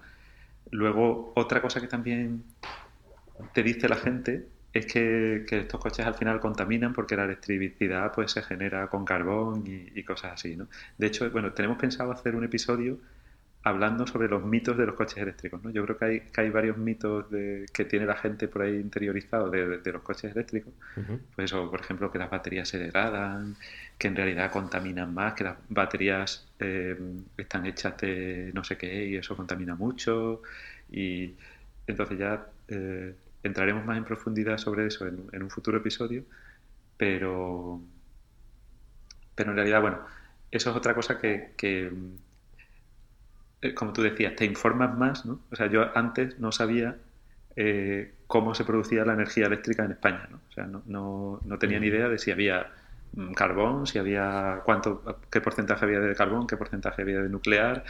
Luego, 0.71 1.33
otra 1.37 1.63
cosa 1.63 1.81
que 1.81 1.87
también 1.87 2.45
te 3.53 3.63
dice 3.63 3.89
la 3.89 3.97
gente 3.97 4.49
es 4.73 4.87
que, 4.87 5.45
estos 5.49 5.81
coches 5.81 6.07
al 6.07 6.15
final 6.15 6.41
contaminan 6.41 6.93
porque 6.93 7.17
la 7.17 7.25
electricidad 7.25 8.13
pues 8.13 8.33
se 8.33 8.43
genera 8.43 8.89
con 8.89 9.05
carbón 9.05 9.65
y, 9.67 10.03
cosas 10.05 10.35
así, 10.35 10.57
¿no? 10.57 10.69
De 10.99 11.07
hecho, 11.07 11.31
bueno, 11.31 11.53
tenemos 11.53 11.79
pensado 11.79 12.13
hacer 12.13 12.35
un 12.37 12.45
episodio 12.45 12.99
hablando 13.63 14.07
sobre 14.07 14.29
los 14.29 14.45
mitos 14.45 14.77
de 14.77 14.87
los 14.87 14.95
coches 14.95 15.19
eléctricos, 15.19 15.63
¿no? 15.63 15.71
Yo 15.71 15.85
creo 15.85 15.99
que 15.99 16.05
hay, 16.05 16.21
que 16.21 16.41
hay 16.41 16.51
varios 16.51 16.77
mitos 16.77 17.29
de, 17.31 17.67
que 17.73 17.85
tiene 17.85 18.07
la 18.07 18.17
gente 18.17 18.47
por 18.47 18.63
ahí 18.63 18.77
interiorizados 18.77 19.51
de, 19.51 19.93
los 19.93 20.03
coches 20.03 20.31
eléctricos. 20.33 20.73
Pues 21.35 21.51
eso, 21.51 21.69
por 21.69 21.81
ejemplo, 21.81 22.13
que 22.13 22.19
las 22.19 22.31
baterías 22.31 22.69
se 22.69 22.79
degradan, 22.79 23.57
que 23.99 24.09
en 24.09 24.17
realidad 24.17 24.51
contaminan 24.51 25.15
más, 25.15 25.35
que 25.35 25.45
las 25.45 25.57
baterías 25.69 26.49
eh, 26.59 26.97
están 27.37 27.67
hechas 27.67 27.97
de 27.99 28.51
no 28.55 28.63
sé 28.65 28.77
qué 28.77 29.07
y 29.07 29.17
eso 29.17 29.37
contamina 29.37 29.75
mucho. 29.75 30.43
Y 30.91 31.35
entonces 31.87 32.19
ya... 32.19 32.47
Eh, 32.69 33.15
entraremos 33.47 33.85
más 33.85 33.97
en 33.97 34.05
profundidad 34.05 34.59
sobre 34.59 34.87
eso 34.87 35.07
en, 35.07 35.43
un 35.43 35.51
futuro 35.51 35.79
episodio, 35.79 36.25
pero, 36.97 37.81
pero 39.35 39.51
en 39.51 39.57
realidad, 39.57 39.81
bueno, 39.81 40.01
eso 40.51 40.71
es 40.71 40.77
otra 40.77 40.95
cosa 40.95 41.19
que, 41.19 41.55
eh, 43.63 43.75
como 43.75 43.93
tú 43.93 44.03
decías, 44.03 44.37
te 44.37 44.45
informas 44.45 44.97
más, 44.97 45.25
¿no? 45.25 45.41
O 45.51 45.57
sea, 45.57 45.67
yo 45.69 45.97
antes 45.97 46.39
no 46.39 46.53
sabía 46.53 46.97
eh, 47.57 48.15
cómo 48.27 48.55
se 48.55 48.65
producía 48.65 49.05
la 49.05 49.15
energía 49.15 49.47
eléctrica 49.47 49.85
en 49.85 49.93
España, 49.93 50.29
¿no? 50.31 50.41
O 50.49 50.53
sea, 50.53 50.67
no, 50.67 51.41
no, 51.45 51.59
tenía 51.59 51.81
ni 51.81 51.87
idea 51.89 52.09
de 52.09 52.19
si 52.19 52.31
había 52.31 52.73
carbón, 53.35 53.87
si 53.87 53.99
había 53.99 54.63
cuánto, 54.65 55.03
qué 55.31 55.41
porcentaje 55.41 55.85
había 55.85 56.01
de 56.01 56.15
carbón, 56.15 56.47
qué 56.47 56.57
porcentaje 56.57 57.03
había 57.03 57.23
de 57.23 57.29
nuclear, 57.29 57.85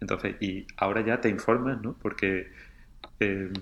entonces, 0.00 0.36
y 0.40 0.66
ahora 0.76 1.02
ya 1.02 1.20
te 1.20 1.28
informas, 1.28 1.80
¿no? 1.82 1.94
Porque 2.00 2.50
eh, 3.20 3.52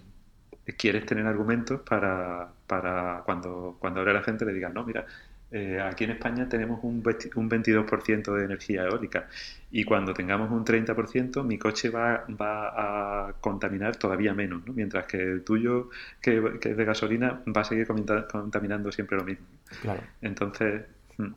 quieres 0.77 1.07
tener 1.07 1.27
argumentos 1.27 1.81
para, 1.83 2.53
para 2.67 3.23
cuando, 3.25 3.77
cuando 3.81 4.01
ahora 4.01 4.13
la 4.13 4.23
gente 4.23 4.45
le 4.45 4.53
diga, 4.53 4.69
no, 4.69 4.85
mira, 4.85 5.07
eh, 5.51 5.81
aquí 5.81 6.05
en 6.05 6.11
España 6.11 6.47
tenemos 6.47 6.81
un, 6.83 6.97
un 6.97 7.51
22% 7.51 8.35
de 8.35 8.45
energía 8.45 8.85
eólica 8.85 9.29
y 9.71 9.85
cuando 9.85 10.13
tengamos 10.13 10.51
un 10.51 10.63
30% 10.63 11.43
mi 11.43 11.59
coche 11.59 11.89
va, 11.89 12.27
va 12.29 13.29
a 13.29 13.33
contaminar 13.41 13.97
todavía 13.97 14.35
menos, 14.35 14.67
¿no? 14.67 14.75
mientras 14.75 15.07
que 15.07 15.17
el 15.17 15.45
tuyo, 15.45 15.89
que, 16.21 16.59
es 16.61 16.77
de 16.77 16.85
gasolina, 16.85 17.43
va 17.47 17.63
a 17.63 17.65
seguir 17.65 17.87
contaminando 17.87 18.93
siempre 18.93 19.17
lo 19.17 19.25
mismo. 19.25 19.47
Claro. 19.81 20.03
Entonces, 20.21 20.85
mm, 21.17 21.33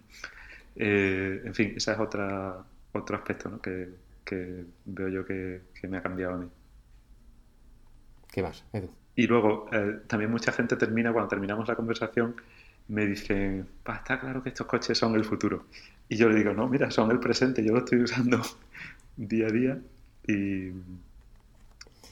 eh, 0.75 1.41
en 1.45 1.53
fin, 1.53 1.73
ese 1.77 1.93
es 1.93 1.99
otra, 1.99 2.57
otro 2.91 3.15
aspecto 3.15 3.49
¿no? 3.49 3.61
que, 3.61 3.89
que, 4.25 4.65
veo 4.85 5.07
yo 5.07 5.25
que, 5.25 5.61
que 5.79 5.87
me 5.87 5.97
ha 5.97 6.01
cambiado 6.01 6.33
a 6.33 6.37
mí. 6.37 6.47
¿Qué 8.29 8.41
más, 8.43 8.65
Edu? 8.73 8.89
Y 9.15 9.27
luego, 9.27 9.67
eh, 9.71 9.99
también 10.07 10.31
mucha 10.31 10.51
gente 10.51 10.75
termina, 10.77 11.11
cuando 11.11 11.29
terminamos 11.29 11.67
la 11.67 11.75
conversación, 11.75 12.35
me 12.91 13.05
dicen, 13.05 13.67
está 13.87 14.19
claro 14.19 14.43
que 14.43 14.49
estos 14.49 14.67
coches 14.67 14.97
son 14.97 15.15
el 15.15 15.23
futuro. 15.23 15.65
Y 16.09 16.17
yo 16.17 16.27
le 16.27 16.35
digo, 16.35 16.53
no, 16.53 16.67
mira, 16.67 16.91
son 16.91 17.09
el 17.09 17.19
presente, 17.19 17.63
yo 17.63 17.71
lo 17.71 17.79
estoy 17.79 18.01
usando 18.01 18.41
día 19.15 19.47
a 19.47 19.49
día. 19.49 19.81
Y, 20.27 20.71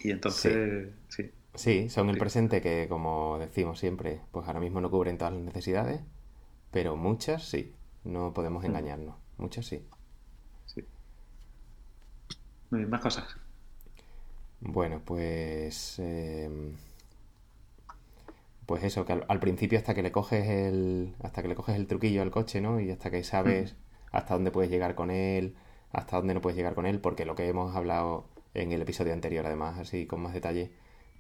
y 0.02 0.12
entonces, 0.12 0.88
sí. 1.10 1.30
sí. 1.54 1.90
son 1.90 2.10
el 2.10 2.18
presente 2.18 2.62
que, 2.62 2.88
como 2.88 3.40
decimos 3.40 3.78
siempre, 3.78 4.22
pues 4.32 4.48
ahora 4.48 4.62
mismo 4.62 4.80
no 4.80 4.90
cubren 4.90 5.18
todas 5.18 5.34
las 5.34 5.44
necesidades, 5.44 6.00
pero 6.72 6.96
muchas 6.96 7.44
sí, 7.44 7.74
no 8.06 8.34
podemos 8.34 8.64
mm. 8.64 8.68
engañarnos, 8.68 9.16
muchas 9.38 9.66
sí. 9.66 9.84
Sí. 10.66 10.86
Más 12.70 13.02
cosas. 13.02 13.36
Bueno, 14.62 15.02
pues... 15.04 16.00
Em, 16.00 16.74
pues 18.70 18.84
eso, 18.84 19.04
que 19.04 19.14
al, 19.14 19.40
principio 19.40 19.80
hasta 19.80 19.96
que 19.96 20.04
le 20.04 20.12
coges 20.12 20.48
el, 20.48 21.16
hasta 21.24 21.42
que 21.42 21.48
le 21.48 21.56
coges 21.56 21.76
el 21.76 21.88
truquillo 21.88 22.22
al 22.22 22.30
coche, 22.30 22.62
¿no? 22.62 22.80
Y 22.80 22.92
hasta 22.92 23.10
que 23.10 23.24
sabes 23.24 23.76
hasta 24.12 24.36
dónde 24.36 24.52
puedes 24.52 24.70
llegar 24.70 24.94
con 24.94 25.10
él, 25.10 25.56
hasta 25.92 26.18
dónde 26.18 26.36
no 26.36 26.42
puedes 26.42 26.56
llegar 26.56 26.76
con 26.76 26.86
él, 26.86 27.00
porque 27.00 27.26
lo 27.26 27.34
que 27.34 27.48
hemos 27.48 27.76
hablado 27.76 28.28
en 28.54 28.72
el 28.72 28.84
episodio 28.84 29.14
anterior, 29.14 29.44
además, 29.48 29.80
así 29.80 30.06
con 30.06 30.22
más 30.22 30.36
detalle, 30.36 30.72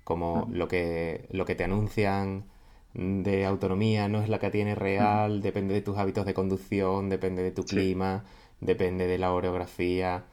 como 0.03 0.47
lo 0.51 0.67
que, 0.67 1.27
lo 1.31 1.45
que 1.45 1.55
te 1.55 1.63
anuncian 1.63 2.45
de 2.93 3.47
autonomía 3.47 4.07
no 4.09 4.21
es 4.21 4.29
la 4.29 4.37
que 4.37 4.51
tiene 4.51 4.75
real, 4.75 5.41
depende 5.41 5.73
de 5.73 5.81
tus 5.81 5.97
hábitos 5.97 6.27
de 6.27 6.35
conducción, 6.35 7.09
depende 7.09 7.41
de 7.41 7.51
tu 7.51 7.63
clima, 7.63 8.25
depende 8.61 9.07
de 9.07 9.17
la 9.17 9.33
orografía, 9.33 10.25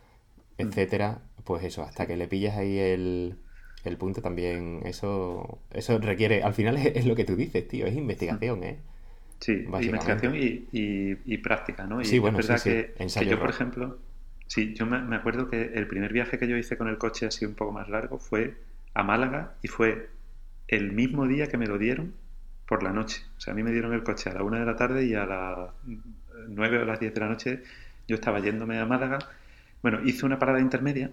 etcétera, 0.59 1.23
pues 1.45 1.65
eso, 1.65 1.83
hasta 1.83 2.07
que 2.07 2.19
le 2.19 2.29
pillas 2.29 2.59
ahí 2.59 2.79
el, 2.79 3.39
el 3.87 3.97
punto 3.97 4.23
también, 4.23 4.81
eso, 4.85 5.59
eso 5.73 5.99
requiere, 5.99 6.43
al 6.43 6.55
final 6.55 6.77
es, 6.77 7.07
lo 7.07 7.15
que 7.15 7.25
tú 7.25 7.37
dices, 7.37 7.67
tío, 7.69 7.87
es 7.87 7.95
investigación, 7.95 8.65
¿eh? 8.65 8.79
Sí, 9.39 9.65
investigación 9.67 10.35
y, 10.35 10.67
y, 10.73 11.39
práctica, 11.39 11.87
¿no? 11.87 12.01
Y 12.01 12.05
sí, 12.07 12.19
bueno, 12.19 12.39
es 12.39 12.49
verdad 12.49 12.63
sí, 12.63 12.71
que, 12.71 13.27
yo, 13.27 13.39
por 13.39 13.51
ejemplo, 13.51 13.99
sí, 14.47 14.73
yo 14.75 14.87
me, 14.87 15.15
acuerdo 15.15 15.51
que 15.51 15.73
el 15.75 15.87
primer 15.87 16.13
viaje 16.13 16.39
que 16.39 16.49
yo 16.49 16.57
hice 16.57 16.79
con 16.79 16.89
el 16.89 16.97
coche 16.97 17.27
así 17.27 17.45
un 17.45 17.55
poco 17.55 17.73
más 17.73 17.89
largo 17.89 18.19
fue 18.19 18.55
a 18.95 19.03
Málaga 19.03 19.55
y 19.63 19.69
fue 19.69 20.09
el 20.69 20.93
mismo 20.93 21.27
día 21.27 21.49
que 21.49 21.59
me 21.59 21.67
lo 21.67 21.77
dieron 21.77 22.15
por 22.67 22.83
la 22.83 22.93
noche. 22.93 23.23
O 23.37 23.41
sea, 23.41 23.53
a 23.53 23.57
mí 23.57 23.63
me 23.63 23.73
dieron 23.73 23.93
el 23.93 24.03
coche 24.03 24.31
a 24.31 24.35
la 24.35 24.43
una 24.43 24.59
de 24.59 24.67
la 24.67 24.77
tarde 24.77 25.05
y 25.05 25.15
a 25.15 25.27
las 25.27 25.71
nueve 26.49 26.79
o 26.79 26.85
las 26.85 26.99
diez 26.99 27.13
de 27.13 27.21
la 27.21 27.29
noche 27.29 27.63
yo 28.09 28.15
estaba 28.15 28.41
yéndome 28.41 28.79
a 28.79 28.87
Málaga. 28.87 29.19
Bueno, 29.83 30.01
hice 30.05 30.27
una 30.27 30.39
parada 30.39 30.61
intermedia, 30.61 31.11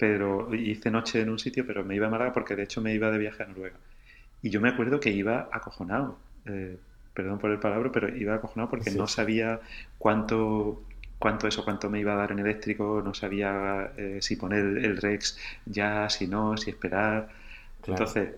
pero 0.00 0.52
hice 0.54 0.90
noche 0.90 1.20
en 1.20 1.28
un 1.28 1.38
sitio, 1.38 1.66
pero 1.66 1.84
me 1.84 1.94
iba 1.94 2.06
a 2.06 2.10
Málaga 2.10 2.32
porque 2.32 2.56
de 2.56 2.62
hecho 2.62 2.80
me 2.80 2.94
iba 2.94 3.10
de 3.10 3.18
viaje 3.18 3.42
a 3.42 3.46
Noruega. 3.46 3.76
Y 4.40 4.48
yo 4.48 4.62
me 4.62 4.70
acuerdo 4.70 4.98
que 4.98 5.10
iba 5.10 5.50
acojonado. 5.52 6.18
Eh, 6.46 6.78
perdón 7.12 7.38
por 7.38 7.50
el 7.50 7.58
palabra, 7.58 7.90
pero 7.92 8.08
iba 8.16 8.34
acojonado 8.34 8.70
porque 8.70 8.90
no 8.92 9.06
sabía 9.06 9.60
cuánto 9.98 10.80
cuánto 11.18 11.46
eso, 11.46 11.64
cuánto 11.64 11.90
me 11.90 12.00
iba 12.00 12.14
a 12.14 12.16
dar 12.16 12.32
en 12.32 12.38
eléctrico, 12.38 13.02
no 13.04 13.12
sabía 13.12 13.92
eh, 13.98 14.20
si 14.22 14.36
poner 14.36 14.64
el 14.78 14.96
Rex 14.96 15.38
ya, 15.66 16.08
si 16.08 16.26
no, 16.26 16.56
si 16.56 16.70
esperar. 16.70 17.28
Entonces, 17.86 18.30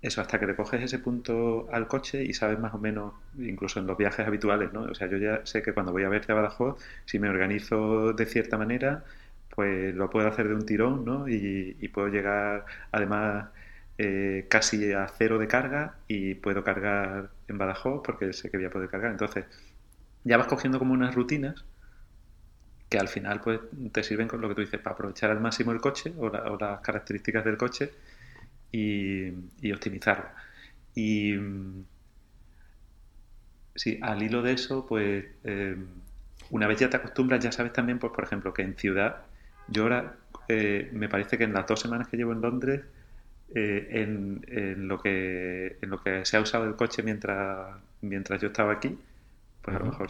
eso, 0.00 0.20
hasta 0.20 0.38
que 0.38 0.46
te 0.46 0.54
coges 0.54 0.80
ese 0.80 1.00
punto 1.00 1.68
al 1.72 1.88
coche 1.88 2.22
y 2.22 2.32
sabes 2.34 2.60
más 2.60 2.72
o 2.72 2.78
menos, 2.78 3.14
incluso 3.36 3.80
en 3.80 3.88
los 3.88 3.98
viajes 3.98 4.24
habituales, 4.26 4.72
¿no? 4.72 4.82
O 4.82 4.94
sea, 4.94 5.08
yo 5.08 5.18
ya 5.18 5.44
sé 5.44 5.60
que 5.62 5.72
cuando 5.72 5.90
voy 5.90 6.04
a 6.04 6.08
verte 6.08 6.30
a 6.30 6.36
Badajoz, 6.36 6.80
si 7.04 7.18
me 7.18 7.28
organizo 7.28 8.12
de 8.12 8.26
cierta 8.26 8.56
manera, 8.56 9.02
pues 9.54 9.94
lo 9.94 10.10
puedo 10.10 10.28
hacer 10.28 10.48
de 10.48 10.54
un 10.54 10.66
tirón, 10.66 11.04
¿no? 11.04 11.28
Y, 11.28 11.88
puedo 11.88 12.08
llegar, 12.08 12.66
además, 12.92 13.50
eh, 13.98 14.46
casi 14.48 14.92
a 14.92 15.08
cero 15.08 15.38
de 15.38 15.48
carga 15.48 15.96
y 16.08 16.34
puedo 16.34 16.64
cargar 16.64 17.30
en 17.48 17.58
Badajoz 17.58 18.02
porque 18.04 18.32
sé 18.32 18.50
que 18.50 18.56
voy 18.58 18.66
a 18.66 18.70
poder 18.70 18.88
cargar. 18.88 19.10
Entonces, 19.12 19.46
ya 20.24 20.36
vas 20.36 20.46
cogiendo 20.46 20.78
como 20.78 20.94
unas 20.94 21.14
rutinas 21.14 21.64
que 22.88 22.98
al 22.98 23.08
final 23.08 23.40
pues 23.40 23.60
te 23.92 24.02
sirven 24.02 24.28
con 24.28 24.40
lo 24.40 24.48
que 24.48 24.54
tú 24.56 24.60
dices 24.62 24.80
para 24.80 24.94
aprovechar 24.94 25.30
al 25.30 25.40
máximo 25.40 25.72
el 25.72 25.80
coche 25.80 26.12
o, 26.18 26.26
o 26.26 26.58
las 26.58 26.80
características 26.80 27.44
del 27.44 27.56
coche 27.56 27.92
y, 28.72 29.72
optimizarlo. 29.72 30.26
Y 30.94 31.34
sí, 33.74 33.98
al 34.02 34.22
hilo 34.22 34.42
de 34.42 34.52
eso, 34.52 34.86
pues 34.86 35.24
eh, 35.44 35.76
una 36.50 36.66
vez 36.66 36.78
ya 36.80 36.90
te 36.90 36.96
acostumbras, 36.96 37.42
ya 37.42 37.52
sabes 37.52 37.72
también, 37.72 37.98
pues 37.98 38.12
por 38.12 38.24
ejemplo, 38.24 38.52
que 38.52 38.62
en 38.62 38.76
ciudad, 38.76 39.24
yo 39.70 39.84
ahora 39.84 40.16
eh, 40.48 40.90
me 40.92 41.08
parece 41.08 41.38
que 41.38 41.44
en 41.44 41.52
las 41.52 41.66
dos 41.66 41.80
semanas 41.80 42.08
que 42.08 42.16
llevo 42.16 42.32
en 42.32 42.40
Londres, 42.40 42.82
eh, 43.54 43.88
en, 43.90 44.88
lo 44.88 45.00
que, 45.00 45.76
en 45.80 45.90
lo 45.90 46.02
que 46.02 46.24
se 46.24 46.36
ha 46.36 46.40
usado 46.40 46.64
el 46.64 46.76
coche 46.76 47.02
mientras, 47.02 47.76
mientras 48.00 48.40
yo 48.40 48.48
estaba 48.48 48.72
aquí, 48.72 48.96
pues 49.62 49.76
a 49.76 49.80
lo 49.80 49.86
mejor 49.86 50.08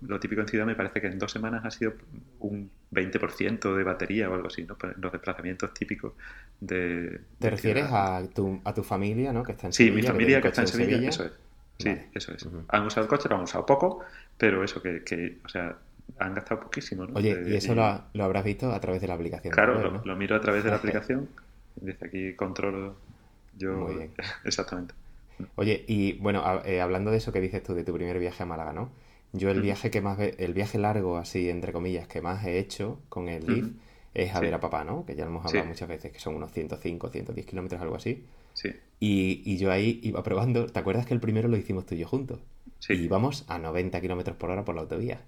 lo, 0.00 0.20
típico 0.20 0.40
en 0.40 0.48
ciudad 0.48 0.66
me 0.66 0.74
parece 0.74 1.00
que 1.00 1.06
en 1.06 1.18
dos 1.18 1.30
semanas 1.30 1.64
ha 1.64 1.70
sido 1.70 1.94
un 2.40 2.70
20% 2.92 3.76
de 3.76 3.84
batería 3.84 4.28
o 4.28 4.34
algo 4.34 4.48
así, 4.48 4.64
¿no? 4.64 4.76
Pues 4.76 4.96
los 4.98 5.12
desplazamientos 5.12 5.72
típicos 5.72 6.14
de... 6.60 7.20
¿Te 7.38 7.50
refieres 7.50 7.86
a 7.90 8.22
tu, 8.34 8.60
a 8.64 8.74
tu 8.74 8.82
familia, 8.82 9.32
¿no? 9.32 9.42
Que 9.42 9.52
está 9.52 9.68
en 9.68 9.72
sí, 9.72 9.90
mi 9.90 10.02
familia 10.02 10.40
que 10.40 10.48
está 10.48 10.62
en 10.62 10.68
Sevilla, 10.68 11.08
eso 11.08 11.24
es. 11.24 11.32
Sí, 11.78 11.96
eso 12.12 12.32
es. 12.32 12.48
Han 12.68 12.86
usado 12.86 13.02
el 13.04 13.08
coche, 13.08 13.28
lo 13.28 13.36
han 13.36 13.42
usado 13.42 13.64
poco, 13.64 14.04
pero 14.36 14.64
eso 14.64 14.82
que, 14.82 15.04
que 15.04 15.38
o 15.44 15.48
sea, 15.48 15.76
han 16.18 16.34
gastado 16.34 16.60
poquísimo, 16.60 17.06
¿no? 17.06 17.14
Oye, 17.14 17.42
¿y 17.46 17.54
eso 17.54 17.74
Lo, 17.74 18.02
lo, 18.12 18.24
habrás 18.24 18.44
visto 18.44 18.72
a 18.72 18.80
través 18.80 19.00
de 19.00 19.08
la 19.08 19.14
aplicación? 19.14 19.52
Claro, 19.52 20.02
lo, 20.04 20.16
miro 20.16 20.36
a 20.36 20.40
través 20.40 20.64
de 20.64 20.70
la 20.70 20.76
aplicación. 20.76 21.28
Desde 21.76 22.06
aquí 22.06 22.34
controlo 22.34 22.96
yo... 23.56 23.76
Muy 23.76 23.94
bien. 23.94 24.10
Exactamente. 24.44 24.94
Oye, 25.54 25.84
y 25.86 26.14
bueno, 26.14 26.42
eh, 26.64 26.80
hablando 26.80 27.10
de 27.10 27.18
eso 27.18 27.32
que 27.32 27.40
dices 27.40 27.62
tú, 27.62 27.74
de 27.74 27.84
tu 27.84 27.92
primer 27.94 28.18
viaje 28.18 28.42
a 28.42 28.46
Málaga, 28.46 28.72
¿no? 28.72 28.90
Yo 29.32 29.50
el 29.50 29.60
viaje 29.60 29.90
que 29.90 30.00
más, 30.00 30.18
el 30.18 30.54
viaje 30.54 30.78
largo, 30.78 31.18
así, 31.18 31.50
entre 31.50 31.72
comillas, 31.72 32.08
que 32.08 32.22
más 32.22 32.44
he 32.46 32.58
hecho 32.58 33.00
con 33.08 33.28
el 33.28 33.46
Leaf 33.46 33.66
es 34.14 34.34
a 34.34 34.40
ver 34.40 34.54
a 34.54 34.60
papá, 34.60 34.84
¿no? 34.84 35.04
Que 35.04 35.14
ya 35.14 35.24
lo 35.24 35.30
hemos 35.30 35.44
hablado 35.44 35.66
muchas 35.66 35.88
veces, 35.88 36.12
que 36.12 36.18
son 36.18 36.34
unos 36.34 36.50
105, 36.52 37.10
110 37.10 37.46
kilómetros, 37.46 37.80
algo 37.80 37.96
así. 37.96 38.24
Sí. 38.54 38.70
Y, 38.98 39.42
y, 39.44 39.58
yo 39.58 39.70
ahí 39.70 40.00
iba 40.02 40.22
probando, 40.22 40.66
¿te 40.66 40.78
acuerdas 40.78 41.06
que 41.06 41.14
el 41.14 41.20
primero 41.20 41.46
lo 41.48 41.56
hicimos 41.56 41.86
tú 41.86 41.94
y 41.94 41.98
yo 41.98 42.08
juntos? 42.08 42.40
Sí. 42.78 42.94
Y 42.94 43.04
íbamos 43.04 43.44
a 43.48 43.58
90 43.58 44.00
kilómetros 44.00 44.36
por 44.36 44.50
hora 44.50 44.64
por 44.64 44.74
la 44.74 44.80
autovía. 44.80 45.20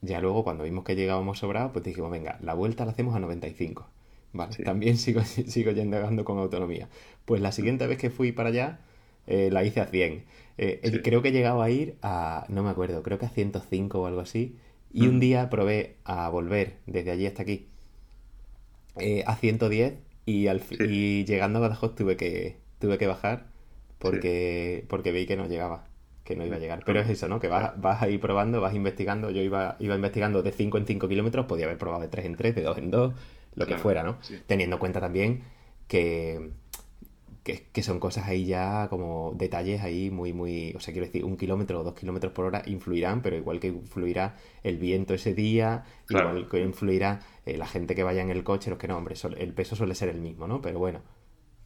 Ya 0.00 0.20
luego, 0.20 0.42
cuando 0.42 0.64
vimos 0.64 0.84
que 0.84 0.96
llegábamos 0.96 1.38
sobrados, 1.38 1.70
pues 1.72 1.84
dijimos, 1.84 2.10
venga, 2.10 2.38
la 2.42 2.54
vuelta 2.54 2.84
la 2.84 2.92
hacemos 2.92 3.14
a 3.14 3.20
95. 3.20 3.88
Vale, 4.32 4.56
también 4.64 4.96
sigo, 4.96 5.22
sigo 5.24 5.70
yendo 5.70 6.24
con 6.24 6.38
autonomía. 6.38 6.88
Pues 7.24 7.40
la 7.40 7.52
siguiente 7.52 7.86
vez 7.86 7.98
que 7.98 8.10
fui 8.10 8.32
para 8.32 8.48
allá, 8.48 8.80
eh, 9.26 9.50
la 9.52 9.64
hice 9.64 9.80
a 9.80 9.86
100. 9.86 10.24
Eh, 10.58 11.00
creo 11.04 11.22
que 11.22 11.28
he 11.28 11.32
llegado 11.32 11.62
a 11.62 11.70
ir 11.70 11.96
a, 12.02 12.46
no 12.48 12.62
me 12.62 12.70
acuerdo, 12.70 13.02
creo 13.02 13.18
que 13.18 13.26
a 13.26 13.30
105 13.30 14.00
o 14.00 14.06
algo 14.06 14.20
así. 14.20 14.56
Y 14.92 15.06
un 15.06 15.16
mm. 15.16 15.20
día 15.20 15.50
probé 15.50 15.96
a 16.04 16.28
volver 16.28 16.78
desde 16.86 17.12
allí 17.12 17.26
hasta 17.26 17.42
aquí 17.42 17.68
eh, 18.96 19.24
a 19.26 19.36
110 19.36 19.94
y, 20.26 20.46
al, 20.48 20.62
y 20.80 21.24
llegando 21.24 21.58
a 21.58 21.62
Badajoz 21.62 21.94
tuve 21.94 22.16
que, 22.16 22.56
tuve 22.78 22.98
que 22.98 23.06
bajar 23.06 23.46
porque, 23.98 24.84
porque 24.88 25.12
vi 25.12 25.26
que 25.26 25.36
no 25.36 25.46
llegaba, 25.46 25.86
que 26.24 26.36
no 26.36 26.44
iba 26.44 26.56
a 26.56 26.58
llegar. 26.58 26.82
Pero 26.84 27.00
es 27.00 27.08
eso, 27.08 27.28
¿no? 27.28 27.40
Que 27.40 27.48
vas, 27.48 27.80
vas 27.80 28.02
ahí 28.02 28.18
probando, 28.18 28.60
vas 28.60 28.74
investigando. 28.74 29.30
Yo 29.30 29.42
iba, 29.42 29.76
iba 29.78 29.94
investigando 29.94 30.42
de 30.42 30.52
5 30.52 30.78
en 30.78 30.86
5 30.86 31.08
kilómetros, 31.08 31.46
podía 31.46 31.66
haber 31.66 31.78
probado 31.78 32.02
de 32.02 32.08
3 32.08 32.26
en 32.26 32.36
3, 32.36 32.54
de 32.54 32.62
2 32.62 32.78
en 32.78 32.90
2, 32.90 33.14
lo 33.54 33.66
que 33.66 33.76
fuera, 33.76 34.02
¿no? 34.02 34.18
Teniendo 34.46 34.76
en 34.76 34.80
cuenta 34.80 35.00
también 35.00 35.42
que 35.88 36.52
que, 37.42 37.82
son 37.82 37.98
cosas 37.98 38.28
ahí 38.28 38.44
ya 38.46 38.86
como 38.88 39.32
detalles 39.36 39.82
ahí 39.82 40.10
muy, 40.10 40.32
muy, 40.32 40.72
o 40.76 40.80
sea, 40.80 40.92
quiero 40.92 41.06
decir, 41.06 41.24
un 41.24 41.36
kilómetro 41.36 41.80
o 41.80 41.84
dos 41.84 41.94
kilómetros 41.94 42.32
por 42.32 42.44
hora 42.44 42.62
influirán, 42.66 43.20
pero 43.20 43.36
igual 43.36 43.58
que 43.58 43.68
influirá 43.68 44.36
el 44.62 44.78
viento 44.78 45.14
ese 45.14 45.34
día, 45.34 45.84
igual 46.08 46.48
que 46.48 46.60
influirá 46.60 47.20
eh, 47.44 47.56
la 47.56 47.66
gente 47.66 47.94
que 47.94 48.04
vaya 48.04 48.22
en 48.22 48.30
el 48.30 48.44
coche, 48.44 48.70
los 48.70 48.78
que 48.78 48.86
no, 48.86 48.96
hombre, 48.96 49.16
el 49.38 49.52
peso 49.54 49.74
suele 49.74 49.94
ser 49.94 50.08
el 50.08 50.20
mismo, 50.20 50.46
¿no? 50.46 50.62
Pero 50.62 50.78
bueno, 50.78 51.00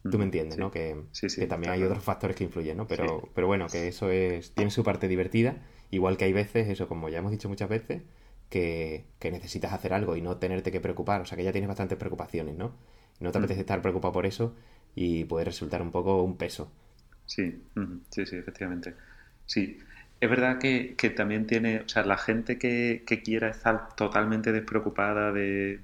tú 0.09 0.17
me 0.17 0.25
entiendes, 0.25 0.57
¿no? 0.57 0.71
Que, 0.71 1.03
que 1.35 1.47
también 1.47 1.71
hay 1.73 1.83
otros 1.83 2.03
factores 2.03 2.35
que 2.35 2.43
influyen, 2.43 2.77
¿no? 2.77 2.87
Pero, 2.87 3.29
pero 3.33 3.47
bueno, 3.47 3.69
que 3.69 3.87
eso 3.87 4.09
es, 4.11 4.53
tiene 4.53 4.71
su 4.71 4.83
parte 4.83 5.07
divertida, 5.07 5.63
igual 5.91 6.17
que 6.17 6.25
hay 6.25 6.33
veces, 6.33 6.67
eso 6.69 6.87
como 6.87 7.09
ya 7.09 7.19
hemos 7.19 7.31
dicho 7.31 7.49
muchas 7.49 7.69
veces, 7.69 8.03
que, 8.49 9.05
que 9.19 9.31
necesitas 9.31 9.73
hacer 9.73 9.93
algo 9.93 10.15
y 10.15 10.21
no 10.21 10.37
tenerte 10.37 10.71
que 10.71 10.79
preocupar, 10.81 11.21
o 11.21 11.25
sea, 11.25 11.37
que 11.37 11.43
ya 11.43 11.51
tienes 11.51 11.67
bastantes 11.67 11.97
preocupaciones, 11.97 12.55
¿no? 12.55 12.73
No 13.19 13.31
te 13.31 13.37
apetece 13.39 13.61
estar 13.61 13.81
preocupado 13.81 14.13
por 14.13 14.25
eso 14.25 14.55
y 14.95 15.25
puede 15.25 15.45
resultar 15.45 15.81
un 15.81 15.91
poco 15.91 16.23
un 16.23 16.37
peso. 16.37 16.71
Sí, 17.25 17.63
sí, 18.09 18.25
sí, 18.25 18.35
efectivamente. 18.37 18.95
Sí, 19.45 19.77
es 20.19 20.29
verdad 20.29 20.57
que, 20.57 20.95
también 21.15 21.45
tiene, 21.45 21.81
o 21.81 21.89
sea, 21.89 22.03
la 22.03 22.17
gente 22.17 22.57
que, 22.57 23.03
quiera 23.23 23.49
estar 23.49 23.95
totalmente 23.95 24.51
despreocupada 24.51 25.31
de, 25.31 25.79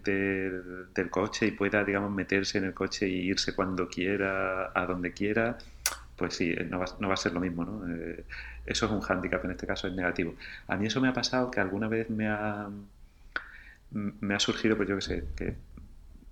del 0.93 1.09
coche 1.09 1.47
y 1.47 1.51
pueda, 1.51 1.83
digamos, 1.83 2.11
meterse 2.11 2.57
en 2.57 2.65
el 2.65 2.73
coche 2.73 3.05
e 3.05 3.09
irse 3.09 3.53
cuando 3.53 3.87
quiera, 3.87 4.71
a 4.73 4.85
donde 4.87 5.13
quiera, 5.13 5.57
pues 6.15 6.35
sí, 6.35 6.55
no 6.69 6.79
va, 6.79 6.85
no 6.99 7.07
va 7.09 7.13
a 7.15 7.17
ser 7.17 7.33
lo 7.33 7.39
mismo, 7.39 7.63
¿no? 7.65 7.87
Eh, 7.87 8.23
eso 8.65 8.85
es 8.87 8.91
un 8.91 9.01
hándicap, 9.01 9.43
en 9.45 9.51
este 9.51 9.67
caso 9.67 9.87
es 9.87 9.93
negativo. 9.93 10.35
A 10.67 10.77
mí 10.77 10.87
eso 10.87 11.01
me 11.01 11.09
ha 11.09 11.13
pasado 11.13 11.51
que 11.51 11.59
alguna 11.59 11.87
vez 11.87 12.09
me 12.09 12.27
ha, 12.27 12.69
me 13.91 14.35
ha 14.35 14.39
surgido, 14.39 14.75
pues 14.77 14.89
yo 14.89 14.95
qué 14.95 15.01
sé, 15.01 15.23
que 15.35 15.55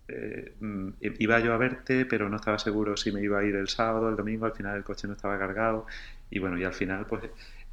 eh, 0.08 0.54
mm, 0.60 0.90
iba 1.02 1.40
yo 1.40 1.54
a 1.54 1.58
verte, 1.58 2.06
pero 2.06 2.30
no 2.30 2.38
estaba 2.38 2.60
seguro 2.60 2.98
si 2.98 3.12
me 3.12 3.22
iba 3.22 3.40
a 3.40 3.44
ir 3.44 3.56
el 3.56 3.70
sábado, 3.70 4.10
el 4.10 4.16
domingo, 4.16 4.46
al 4.46 4.54
final 4.54 4.78
el 4.78 4.84
coche 4.84 5.08
no 5.08 5.14
estaba 5.14 5.38
cargado 5.40 5.86
y 6.30 6.40
bueno, 6.40 6.58
y 6.58 6.64
al 6.64 6.74
final 6.74 7.06
pues 7.06 7.24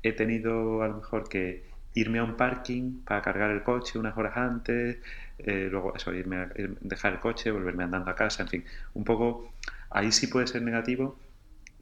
he 0.02 0.12
tenido 0.12 0.82
a 0.82 0.88
lo 0.88 0.96
mejor 0.96 1.28
que 1.28 1.64
irme 1.94 2.18
a 2.18 2.24
un 2.24 2.37
parking 2.37 3.02
para 3.04 3.22
cargar 3.22 3.50
el 3.50 3.62
coche 3.62 3.98
unas 3.98 4.16
horas 4.16 4.37
antes, 4.37 4.98
eh, 5.38 5.68
luego 5.70 5.94
eso, 5.96 6.12
irme 6.14 6.37
a 6.37 6.50
dejar 6.80 7.14
el 7.14 7.20
coche, 7.20 7.50
volverme 7.50 7.84
andando 7.84 8.11
a 8.11 8.14
casa, 8.14 8.42
en 8.42 8.48
fin, 8.48 8.64
un 8.94 9.04
poco 9.04 9.52
ahí 9.90 10.12
sí 10.12 10.26
puede 10.28 10.46
ser 10.46 10.62
negativo, 10.62 11.18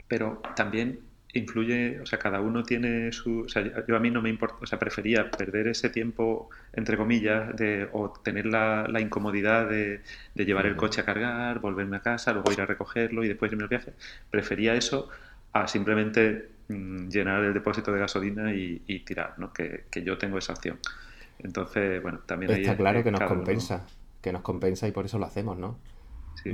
pero 0.09 0.42
también 0.55 1.00
influye, 1.33 2.00
o 2.00 2.07
sea, 2.07 2.18
cada 2.18 2.40
uno 2.40 2.62
tiene 2.62 3.12
su, 3.12 3.40
o 3.40 3.48
sea, 3.48 3.62
yo 3.87 3.96
a 3.96 4.00
mí 4.00 4.11
no 4.11 4.22
me 4.22 4.31
importa, 4.31 4.57
o 4.62 4.66
sea, 4.66 4.79
prefería 4.79 5.31
perder 5.31 5.68
ese 5.68 5.90
tiempo, 5.90 6.48
entre 6.72 6.96
comillas, 6.96 7.55
de, 7.57 7.88
o 7.92 8.11
tener 8.11 8.46
la, 8.46 8.87
la 8.88 9.00
incomodidad 9.00 9.68
de, 9.68 10.00
de 10.35 10.44
llevar 10.44 10.66
el 10.66 10.76
coche 10.76 11.02
a 11.02 11.05
cargar, 11.05 11.59
volverme 11.61 11.98
a 11.98 12.00
casa, 12.00 12.33
luego 12.33 12.52
ir 12.52 12.61
a 12.62 12.66
recogerlo 12.66 13.22
y 13.24 13.29
después 13.29 13.52
irme 13.52 13.64
al 13.64 13.68
viaje. 13.68 13.92
Prefería 14.31 14.74
eso 14.74 15.11
a 15.52 15.68
simplemente 15.68 16.56
llenar 16.68 17.44
el 17.44 17.55
depósito 17.55 17.92
de 17.92 18.00
gasolina 18.00 18.52
y, 18.52 19.00
tirar, 19.00 19.38
¿no? 19.38 19.52
Que, 19.52 19.85
que, 19.90 20.02
yo 20.02 20.18
tengo 20.18 20.38
esa 20.38 20.52
opción. 20.52 20.79
Entonces, 21.38 22.02
bueno, 22.02 22.20
también... 22.26 22.50
Está 22.52 22.76
claro 22.76 23.02
que 23.05 23.11
nos 23.11 23.22
compensa, 23.22 23.87
que 24.20 24.33
nos 24.33 24.42
compensa 24.42 24.88
y 24.88 24.92
por 24.92 25.05
eso 25.05 25.18
lo 25.18 25.26
hacemos, 25.26 25.59
¿no? 25.59 25.79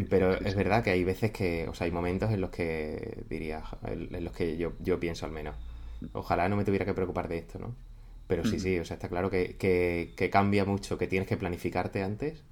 Pero 0.09 0.35
es 0.35 0.55
verdad 0.55 0.83
que 0.83 0.91
hay 0.91 1.05
veces 1.05 1.33
que, 1.33 1.69
o 1.69 1.75
sea, 1.75 1.87
hay 1.87 1.91
momentos 1.91 2.31
en 2.31 2.41
los 2.41 2.51
que 2.51 3.25
diría, 3.29 3.63
en 3.85 4.25
los 4.25 4.33
que 4.33 4.57
yo, 4.57 4.73
yo 4.81 4.99
pienso 4.99 5.27
al 5.27 5.33
menos, 5.33 5.57
ojalá 6.13 6.49
no 6.49 6.57
me 6.57 6.65
tuviera 6.65 6.85
que 6.85 6.95
preocupar 6.95 7.29
de 7.29 7.39
esto, 7.39 7.59
¿no? 7.59 7.75
Pero 8.27 8.45
sí, 8.45 8.59
sí, 8.59 8.79
o 8.79 8.85
sea, 8.85 8.95
está 8.95 9.09
claro 9.09 9.29
que, 9.29 9.57
que, 9.59 10.31
cambia 10.31 10.65
mucho, 10.65 10.97
que 10.97 11.07
tienes 11.07 11.29
que 11.29 11.37
planificarte 11.37 12.03
antes 12.03 12.43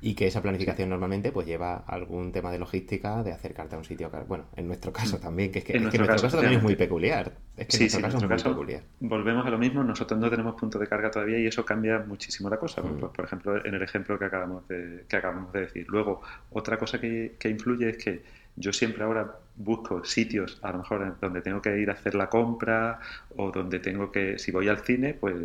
Y 0.00 0.14
que 0.14 0.26
esa 0.26 0.40
planificación 0.40 0.88
normalmente 0.88 1.30
pues 1.32 1.46
lleva 1.46 1.76
algún 1.86 2.32
tema 2.32 2.50
de 2.50 2.58
logística, 2.58 3.22
de 3.22 3.32
acercarte 3.32 3.74
a 3.74 3.78
un 3.78 3.84
sitio. 3.84 4.10
Bueno, 4.26 4.46
en 4.56 4.66
nuestro 4.66 4.92
caso 4.92 5.18
mm. 5.18 5.20
también, 5.20 5.52
que 5.52 5.58
es 5.58 5.64
que 5.64 5.76
en, 5.76 5.82
nuestro, 5.82 6.06
caso, 6.06 6.28
también 6.28 6.54
es 6.54 6.62
muy 6.62 6.76
peculiar. 6.76 7.32
Es 7.56 7.66
que 7.66 7.76
en 7.76 7.80
nuestro 7.82 8.00
caso, 8.00 8.16
es 8.16 8.44
muy 8.44 8.54
peculiar. 8.54 8.82
Volvemos 9.00 9.46
a 9.46 9.50
lo 9.50 9.58
mismo, 9.58 9.84
nosotros 9.84 10.18
no 10.18 10.30
tenemos 10.30 10.54
punto 10.58 10.78
de 10.78 10.86
carga 10.86 11.10
todavía 11.10 11.38
y 11.38 11.46
eso 11.46 11.64
cambia 11.64 11.98
muchísimo 11.98 12.48
la 12.48 12.56
cosa. 12.56 12.82
Mm. 12.82 12.98
Por, 12.98 13.24
ejemplo, 13.24 13.64
en 13.64 13.74
el 13.74 13.82
ejemplo 13.82 14.18
que 14.18 14.24
acabamos 14.24 14.66
de, 14.68 15.04
que 15.06 15.16
acabamos 15.16 15.52
de 15.52 15.60
decir. 15.60 15.86
Luego, 15.88 16.22
otra 16.50 16.78
cosa 16.78 16.98
que, 16.98 17.36
que 17.38 17.50
influye 17.50 17.90
es 17.90 17.96
que 17.98 18.22
yo 18.56 18.72
siempre 18.72 19.04
ahora 19.04 19.38
busco 19.56 20.04
sitios, 20.04 20.58
a 20.62 20.72
lo 20.72 20.78
mejor 20.78 21.16
donde 21.20 21.42
tengo 21.42 21.60
que 21.60 21.78
ir 21.78 21.90
a 21.90 21.92
hacer 21.92 22.14
la 22.14 22.28
compra 22.28 23.00
o 23.36 23.50
donde 23.50 23.78
tengo 23.80 24.10
que, 24.10 24.38
si 24.38 24.50
voy 24.50 24.68
al 24.68 24.78
cine, 24.78 25.14
pues 25.14 25.36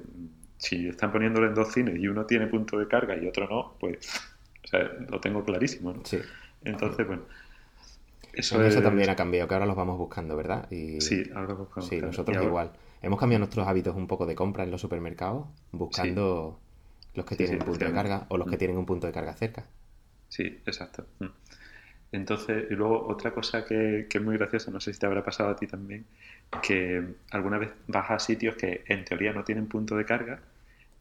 si 0.66 0.90
están 0.90 1.12
poniéndolo 1.12 1.48
en 1.48 1.54
dos 1.54 1.72
cines 1.72 1.98
y 2.00 2.08
uno 2.08 2.26
tiene 2.26 2.48
punto 2.48 2.78
de 2.80 2.88
carga 2.88 3.16
y 3.16 3.28
otro 3.28 3.48
no, 3.48 3.76
pues 3.80 4.00
o 4.64 4.68
sea, 4.68 4.92
lo 5.10 5.20
tengo 5.20 5.44
clarísimo. 5.44 5.94
¿no? 5.94 6.06
Sí. 6.06 6.20
Entonces, 6.64 7.06
bueno. 7.06 7.24
Eso, 8.34 8.62
eso 8.66 8.82
también 8.82 9.10
ha 9.10 9.16
cambiado, 9.16 9.48
que 9.48 9.54
ahora 9.54 9.66
los 9.66 9.78
vamos 9.78 9.98
buscando, 9.98 10.36
¿verdad? 10.36 10.70
Y... 10.70 11.00
Sí, 11.00 11.24
ahora 11.34 11.50
los 11.50 11.60
buscamos. 11.60 11.88
Sí, 11.88 12.02
nosotros 12.02 12.44
igual. 12.44 12.72
Hemos 13.02 13.20
cambiado 13.20 13.40
nuestros 13.40 13.66
hábitos 13.68 13.96
un 13.96 14.08
poco 14.08 14.26
de 14.26 14.36
compra 14.36 14.64
en 14.64 14.72
los 14.72 14.82
supermercados, 14.82 15.46
buscando 15.72 16.60
los 17.14 17.26
que 17.26 17.36
tienen 17.36 17.60
punto 17.60 17.86
de 17.86 17.94
carga 17.94 18.26
o 18.30 18.38
los 18.38 18.48
que 18.48 18.56
mm. 18.56 18.60
tienen 18.60 18.78
un 18.78 18.86
punto 18.86 19.08
de 19.08 19.14
carga 19.14 19.34
cerca. 19.36 19.66
Sí, 20.28 20.44
exacto. 20.66 21.06
Mm. 21.20 21.28
Entonces, 22.12 22.66
y 22.70 22.74
luego 22.74 23.08
otra 23.08 23.32
cosa 23.32 23.66
que, 23.66 24.08
que, 24.10 24.18
es 24.18 24.24
muy 24.24 24.38
graciosa, 24.38 24.72
no 24.72 24.82
sé 24.82 24.94
si 24.94 25.00
te 25.00 25.06
habrá 25.06 25.24
pasado 25.24 25.50
a 25.50 25.56
ti 25.56 25.68
también, 25.68 26.06
que 26.62 27.04
alguna 27.32 27.58
vez 27.58 27.70
vas 27.88 28.12
a 28.12 28.20
sitios 28.20 28.56
que 28.56 28.84
en 28.88 29.06
teoría 29.06 29.32
no 29.34 29.44
tienen 29.44 29.68
punto 29.68 29.96
de 29.96 30.06
carga, 30.06 30.42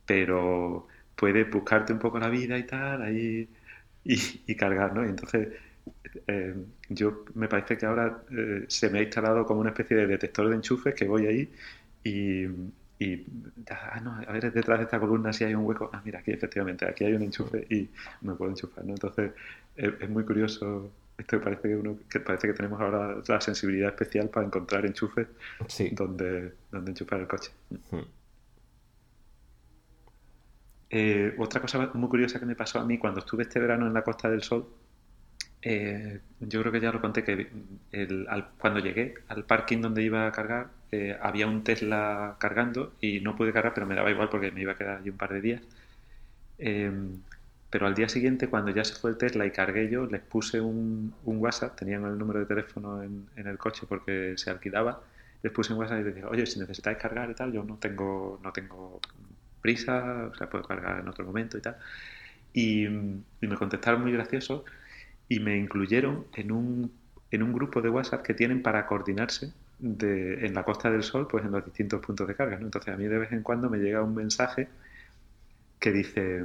pero 0.06 0.86
puedes 1.16 1.50
buscarte 1.50 1.92
un 1.92 1.98
poco 1.98 2.18
la 2.18 2.28
vida 2.28 2.58
y 2.58 2.64
tal, 2.64 3.02
ahí 3.02 3.48
y, 4.04 4.54
cargar, 4.54 4.94
¿no? 4.94 5.04
Y 5.04 5.08
entonces 5.08 5.48
eh, 6.26 6.54
yo 6.88 7.24
me 7.34 7.48
parece 7.48 7.76
que 7.78 7.86
ahora 7.86 8.22
eh, 8.30 8.64
se 8.68 8.90
me 8.90 8.98
ha 8.98 9.02
instalado 9.02 9.46
como 9.46 9.60
una 9.60 9.70
especie 9.70 9.96
de 9.96 10.06
detector 10.06 10.48
de 10.48 10.56
enchufes 10.56 10.94
que 10.94 11.06
voy 11.06 11.26
ahí 11.26 11.50
y, 12.04 12.44
y 12.98 13.26
ah, 13.70 14.00
no, 14.00 14.20
a 14.26 14.32
ver, 14.32 14.52
detrás 14.52 14.78
de 14.78 14.84
esta 14.84 15.00
columna 15.00 15.32
si 15.32 15.44
hay 15.44 15.54
un 15.54 15.64
hueco, 15.64 15.90
ah, 15.92 16.02
mira, 16.04 16.20
aquí 16.20 16.32
efectivamente, 16.32 16.86
aquí 16.86 17.04
hay 17.04 17.14
un 17.14 17.22
enchufe 17.22 17.66
y 17.70 17.88
me 18.22 18.34
puedo 18.34 18.50
enchufar, 18.50 18.84
¿no? 18.84 18.92
Entonces 18.92 19.32
es, 19.76 20.08
muy 20.08 20.24
curioso 20.24 20.92
esto 21.16 21.40
parece 21.40 21.68
que 21.68 21.76
uno 21.76 21.96
que 22.10 22.20
parece 22.20 22.48
que 22.48 22.54
tenemos 22.54 22.80
ahora 22.80 23.22
la 23.26 23.40
sensibilidad 23.40 23.90
especial 23.90 24.28
para 24.28 24.46
encontrar 24.46 24.84
enchufes 24.84 25.28
donde, 25.92 26.52
donde 26.70 26.90
enchufar 26.90 27.20
el 27.20 27.28
coche. 27.28 27.50
Hmm. 27.90 28.23
Eh, 30.96 31.34
otra 31.38 31.60
cosa 31.60 31.90
muy 31.94 32.08
curiosa 32.08 32.38
que 32.38 32.46
me 32.46 32.54
pasó 32.54 32.78
a 32.78 32.84
mí 32.84 32.98
cuando 32.98 33.18
estuve 33.18 33.42
este 33.42 33.58
verano 33.58 33.88
en 33.88 33.94
la 33.94 34.02
Costa 34.02 34.30
del 34.30 34.44
Sol, 34.44 34.68
eh, 35.60 36.20
yo 36.38 36.60
creo 36.60 36.70
que 36.70 36.80
ya 36.80 36.92
lo 36.92 37.00
conté, 37.00 37.24
que 37.24 37.48
cuando 38.58 38.78
llegué 38.78 39.14
al 39.26 39.44
parking 39.44 39.80
donde 39.80 40.04
iba 40.04 40.28
a 40.28 40.30
cargar, 40.30 40.68
eh, 40.92 41.18
había 41.20 41.48
un 41.48 41.64
Tesla 41.64 42.36
cargando 42.38 42.94
y 43.00 43.18
no 43.20 43.34
pude 43.34 43.52
cargar, 43.52 43.74
pero 43.74 43.86
me 43.86 43.96
daba 43.96 44.10
igual 44.12 44.28
porque 44.28 44.52
me 44.52 44.60
iba 44.60 44.72
a 44.72 44.76
quedar 44.76 44.98
allí 44.98 45.10
un 45.10 45.16
par 45.16 45.32
de 45.32 45.40
días. 45.40 45.62
pero 47.70 47.86
al 47.86 47.94
día 47.94 48.08
siguiente, 48.08 48.48
cuando 48.48 48.70
ya 48.70 48.84
se 48.84 48.94
fue 48.94 49.10
el 49.10 49.16
Tesla 49.18 49.46
y 49.46 49.50
cargué 49.50 49.88
yo, 49.90 50.06
les 50.06 50.20
puse 50.22 50.60
un, 50.60 51.12
WhatsApp, 51.24 51.76
tenían 51.76 52.04
el 52.04 52.16
número 52.18 52.38
de 52.40 52.46
teléfono 52.46 53.02
en, 53.02 53.26
en, 53.36 53.46
el 53.48 53.58
coche 53.58 53.86
porque 53.88 54.34
se 54.36 54.50
alquilaba, 54.50 55.02
les 55.42 55.52
puse 55.52 55.72
un 55.72 55.80
WhatsApp 55.80 56.00
y 56.00 56.04
les 56.04 56.14
dije, 56.14 56.26
oye, 56.26 56.46
si 56.46 56.60
necesitáis 56.60 56.98
cargar 56.98 57.30
y 57.30 57.34
tal, 57.34 57.52
yo 57.52 57.64
no 57.64 57.78
tengo, 57.78 58.38
no 58.44 58.52
tengo 58.52 59.00
prisa, 59.64 60.28
o 60.30 60.34
sea, 60.34 60.50
puedo 60.50 60.62
cargar 60.62 61.00
en 61.00 61.08
otro 61.08 61.24
momento 61.24 61.56
y 61.56 61.62
tal. 61.62 61.76
Y, 62.52 62.86
me 62.86 63.56
contestaron 63.56 64.02
muy 64.02 64.12
graciosos 64.12 64.62
y 65.26 65.40
me 65.40 65.56
incluyeron 65.56 66.26
en 66.34 66.52
un, 66.52 66.92
en 67.30 67.42
un 67.42 67.52
grupo 67.54 67.80
de 67.80 67.88
WhatsApp 67.88 68.22
que 68.22 68.34
tienen 68.34 68.62
para 68.62 68.86
coordinarse 68.86 69.54
de, 69.78 70.46
en 70.46 70.52
la 70.52 70.64
Costa 70.64 70.90
del 70.90 71.02
Sol, 71.02 71.26
pues 71.26 71.46
en 71.46 71.52
los 71.52 71.64
distintos 71.64 72.04
puntos 72.04 72.28
de 72.28 72.34
carga. 72.34 72.58
Entonces 72.60 72.92
a 72.92 72.96
mí 72.98 73.04
de 73.06 73.18
vez 73.18 73.32
en 73.32 73.42
cuando 73.42 73.70
me 73.70 73.78
llega 73.78 74.02
un 74.02 74.14
mensaje 74.14 74.68
que 75.80 75.92
dice, 75.92 76.44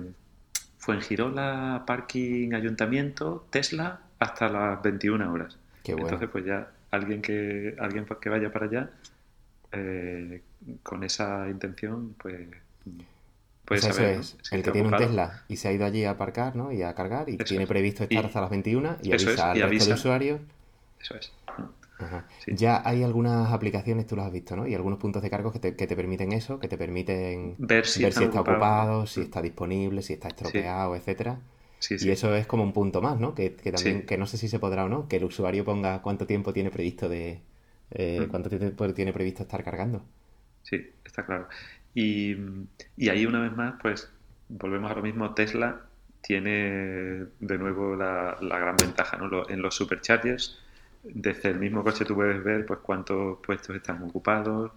fue 0.78 0.96
en 0.96 1.02
Girola, 1.02 1.84
parking, 1.86 2.54
ayuntamiento, 2.54 3.48
Tesla, 3.50 4.00
hasta 4.18 4.48
las 4.48 4.82
21 4.82 5.34
horas. 5.34 5.58
Entonces 5.84 6.30
pues 6.32 6.46
ya 6.46 6.72
alguien 6.92 7.22
que, 7.22 7.76
alguien 7.80 8.06
que 8.22 8.30
vaya 8.30 8.50
para 8.50 8.66
allá 8.68 8.90
eh, 9.74 10.42
con 10.84 11.04
esa 11.04 11.50
intención, 11.50 12.16
pues 12.18 12.48
pues 13.66 13.86
eso 13.86 14.04
es, 14.04 14.38
el 14.52 14.64
que 14.64 14.72
tiene 14.72 14.88
un 14.88 14.98
Tesla 14.98 15.44
y 15.48 15.58
se 15.58 15.68
ha 15.68 15.72
ido 15.72 15.86
allí 15.86 16.04
a 16.04 16.12
aparcar, 16.12 16.56
¿no? 16.56 16.72
Y 16.72 16.82
a 16.82 16.94
cargar 16.96 17.30
y 17.30 17.38
tiene 17.38 17.68
previsto 17.68 18.04
estar 18.04 18.26
hasta 18.26 18.42
las 18.42 18.50
21 18.50 18.98
y 19.04 19.12
avisa 19.12 19.52
al 19.52 19.62
resto 19.70 19.90
de 19.90 19.94
usuarios. 19.94 20.42
Eso 21.00 21.16
es. 21.16 21.32
Ya 22.48 22.82
hay 22.86 23.04
algunas 23.04 23.52
aplicaciones, 23.52 24.08
tú 24.08 24.16
las 24.16 24.28
has 24.28 24.32
visto, 24.32 24.56
¿no? 24.56 24.66
Y 24.66 24.74
algunos 24.74 25.00
puntos 25.00 25.22
de 25.22 25.30
cargo 25.30 25.52
que 25.52 25.60
te, 25.60 25.76
que 25.76 25.86
te 25.86 25.96
permiten 25.96 26.32
eso, 26.32 26.60
que 26.60 26.68
te 26.68 26.78
permiten 26.78 27.56
ver 27.58 27.86
si, 27.86 28.06
está, 28.06 28.24
ocupado, 28.24 29.06
si 29.06 29.22
está 29.22 29.42
disponible, 29.42 30.02
si 30.02 30.14
está 30.14 30.30
estropeado, 30.30 30.96
etcétera. 30.96 31.40
y 31.90 32.10
eso 32.10 32.36
es 32.36 32.48
como 32.48 32.64
un 32.64 32.74
punto 32.74 33.02
más, 33.02 33.20
¿no? 33.20 33.36
Que, 33.36 33.50
también, 33.50 34.06
que 34.06 34.18
no 34.18 34.26
sé 34.28 34.38
si 34.38 34.48
se 34.48 34.60
podrá 34.60 34.86
o 34.86 34.90
no, 34.90 35.08
que 35.08 35.18
el 35.18 35.26
usuario 35.26 35.66
ponga 35.66 36.02
cuánto 36.02 36.26
tiempo 36.26 36.54
tiene 36.54 36.72
previsto 36.72 37.10
de, 37.10 37.42
eh, 37.92 38.22
mm. 38.22 38.30
cuánto 38.30 38.50
tiempo 38.50 38.94
tiene 38.94 39.14
previsto 39.14 39.44
estar 39.44 39.64
cargando. 39.64 40.02
Sí, 40.64 40.92
está 41.04 41.26
claro. 41.26 41.48
Y, 41.94 42.36
ahí 43.10 43.26
una 43.26 43.42
vez 43.42 43.56
más, 43.56 43.76
pues 43.82 44.10
volvemos 44.48 44.92
a 44.92 44.96
lo 44.96 45.02
mismo, 45.02 45.34
Tesla 45.34 45.82
tiene 46.22 47.26
de 47.40 47.58
nuevo 47.58 47.96
la, 47.96 48.38
gran 48.42 48.76
ventaja, 48.76 49.18
¿no? 49.18 49.50
en 49.50 49.62
los 49.62 49.76
superchargers, 49.76 50.60
desde 51.04 51.50
el 51.50 51.60
mismo 51.60 51.84
coche 51.84 52.04
tú 52.06 52.16
puedes 52.16 52.44
ver 52.44 52.66
pues 52.66 52.80
cuántos 52.80 53.40
puestos 53.40 53.76
están 53.76 54.04
ocupados, 54.04 54.72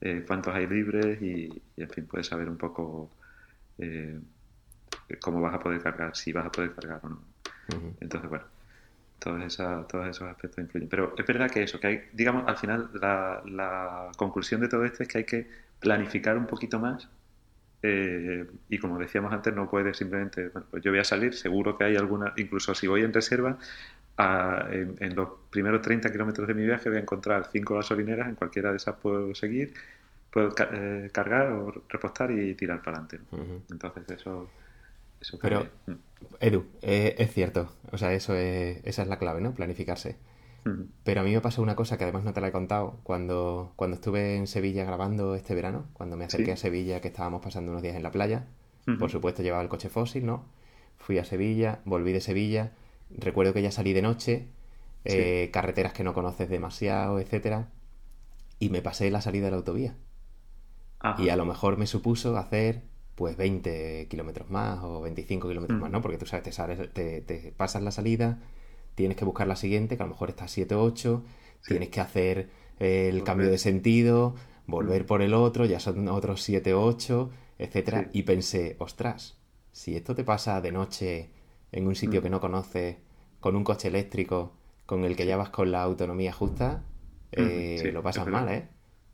eh, 0.00 0.24
cuántos 0.26 0.54
hay 0.54 0.66
libres 0.66 1.20
y, 1.22 1.62
en 1.76 1.88
fin, 1.88 2.06
puedes 2.06 2.26
saber 2.26 2.48
un 2.48 2.58
poco 2.58 3.10
eh, 3.78 4.18
cómo 5.20 5.40
vas 5.40 5.54
a 5.54 5.60
poder 5.60 5.80
cargar, 5.82 6.14
si 6.16 6.32
vas 6.32 6.46
a 6.46 6.52
poder 6.52 6.74
cargar 6.74 7.00
o 7.02 7.08
no. 7.08 7.22
Entonces, 8.00 8.28
bueno, 8.28 8.44
todos, 9.18 9.42
esa, 9.42 9.86
todos 9.86 10.08
esos 10.08 10.28
aspectos 10.28 10.58
influyen. 10.58 10.88
Pero 10.88 11.14
es 11.16 11.26
verdad 11.26 11.50
que 11.50 11.62
eso, 11.62 11.80
que 11.80 11.86
hay, 11.86 12.02
digamos, 12.12 12.46
al 12.46 12.56
final 12.56 12.90
la, 12.94 13.42
la 13.46 14.10
conclusión 14.16 14.60
de 14.60 14.68
todo 14.68 14.84
esto 14.84 15.04
es 15.04 15.08
que 15.08 15.18
hay 15.18 15.24
que 15.24 15.48
planificar 15.82 16.38
un 16.38 16.46
poquito 16.46 16.78
más. 16.78 17.08
Eh, 17.82 18.46
y 18.68 18.78
como 18.78 18.98
decíamos 18.98 19.32
antes, 19.32 19.52
no 19.54 19.68
puedes 19.68 19.96
simplemente, 19.96 20.48
bueno, 20.48 20.68
pues 20.70 20.82
yo 20.82 20.92
voy 20.92 21.00
a 21.00 21.04
salir, 21.04 21.34
seguro 21.34 21.76
que 21.76 21.84
hay 21.84 21.96
alguna, 21.96 22.32
incluso 22.36 22.74
si 22.74 22.86
voy 22.86 23.02
en 23.02 23.12
reserva, 23.12 23.58
en, 24.18 25.14
los 25.16 25.30
primeros 25.50 25.82
30 25.82 26.12
kilómetros 26.12 26.46
de 26.46 26.54
mi 26.54 26.64
viaje 26.64 26.88
voy 26.88 26.98
a 26.98 27.00
encontrar 27.00 27.48
cinco 27.50 27.74
gasolineras, 27.74 28.28
en 28.28 28.36
cualquiera 28.36 28.70
de 28.70 28.76
esas 28.76 28.94
puedo 28.96 29.34
seguir, 29.34 29.74
puedo 30.30 30.54
eh, 30.72 31.10
cargar 31.12 31.50
o 31.52 31.72
repostar 31.88 32.30
y 32.30 32.54
tirar 32.54 32.82
para 32.82 32.98
adelante. 32.98 33.20
Entonces 33.70 34.20
eso... 34.20 34.48
eso 35.20 35.38
Pero, 35.42 35.66
mm. 35.86 35.92
Edu, 36.38 36.66
eh, 36.82 37.16
es 37.18 37.32
cierto, 37.32 37.72
o 37.90 37.98
sea, 37.98 38.12
eso 38.12 38.36
es, 38.36 38.80
esa 38.84 39.02
es 39.02 39.08
la 39.08 39.18
clave, 39.18 39.40
¿no? 39.40 39.54
Planificarse. 39.54 40.16
Pero 41.02 41.20
a 41.20 41.24
mí 41.24 41.32
me 41.32 41.40
pasó 41.40 41.60
una 41.60 41.74
cosa 41.74 41.98
que 41.98 42.04
además 42.04 42.24
no 42.24 42.32
te 42.32 42.40
la 42.40 42.48
he 42.48 42.52
contado. 42.52 43.00
Cuando, 43.02 43.72
cuando 43.76 43.96
estuve 43.96 44.36
en 44.36 44.46
Sevilla 44.46 44.84
grabando 44.84 45.34
este 45.34 45.54
verano, 45.54 45.86
cuando 45.92 46.16
me 46.16 46.24
acerqué 46.24 46.52
a 46.52 46.56
Sevilla, 46.56 47.00
que 47.00 47.08
estábamos 47.08 47.42
pasando 47.42 47.70
unos 47.72 47.82
días 47.82 47.96
en 47.96 48.02
la 48.02 48.12
playa, 48.12 48.46
por 48.98 49.10
supuesto 49.10 49.42
llevaba 49.42 49.62
el 49.62 49.68
coche 49.68 49.88
fósil, 49.88 50.24
¿no? 50.24 50.44
Fui 50.98 51.18
a 51.18 51.24
Sevilla, 51.24 51.80
volví 51.84 52.12
de 52.12 52.20
Sevilla. 52.20 52.72
Recuerdo 53.10 53.52
que 53.52 53.62
ya 53.62 53.72
salí 53.72 53.92
de 53.92 54.02
noche, 54.02 54.48
eh, 55.04 55.50
carreteras 55.52 55.92
que 55.92 56.04
no 56.04 56.14
conoces 56.14 56.48
demasiado, 56.48 57.18
etcétera, 57.18 57.68
y 58.58 58.70
me 58.70 58.82
pasé 58.82 59.10
la 59.10 59.20
salida 59.20 59.46
de 59.46 59.50
la 59.50 59.56
autovía. 59.58 59.96
Y 61.18 61.30
a 61.30 61.36
lo 61.36 61.44
mejor 61.44 61.76
me 61.76 61.88
supuso 61.88 62.36
hacer 62.36 62.84
pues 63.16 63.36
20 63.36 64.06
kilómetros 64.08 64.48
más 64.50 64.78
o 64.82 65.00
25 65.02 65.48
kilómetros 65.48 65.80
más, 65.80 65.90
¿no? 65.90 66.00
Porque 66.00 66.18
tú 66.18 66.26
sabes, 66.26 66.44
te, 66.44 66.52
sales, 66.52 66.92
te, 66.92 67.20
te 67.20 67.52
pasas 67.56 67.82
la 67.82 67.90
salida, 67.90 68.38
tienes 68.94 69.16
que 69.16 69.24
buscar 69.24 69.46
la 69.46 69.56
siguiente, 69.56 69.96
que 69.96 70.02
a 70.02 70.06
lo 70.06 70.12
mejor 70.12 70.30
está 70.30 70.48
7 70.48 70.74
o 70.74 70.82
8, 70.82 71.24
tienes 71.66 71.88
que 71.88 72.00
hacer 72.00 72.50
el 72.78 73.22
cambio 73.24 73.48
de 73.48 73.58
sentido, 73.58 74.34
volver 74.66 75.04
mm. 75.04 75.06
por 75.06 75.22
el 75.22 75.34
otro, 75.34 75.64
ya 75.64 75.80
son 75.80 76.08
otros 76.08 76.42
7 76.42 76.74
o 76.74 76.84
8, 76.84 77.30
etcétera, 77.58 78.08
y 78.12 78.22
pensé, 78.22 78.76
ostras, 78.78 79.38
si 79.70 79.96
esto 79.96 80.14
te 80.14 80.24
pasa 80.24 80.60
de 80.60 80.72
noche 80.72 81.30
en 81.70 81.86
un 81.86 81.94
sitio 81.94 82.20
mm. 82.20 82.22
que 82.24 82.30
no 82.30 82.40
conoces, 82.40 82.96
con 83.40 83.56
un 83.56 83.64
coche 83.64 83.88
eléctrico, 83.88 84.52
con 84.86 85.04
el 85.04 85.16
que 85.16 85.26
ya 85.26 85.36
vas 85.36 85.50
con 85.50 85.72
la 85.72 85.82
autonomía 85.82 86.32
justa, 86.32 86.84
mm, 87.36 87.40
eh, 87.40 87.90
lo 87.92 88.02
pasas 88.02 88.26
mal, 88.26 88.48
¿eh? 88.48 88.68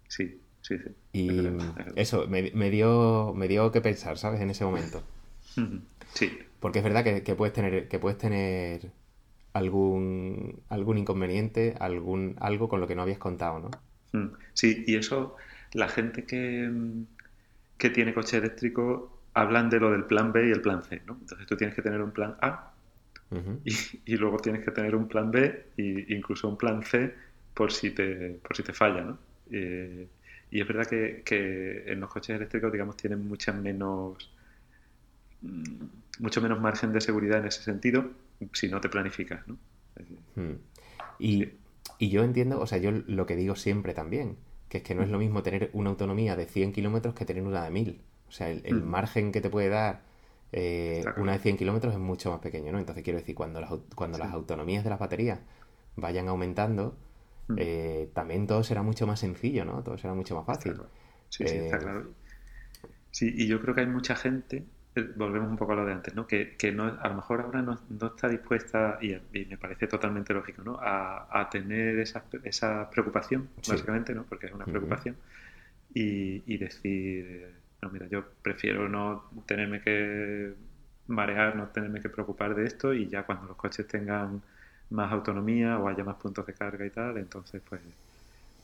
Sí, 0.09 0.41
sí, 0.61 0.77
sí. 0.79 0.91
Y 1.13 1.49
eso 1.97 2.27
me, 2.27 2.51
me, 2.53 2.71
dio, 2.71 3.33
me 3.35 3.49
dio 3.49 3.71
que 3.71 3.81
pensar, 3.81 4.19
¿sabes? 4.19 4.41
En 4.41 4.51
ese 4.51 4.65
momento. 4.65 5.03
Sí. 6.15 6.39
Porque 6.59 6.79
es 6.79 6.85
verdad 6.85 7.05
que, 7.05 7.23
que 7.23 7.35
puedes 7.35 7.53
tener, 7.53 7.87
que 7.87 7.99
puedes 7.99 8.17
tener 8.17 8.91
algún, 9.59 10.61
algún 10.69 10.99
inconveniente, 10.99 11.75
algún, 11.81 12.37
algo 12.41 12.69
con 12.69 12.81
lo 12.81 12.87
que 12.87 12.95
no 12.95 13.03
habías 13.03 13.19
contado, 13.19 13.59
¿no? 13.59 13.71
Mm, 14.13 14.35
sí, 14.55 14.85
y 14.87 14.97
eso, 14.97 15.37
la 15.73 15.89
gente 15.89 16.25
que, 16.25 16.71
que 17.77 17.91
tiene 17.91 18.15
coche 18.15 18.39
eléctrico 18.39 19.21
hablan 19.35 19.69
de 19.69 19.81
lo 19.81 19.91
del 19.91 20.05
plan 20.05 20.33
B 20.33 20.49
y 20.49 20.53
el 20.53 20.61
plan 20.61 20.83
C, 20.83 21.03
¿no? 21.07 21.19
Entonces 21.21 21.47
tú 21.47 21.57
tienes 21.57 21.75
que 21.75 21.83
tener 21.83 22.01
un 22.01 22.13
plan 22.13 22.37
A 22.41 22.73
y, 24.07 24.17
luego 24.17 24.39
tienes 24.39 24.65
que 24.65 24.71
tener 24.71 24.97
un 24.97 25.07
plan 25.07 25.31
B 25.31 25.67
e 25.77 26.07
incluso 26.09 26.49
un 26.49 26.57
plan 26.57 26.83
C 26.83 27.15
por 27.53 27.71
si 27.73 27.91
te, 27.91 28.41
por 28.43 28.57
si 28.57 28.63
te 28.63 28.73
falla, 28.73 29.03
¿no? 29.03 29.19
Eh, 29.51 30.09
y 30.51 30.61
es 30.61 30.67
verdad 30.67 30.87
que, 30.87 31.23
que, 31.25 31.93
en 31.93 32.01
los 32.01 32.11
coches 32.11 32.37
eléctricos, 32.37 32.73
digamos, 32.73 32.97
tienen 32.97 33.29
muchas 33.29 33.55
menos 33.55 34.31
mm, 35.43 35.85
mucho 36.21 36.41
menos 36.41 36.61
margen 36.61 36.93
de 36.93 37.01
seguridad 37.01 37.41
en 37.41 37.47
ese 37.47 37.63
sentido 37.63 38.11
si 38.53 38.69
no 38.69 38.81
te 38.81 38.89
planificas, 38.89 39.47
¿no? 39.47 39.59
Hmm. 40.37 40.57
Y, 41.19 41.49
y, 41.99 42.09
yo 42.09 42.23
entiendo, 42.23 42.61
o 42.61 42.67
sea, 42.67 42.79
yo 42.79 42.91
lo 42.93 43.27
que 43.27 43.37
digo 43.37 43.57
siempre 43.57 43.95
también, 43.95 44.37
que 44.69 44.79
es 44.79 44.85
que 44.85 44.95
no 44.95 45.03
es 45.03 45.09
lo 45.09 45.19
mismo 45.19 45.43
tener 45.43 45.71
una 45.73 45.91
autonomía 45.91 46.37
de 46.37 46.47
100 46.47 46.73
kilómetros 46.73 47.15
que 47.15 47.25
tener 47.25 47.43
una 47.43 47.65
de 47.65 47.71
1000. 47.71 48.01
O 48.29 48.33
sea, 48.33 48.51
el, 48.51 48.75
hmm. 48.75 48.85
margen 48.85 49.33
que 49.33 49.41
te 49.41 49.51
puede 49.51 49.69
dar 49.69 50.03
eh, 50.53 51.05
una 51.17 51.33
de 51.33 51.39
100 51.39 51.57
kilómetros 51.57 51.95
es 51.95 52.01
mucho 52.01 52.31
más 52.31 52.41
pequeño, 52.41 52.73
¿no? 52.73 52.79
Entonces 52.79 53.03
quiero 53.03 53.19
decir, 53.19 53.35
cuando 53.35 53.61
las, 53.61 53.71
cuando 53.95 54.19
las 54.19 54.33
autonomías 54.33 54.85
de 54.85 54.91
las 54.91 54.99
baterías 54.99 55.41
vayan 55.97 56.29
aumentando, 56.29 56.97
hmm. 57.49 57.55
eh, 57.59 58.11
también 58.15 58.47
todo 58.47 58.63
será 58.63 58.83
mucho 58.83 59.07
más 59.07 59.21
sencillo, 59.21 59.65
¿no? 59.65 59.83
Todo 59.83 59.99
será 59.99 60.15
mucho 60.15 60.37
más 60.37 60.47
fácil. 60.47 60.75
Sí, 61.29 61.45
sí, 61.47 61.57
está 61.57 61.77
eh, 61.77 61.81
claro. 61.81 62.11
Sí, 63.11 63.33
y 63.35 63.47
yo 63.47 63.61
creo 63.61 63.75
que 63.75 63.81
hay 63.81 63.87
mucha 63.87 64.15
gente 64.15 64.65
volvemos 65.17 65.49
un 65.49 65.57
poco 65.57 65.73
a 65.73 65.77
lo 65.77 65.87
de 65.87 65.93
antes, 65.93 66.15
¿no? 66.15 66.27
Que, 66.27 66.57
que 66.57 66.73
no, 66.73 66.85
a 66.85 67.09
lo 67.09 67.15
mejor 67.15 67.41
ahora 67.41 67.63
no, 67.63 67.79
no 67.89 68.07
está 68.09 68.29
dispuesta, 68.29 68.99
y, 69.01 69.17
me 69.47 69.57
parece 69.57 69.87
totalmente 69.87 70.35
lógico, 70.35 70.63
¿no? 70.63 70.79
A, 70.81 71.41
a 71.41 71.49
tener 71.51 71.99
esa, 71.99 72.25
esa 72.45 72.91
preocupación, 72.91 73.49
básicamente, 73.69 74.15
¿no? 74.15 74.25
Porque 74.25 74.47
es 74.47 74.53
una 74.53 74.65
preocupación, 74.65 75.17
y, 75.95 76.43
y, 76.47 76.59
decir, 76.59 77.55
no, 77.83 77.91
mira, 77.91 78.07
yo 78.09 78.25
prefiero 78.43 78.89
no 78.89 79.31
tenerme 79.47 79.81
que 79.81 80.55
marear, 81.07 81.57
no 81.57 81.69
tenerme 81.69 82.01
que 82.01 82.09
preocupar 82.09 82.55
de 82.55 82.67
esto, 82.67 82.93
y 82.93 83.09
ya 83.09 83.25
cuando 83.25 83.47
los 83.47 83.57
coches 83.57 83.87
tengan 83.87 84.43
más 84.91 85.13
autonomía 85.13 85.79
o 85.79 85.89
haya 85.89 86.05
más 86.05 86.17
puntos 86.17 86.47
de 86.47 86.55
carga 86.55 86.85
y 86.87 86.91
tal, 86.91 87.19
entonces 87.19 87.63
pues 87.69 87.81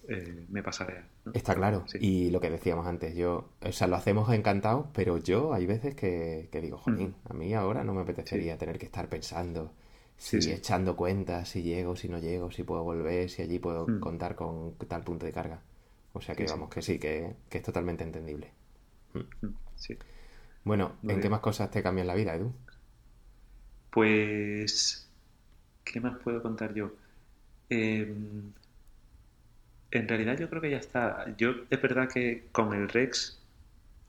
eh, 0.09 0.47
me 0.51 0.63
pasaré. 0.63 1.03
Está 1.33 1.55
claro. 1.55 1.85
Y 1.99 2.31
lo 2.31 2.41
que 2.41 2.51
decíamos 2.51 2.87
antes, 2.87 3.15
yo, 3.15 3.53
o 3.61 3.73
sea, 3.73 3.87
lo 3.87 3.97
hacemos 3.97 4.33
encantados, 4.33 4.87
pero 4.93 5.19
yo 5.19 5.55
hay 5.55 5.67
veces 5.67 5.95
que, 5.95 6.49
digo, 6.53 6.79
jolín, 6.79 7.15
mm. 7.25 7.31
a 7.31 7.35
mí 7.35 7.55
ahora 7.55 7.85
no 7.85 7.95
me 7.95 8.03
apetecería 8.03 8.59
tener 8.59 8.79
que 8.79 8.87
estar 8.87 9.09
pensando, 9.09 9.73
si 10.17 10.37
echando 10.51 10.95
cuentas, 10.95 11.49
si 11.49 11.63
llego, 11.63 11.97
si 11.97 12.09
no 12.09 12.19
llego, 12.19 12.51
si 12.51 12.65
puedo 12.65 12.85
volver, 12.85 13.31
si 13.31 13.43
allí 13.43 13.59
puedo 13.59 13.87
mm. 13.87 14.01
contar 14.01 14.35
con 14.35 14.75
tal 14.89 15.03
punto 15.03 15.25
de 15.25 15.33
carga. 15.33 15.63
O 16.13 16.21
sea 16.21 16.35
que 16.35 16.45
vamos, 16.45 16.69
que 16.69 16.83
sí, 16.83 16.99
que, 16.99 17.35
es 17.51 17.63
totalmente 17.63 18.05
entendible. 18.05 18.53
Mm. 19.15 19.49
Sí. 19.75 19.97
Bueno, 20.65 20.97
¿en 21.03 21.21
qué 21.21 21.29
más 21.29 21.41
cosas 21.41 21.71
te 21.71 21.83
cambian 21.83 22.07
la 22.07 22.15
vida, 22.15 22.35
Edu? 22.35 22.53
Pues, 23.91 25.09
¿qué 25.83 26.01
más 26.01 26.19
puedo 26.23 26.43
contar 26.43 26.75
yo? 26.75 26.93
Eh, 27.71 28.15
en 29.95 30.09
realidad 30.09 30.39
yo 30.39 30.49
creo 30.51 30.61
que 30.61 30.71
ya 30.71 30.79
está. 30.79 31.25
Yo 31.37 31.55
es 31.71 31.81
verdad 31.81 32.09
que 32.13 32.49
con 32.53 32.75
el 32.75 32.89
Rex 32.89 33.41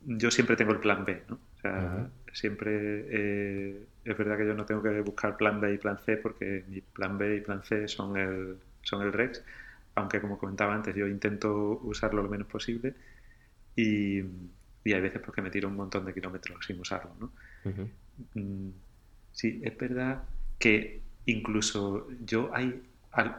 yo 0.01 0.31
siempre 0.31 0.55
tengo 0.55 0.71
el 0.71 0.79
plan 0.79 1.05
B, 1.05 1.23
¿no? 1.29 1.35
O 1.35 1.59
sea, 1.61 2.09
siempre 2.31 3.05
eh, 3.09 3.87
es 4.03 4.17
verdad 4.17 4.37
que 4.37 4.45
yo 4.45 4.53
no 4.53 4.65
tengo 4.65 4.81
que 4.83 5.01
buscar 5.01 5.37
plan 5.37 5.59
B 5.59 5.73
y 5.73 5.77
plan 5.77 5.97
C 5.97 6.17
porque 6.17 6.63
mi 6.67 6.81
plan 6.81 7.17
B 7.17 7.37
y 7.37 7.41
plan 7.41 7.63
C 7.63 7.87
son 7.87 8.17
el, 8.17 8.57
son 8.81 9.01
el 9.01 9.13
Rex, 9.13 9.43
aunque 9.95 10.21
como 10.21 10.37
comentaba 10.37 10.75
antes 10.75 10.95
yo 10.95 11.07
intento 11.07 11.79
usarlo 11.83 12.21
lo 12.21 12.29
menos 12.29 12.47
posible 12.47 12.93
y, 13.75 14.21
hay 14.85 15.01
veces 15.01 15.19
porque 15.19 15.41
me 15.41 15.49
tiro 15.49 15.67
un 15.67 15.75
montón 15.75 16.05
de 16.05 16.13
kilómetros 16.13 16.63
sin 16.65 16.79
usarlo, 16.79 17.15
¿no? 17.19 17.31
Mm, 18.35 18.69
sí, 19.31 19.59
es 19.63 19.75
verdad 19.77 20.23
que 20.59 21.01
incluso 21.25 22.07
yo 22.23 22.51
hay 22.53 22.83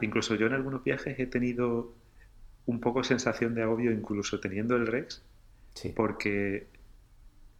incluso 0.01 0.35
yo 0.35 0.47
en 0.47 0.53
algunos 0.53 0.83
viajes 0.83 1.17
he 1.19 1.27
tenido 1.27 1.93
un 2.67 2.79
poco 2.79 3.03
sensación 3.03 3.55
de 3.55 3.63
agobio 3.63 3.91
incluso 3.91 4.39
teniendo 4.39 4.75
el 4.75 4.87
Rex, 4.87 5.23
porque 5.95 6.67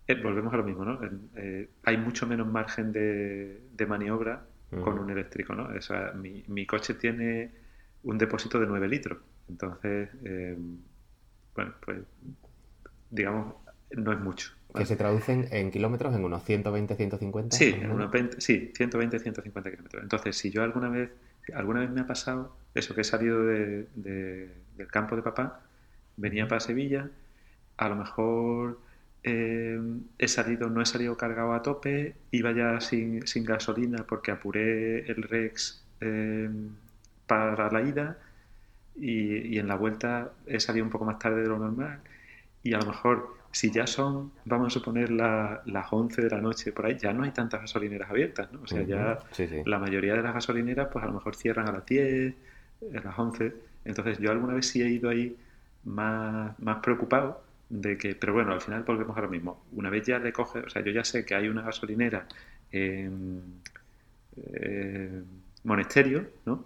eh, 0.08 0.16
volvemos 0.22 0.54
a 0.54 0.58
lo 0.58 0.64
mismo, 0.64 0.86
¿no? 0.86 1.00
Eh, 1.36 1.70
hay 1.84 1.98
mucho 1.98 2.28
menos 2.28 2.48
margen 2.48 2.92
de, 2.92 3.86
maniobra 3.88 4.46
con 4.84 5.00
un 5.00 5.10
eléctrico, 5.10 5.56
¿no? 5.56 5.70
O 5.76 5.82
sea, 5.82 6.14
mi, 6.14 6.66
coche 6.66 6.94
tiene 6.96 7.52
un 8.04 8.18
depósito 8.18 8.60
de 8.60 8.68
9 8.68 8.88
litros, 8.88 9.20
entonces, 9.50 10.10
eh, 10.24 10.58
bueno, 11.56 11.74
pues 11.84 12.00
digamos, 13.10 13.56
no 13.92 14.12
es 14.12 14.20
mucho. 14.20 14.52
Que 14.76 14.86
se 14.86 14.98
traducen 14.98 15.48
en 15.52 15.72
kilómetros 15.72 16.14
en 16.14 16.26
unos 16.26 16.44
120, 16.44 16.96
150. 16.96 17.56
Sí, 17.56 17.76
en 17.82 17.92
unos 17.92 18.12
20, 18.12 18.42
sí, 18.42 18.72
120, 18.76 19.20
150 19.20 19.72
kilómetros. 19.72 20.04
Entonces, 20.04 20.38
si 20.38 20.52
yo 20.52 20.64
alguna 20.64 20.90
vez, 20.90 21.10
alguna 21.54 21.82
vez 21.82 21.90
me 21.90 22.02
ha 22.02 22.08
pasado 22.08 22.56
eso, 22.76 22.94
que 22.96 23.02
he 23.02 23.04
salido 23.04 23.46
de, 23.46 23.88
del 23.96 24.88
campo 24.88 25.16
de 25.16 25.22
papá, 25.22 25.62
venía 26.16 26.48
para 26.48 26.60
Sevilla, 26.60 27.10
a 27.78 27.90
lo 27.90 27.96
mejor 27.96 28.80
eh, 29.24 29.80
he 30.18 30.28
salido, 30.28 30.70
no 30.70 30.82
he 30.82 30.86
salido 30.86 31.18
cargado 31.18 31.54
a 31.54 31.62
tope, 31.62 32.16
iba 32.32 32.52
ya 32.52 32.80
sin, 32.82 33.22
gasolina 33.44 34.04
porque 34.08 34.32
apuré 34.32 35.10
el 35.12 35.24
Rex 35.24 35.84
eh, 36.02 36.50
para 37.26 37.72
la 37.72 37.82
ida 37.82 38.18
y, 38.96 39.58
en 39.60 39.68
la 39.68 39.76
vuelta 39.76 40.32
he 40.48 40.60
salido 40.60 40.86
un 40.86 40.92
poco 40.92 41.06
más 41.06 41.20
tarde 41.20 41.42
de 41.42 41.50
lo 41.50 41.60
normal 41.60 42.00
y 42.64 42.74
a 42.74 42.80
lo 42.80 42.88
mejor 42.88 43.37
si 43.52 43.72
ya 43.72 43.88
son, 43.88 44.32
vamos 44.46 44.68
a 44.68 44.70
suponer, 44.72 45.10
las 45.10 45.88
11 45.92 46.22
de 46.22 46.30
la 46.30 46.42
noche, 46.42 46.72
por 46.72 46.86
ahí 46.86 46.98
ya 46.98 47.14
no 47.14 47.24
hay 47.24 47.32
tantas 47.32 47.62
gasolineras 47.62 48.10
abiertas, 48.10 48.52
¿no? 48.52 48.62
O 48.62 48.68
sea, 48.68 48.84
ya 48.84 49.20
la 49.66 49.80
mayoría 49.80 50.14
de 50.14 50.22
las 50.22 50.34
gasolineras 50.34 50.90
pues 50.92 51.04
a 51.04 51.08
lo 51.08 51.14
mejor 51.14 51.36
cierran 51.36 51.68
a 51.68 51.72
las 51.72 51.86
10, 51.86 52.36
a 52.96 53.00
las 53.00 53.18
11 53.18 53.68
entonces 53.88 54.20
yo 54.20 54.32
alguna 54.32 54.54
vez 54.54 54.68
sí 54.68 54.82
he 54.82 54.90
ido 54.90 55.10
ahí 55.10 55.36
más, 55.86 56.60
más 56.60 56.80
preocupado 56.80 57.42
de 57.70 57.98
que, 57.98 58.16
pero 58.16 58.34
bueno, 58.34 58.52
al 58.52 58.62
final 58.62 58.84
volvemos 58.84 59.18
a 59.18 59.22
lo 59.22 59.30
mismo. 59.30 59.64
Una 59.72 59.90
vez 59.90 60.06
ya 60.06 60.20
le 60.20 60.34
coge, 60.34 60.60
o 60.60 60.70
sea, 60.70 60.84
yo 60.84 60.92
ya 60.92 61.06
sé 61.06 61.26
que 61.26 61.36
hay 61.36 61.48
una 61.48 61.62
gasolinera 61.62 62.28
en, 62.72 63.62
Monesterio, 65.64 66.28
¿no? 66.46 66.66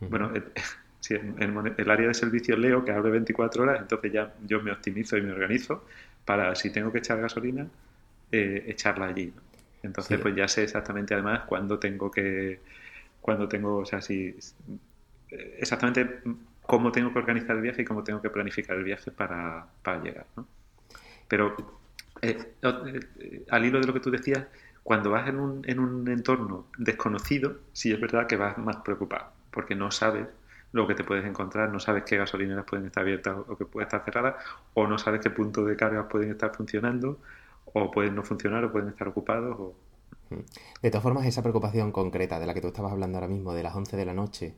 Bueno, 0.00 0.32
si 1.00 1.14
en, 1.14 1.36
el 1.78 1.90
área 1.90 2.08
de 2.08 2.14
servicio 2.14 2.56
leo 2.56 2.84
que 2.84 2.90
abre 2.90 3.10
24 3.10 3.62
horas, 3.62 3.80
entonces 3.80 4.12
ya 4.12 4.34
yo 4.44 4.60
me 4.60 4.72
optimizo 4.72 5.16
y 5.16 5.22
me 5.22 5.32
organizo 5.32 5.84
para, 6.26 6.54
si 6.54 6.68
tengo 6.70 6.92
que 6.92 6.98
echar 6.98 7.18
gasolina, 7.18 7.66
eh, 8.30 8.64
echarla 8.66 9.06
allí. 9.06 9.32
Entonces, 9.82 10.18
pues 10.20 10.34
ya 10.36 10.48
sé 10.48 10.64
exactamente 10.64 11.14
además 11.14 11.44
cuándo 11.46 11.78
tengo 11.78 12.10
que, 12.10 12.60
cuándo 13.22 13.48
tengo, 13.48 13.78
o 13.78 13.86
sea, 13.86 14.02
si 14.02 14.36
exactamente 15.58 16.20
cómo 16.62 16.92
tengo 16.92 17.12
que 17.12 17.18
organizar 17.18 17.56
el 17.56 17.62
viaje 17.62 17.82
y 17.82 17.84
cómo 17.84 18.02
tengo 18.02 18.20
que 18.20 18.30
planificar 18.30 18.76
el 18.76 18.84
viaje 18.84 19.10
para, 19.10 19.68
llegar. 20.02 20.26
¿no? 20.36 20.46
Pero 21.28 21.56
eh, 22.22 22.54
eh, 22.62 23.44
al 23.50 23.64
hilo 23.64 23.80
de 23.80 23.86
lo 23.86 23.94
que 23.94 24.00
tú 24.00 24.10
decías, 24.10 24.44
cuando 24.82 25.10
vas 25.10 25.28
en 25.28 25.38
un, 25.38 25.62
en 25.68 25.78
un 25.78 26.08
entorno 26.08 26.66
desconocido, 26.76 27.60
sí 27.72 27.92
es 27.92 28.00
verdad 28.00 28.26
que 28.26 28.36
vas 28.36 28.58
más 28.58 28.76
preocupado, 28.76 29.32
porque 29.52 29.74
no 29.74 29.90
sabes 29.90 30.26
lo 30.72 30.86
que 30.86 30.94
te 30.94 31.04
puedes 31.04 31.24
encontrar, 31.24 31.70
no 31.70 31.80
sabes 31.80 32.04
qué 32.04 32.16
gasolineras 32.16 32.64
pueden 32.64 32.86
estar 32.86 33.02
abiertas 33.02 33.36
o 33.48 33.56
que 33.56 33.64
pueden 33.64 33.86
estar 33.86 34.04
cerradas, 34.04 34.34
o 34.74 34.86
no 34.86 34.98
sabes 34.98 35.20
qué 35.20 35.30
puntos 35.30 35.66
de 35.66 35.76
carga 35.76 36.08
pueden 36.08 36.30
estar 36.30 36.54
funcionando, 36.54 37.18
o 37.64 37.90
pueden 37.90 38.14
no 38.14 38.22
funcionar, 38.22 38.64
o 38.64 38.72
pueden 38.72 38.88
estar 38.88 39.08
ocupados. 39.08 39.56
O... 39.58 39.74
De 40.82 40.90
todas 40.90 41.02
formas, 41.02 41.26
esa 41.26 41.42
preocupación 41.42 41.92
concreta 41.92 42.38
de 42.38 42.46
la 42.46 42.54
que 42.54 42.60
tú 42.60 42.68
estabas 42.68 42.92
hablando 42.92 43.18
ahora 43.18 43.28
mismo, 43.28 43.54
de 43.54 43.62
las 43.62 43.74
11 43.74 43.96
de 43.96 44.04
la 44.04 44.14
noche, 44.14 44.54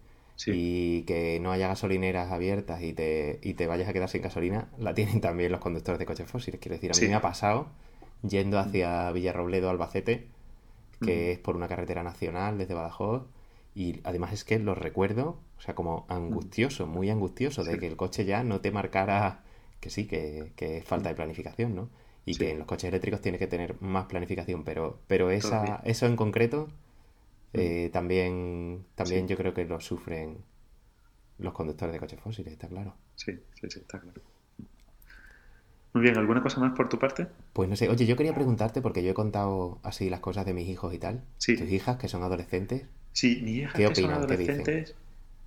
y 0.46 1.02
que 1.02 1.40
no 1.40 1.50
haya 1.50 1.68
gasolineras 1.68 2.30
abiertas 2.30 2.80
y 2.82 2.92
te, 2.92 3.40
y 3.42 3.54
te 3.54 3.66
vayas 3.66 3.88
a 3.88 3.92
quedar 3.92 4.08
sin 4.08 4.22
gasolina, 4.22 4.68
la 4.78 4.94
tienen 4.94 5.20
también 5.20 5.50
los 5.50 5.60
conductores 5.60 5.98
de 5.98 6.06
coches 6.06 6.30
fósiles. 6.30 6.60
Quiero 6.60 6.76
decir, 6.76 6.92
a 6.92 7.00
mí 7.00 7.08
me 7.08 7.14
ha 7.14 7.20
pasado 7.20 7.68
yendo 8.22 8.58
hacia 8.58 9.10
Villarrobledo, 9.12 9.70
Albacete, 9.70 10.26
que 11.00 11.32
es 11.32 11.38
por 11.38 11.56
una 11.56 11.68
carretera 11.68 12.02
nacional 12.02 12.58
desde 12.58 12.74
Badajoz, 12.74 13.22
y 13.78 14.00
además 14.02 14.32
es 14.32 14.42
que 14.42 14.58
lo 14.58 14.74
recuerdo, 14.74 15.38
o 15.56 15.60
sea, 15.60 15.76
como 15.76 16.04
angustioso, 16.08 16.88
muy 16.88 17.10
angustioso, 17.10 17.62
de 17.62 17.78
que 17.78 17.86
el 17.86 17.96
coche 17.96 18.24
ya 18.24 18.42
no 18.42 18.60
te 18.60 18.72
marcara 18.72 19.44
que 19.78 19.88
sí, 19.88 20.08
que, 20.08 20.52
que 20.56 20.78
es 20.78 20.84
falta 20.84 21.10
de 21.10 21.14
planificación, 21.14 21.76
¿no? 21.76 21.88
Y 22.24 22.34
que 22.34 22.50
en 22.50 22.58
los 22.58 22.66
coches 22.66 22.88
eléctricos 22.88 23.20
tiene 23.20 23.38
que 23.38 23.46
tener 23.46 23.80
más 23.80 24.06
planificación, 24.06 24.64
pero, 24.64 24.98
pero 25.06 25.30
esa, 25.30 25.80
eso 25.84 26.06
en 26.06 26.16
concreto 26.16 26.68
eh, 27.52 27.88
también 27.92 28.84
también 28.96 29.28
yo 29.28 29.36
creo 29.36 29.54
que 29.54 29.64
lo 29.64 29.78
sufren 29.78 30.38
los 31.38 31.52
conductores 31.52 31.92
de 31.92 32.00
coches 32.00 32.18
fósiles, 32.18 32.54
está 32.54 32.66
claro. 32.66 32.96
Sí, 33.14 33.32
sí, 33.60 33.70
sí, 33.70 33.78
está 33.78 34.00
claro. 34.00 34.20
Muy 35.92 36.02
bien, 36.02 36.18
¿alguna 36.18 36.42
cosa 36.42 36.58
más 36.58 36.76
por 36.76 36.88
tu 36.88 36.98
parte? 36.98 37.28
Pues 37.52 37.68
no 37.68 37.76
sé, 37.76 37.88
oye, 37.88 38.06
yo 38.06 38.16
quería 38.16 38.34
preguntarte, 38.34 38.82
porque 38.82 39.04
yo 39.04 39.12
he 39.12 39.14
contado 39.14 39.78
así 39.84 40.10
las 40.10 40.18
cosas 40.18 40.44
de 40.44 40.52
mis 40.52 40.68
hijos 40.68 40.92
y 40.92 40.98
tal. 40.98 41.22
Sí. 41.36 41.56
Tus 41.56 41.70
hijas, 41.70 41.96
que 41.96 42.08
son 42.08 42.24
adolescentes. 42.24 42.86
Sí, 43.18 43.40
mis 43.42 43.56
hijas 43.56 43.74
que 43.74 43.94
son 43.96 44.12
adolescentes, 44.12 44.94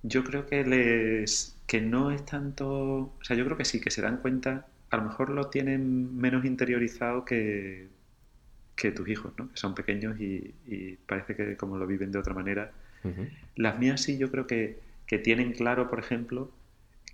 yo 0.02 0.24
creo 0.24 0.44
que 0.44 0.62
les 0.62 1.56
que 1.66 1.80
no 1.80 2.10
es 2.10 2.22
tanto, 2.26 2.68
o 2.68 3.18
sea, 3.22 3.34
yo 3.34 3.46
creo 3.46 3.56
que 3.56 3.64
sí, 3.64 3.80
que 3.80 3.90
se 3.90 4.02
dan 4.02 4.18
cuenta, 4.18 4.66
a 4.90 4.98
lo 4.98 5.04
mejor 5.04 5.30
lo 5.30 5.46
tienen 5.48 6.14
menos 6.18 6.44
interiorizado 6.44 7.24
que, 7.24 7.88
que 8.76 8.90
tus 8.90 9.08
hijos, 9.08 9.32
¿no? 9.38 9.50
Que 9.50 9.56
son 9.56 9.74
pequeños 9.74 10.20
y, 10.20 10.98
parece 11.06 11.34
que 11.34 11.56
como 11.56 11.78
lo 11.78 11.86
viven 11.86 12.12
de 12.12 12.18
otra 12.18 12.34
manera. 12.34 12.72
Las 13.56 13.78
mías 13.78 14.02
sí, 14.02 14.18
yo 14.18 14.30
creo 14.30 14.46
que, 14.46 14.78
que 15.06 15.16
tienen 15.16 15.54
claro, 15.54 15.88
por 15.88 15.98
ejemplo, 15.98 16.50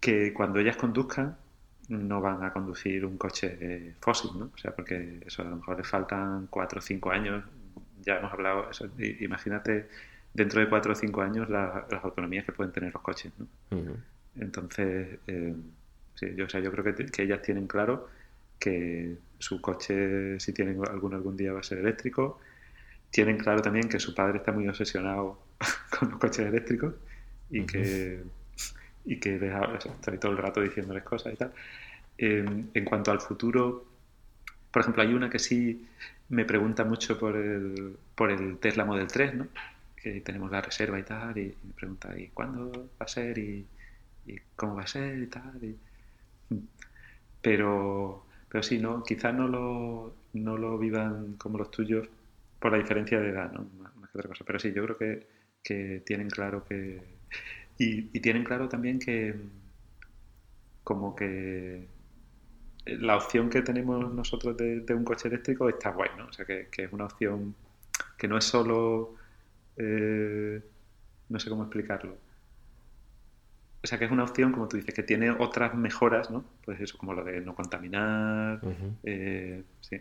que 0.00 0.32
cuando 0.34 0.58
ellas 0.58 0.76
conduzcan 0.76 1.36
no 1.88 2.20
van 2.20 2.42
a 2.42 2.52
conducir 2.52 3.06
un 3.06 3.16
coche 3.16 3.94
fósil, 4.00 4.32
¿no? 4.36 4.50
O 4.52 4.58
sea, 4.58 4.72
porque 4.74 5.20
eso 5.24 5.42
a 5.42 5.44
lo 5.44 5.54
mejor 5.54 5.78
les 5.78 5.86
faltan 5.86 6.48
cuatro 6.50 6.80
o 6.80 6.82
cinco 6.82 7.12
años, 7.12 7.44
ya 8.02 8.16
hemos 8.16 8.32
hablado, 8.32 8.68
eso, 8.68 8.90
imagínate 9.20 9.86
dentro 10.38 10.60
de 10.60 10.68
cuatro 10.68 10.92
o 10.92 10.94
cinco 10.94 11.20
años 11.20 11.50
las 11.50 12.04
autonomías 12.04 12.44
que 12.44 12.52
pueden 12.52 12.72
tener 12.72 12.92
los 12.92 13.02
coches, 13.02 13.32
¿no? 13.38 13.46
Entonces, 14.36 15.18
eh, 15.26 15.54
sí, 16.14 16.34
yo, 16.36 16.46
o 16.46 16.48
sea, 16.48 16.60
yo 16.60 16.70
creo 16.70 16.84
que, 16.84 17.06
que, 17.06 17.22
ellas 17.24 17.42
tienen 17.42 17.66
claro 17.66 18.08
que 18.58 19.16
su 19.38 19.60
coche, 19.60 20.38
si 20.38 20.52
tienen 20.52 20.80
alguno 20.88 21.16
algún 21.16 21.36
día, 21.36 21.52
va 21.52 21.60
a 21.60 21.64
ser 21.64 21.78
eléctrico. 21.78 22.40
Tienen 23.10 23.36
claro 23.36 23.62
también 23.62 23.88
que 23.88 23.98
su 23.98 24.14
padre 24.14 24.38
está 24.38 24.52
muy 24.52 24.68
obsesionado 24.68 25.42
con 25.98 26.10
los 26.10 26.18
coches 26.18 26.46
eléctricos 26.46 26.94
y 27.50 27.64
que 27.64 28.22
y 29.04 29.18
que 29.18 29.38
deja, 29.38 29.74
estoy 29.74 30.18
todo 30.18 30.32
el 30.32 30.38
rato 30.38 30.60
diciéndoles 30.60 31.02
cosas 31.02 31.32
y 31.32 31.36
tal. 31.36 31.52
en 32.18 32.84
cuanto 32.84 33.10
al 33.10 33.20
futuro, 33.20 33.86
por 34.70 34.82
ejemplo, 34.82 35.02
hay 35.02 35.14
una 35.14 35.30
que 35.30 35.38
sí 35.38 35.88
me 36.28 36.44
pregunta 36.44 36.84
mucho 36.84 37.18
por 37.18 37.34
el, 37.36 37.96
por 38.14 38.30
el 38.30 38.58
Tesla 38.58 38.84
Model 38.84 39.06
3, 39.06 39.34
¿no? 39.34 39.46
Que 40.12 40.20
tenemos 40.20 40.50
la 40.50 40.60
reserva 40.60 40.98
y 40.98 41.02
tal, 41.02 41.36
y 41.38 41.54
me 41.64 41.72
pregunta, 41.74 42.18
¿y 42.18 42.28
cuándo 42.28 42.70
va 43.00 43.04
a 43.04 43.08
ser? 43.08 43.38
¿Y, 43.38 43.66
cómo 44.56 44.76
va 44.76 44.82
a 44.82 44.86
ser? 44.86 45.18
Y 45.18 45.26
tal. 45.26 45.60
pero, 47.42 48.24
pero 48.48 48.62
sí, 48.62 48.78
¿no? 48.78 49.02
Quizás 49.02 49.34
no 49.34 49.48
lo, 49.48 50.14
no 50.34 50.56
lo 50.56 50.78
vivan 50.78 51.34
como 51.34 51.58
los 51.58 51.70
tuyos 51.70 52.08
por 52.58 52.72
la 52.72 52.78
diferencia 52.78 53.20
de 53.20 53.30
edad, 53.30 53.52
¿no? 53.52 53.68
Más, 53.80 54.10
que 54.10 54.18
otra 54.18 54.28
cosa. 54.28 54.44
Pero 54.46 54.58
sí, 54.58 54.72
yo 54.72 54.84
creo 54.84 54.98
que, 54.98 55.26
que 55.62 56.02
tienen 56.04 56.28
claro 56.30 56.64
que 56.64 57.02
y, 57.78 58.02
tienen 58.20 58.44
claro 58.44 58.68
también 58.68 58.98
que 58.98 59.34
como 60.82 61.14
que 61.14 61.86
la 62.86 63.16
opción 63.16 63.50
que 63.50 63.62
tenemos 63.62 64.12
nosotros 64.12 64.56
de, 64.56 64.84
un 64.94 65.04
coche 65.04 65.28
eléctrico 65.28 65.68
está 65.68 65.90
guay, 65.90 66.10
¿no? 66.16 66.26
O 66.26 66.32
sea, 66.32 66.44
que, 66.44 66.68
es 66.76 66.92
una 66.92 67.04
opción 67.04 67.54
que 68.16 68.28
no 68.28 68.38
es 68.38 68.44
solo... 68.44 69.14
Eh, 69.78 70.60
no 71.28 71.38
sé 71.38 71.48
cómo 71.50 71.62
explicarlo. 71.62 72.16
O 73.82 73.86
sea, 73.86 73.98
que 73.98 74.06
es 74.06 74.10
una 74.10 74.24
opción, 74.24 74.52
como 74.52 74.66
tú 74.66 74.76
dices, 74.76 74.92
que 74.92 75.04
tiene 75.04 75.30
otras 75.30 75.74
mejoras, 75.74 76.30
¿no? 76.30 76.44
Pues 76.64 76.80
eso, 76.80 76.98
como 76.98 77.14
lo 77.14 77.24
de 77.24 77.40
no 77.40 77.54
contaminar, 77.54 78.60
eh, 79.04 79.62
sí. 79.80 79.96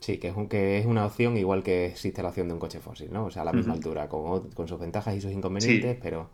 Sí, 0.00 0.18
que 0.18 0.28
es, 0.28 0.34
que 0.48 0.78
es 0.78 0.86
una 0.86 1.06
opción 1.06 1.36
igual 1.36 1.62
que 1.62 1.86
existe 1.86 2.22
la 2.22 2.28
opción 2.28 2.48
de 2.48 2.54
un 2.54 2.60
coche 2.60 2.80
fósil, 2.80 3.10
¿no? 3.12 3.26
O 3.26 3.30
sea, 3.30 3.42
a 3.42 3.44
la 3.46 3.52
misma 3.52 3.72
altura, 3.72 4.08
con, 4.08 4.50
con, 4.50 4.68
sus 4.68 4.78
ventajas 4.78 5.16
y 5.16 5.20
sus 5.20 5.32
inconvenientes, 5.32 5.96
pero, 6.02 6.28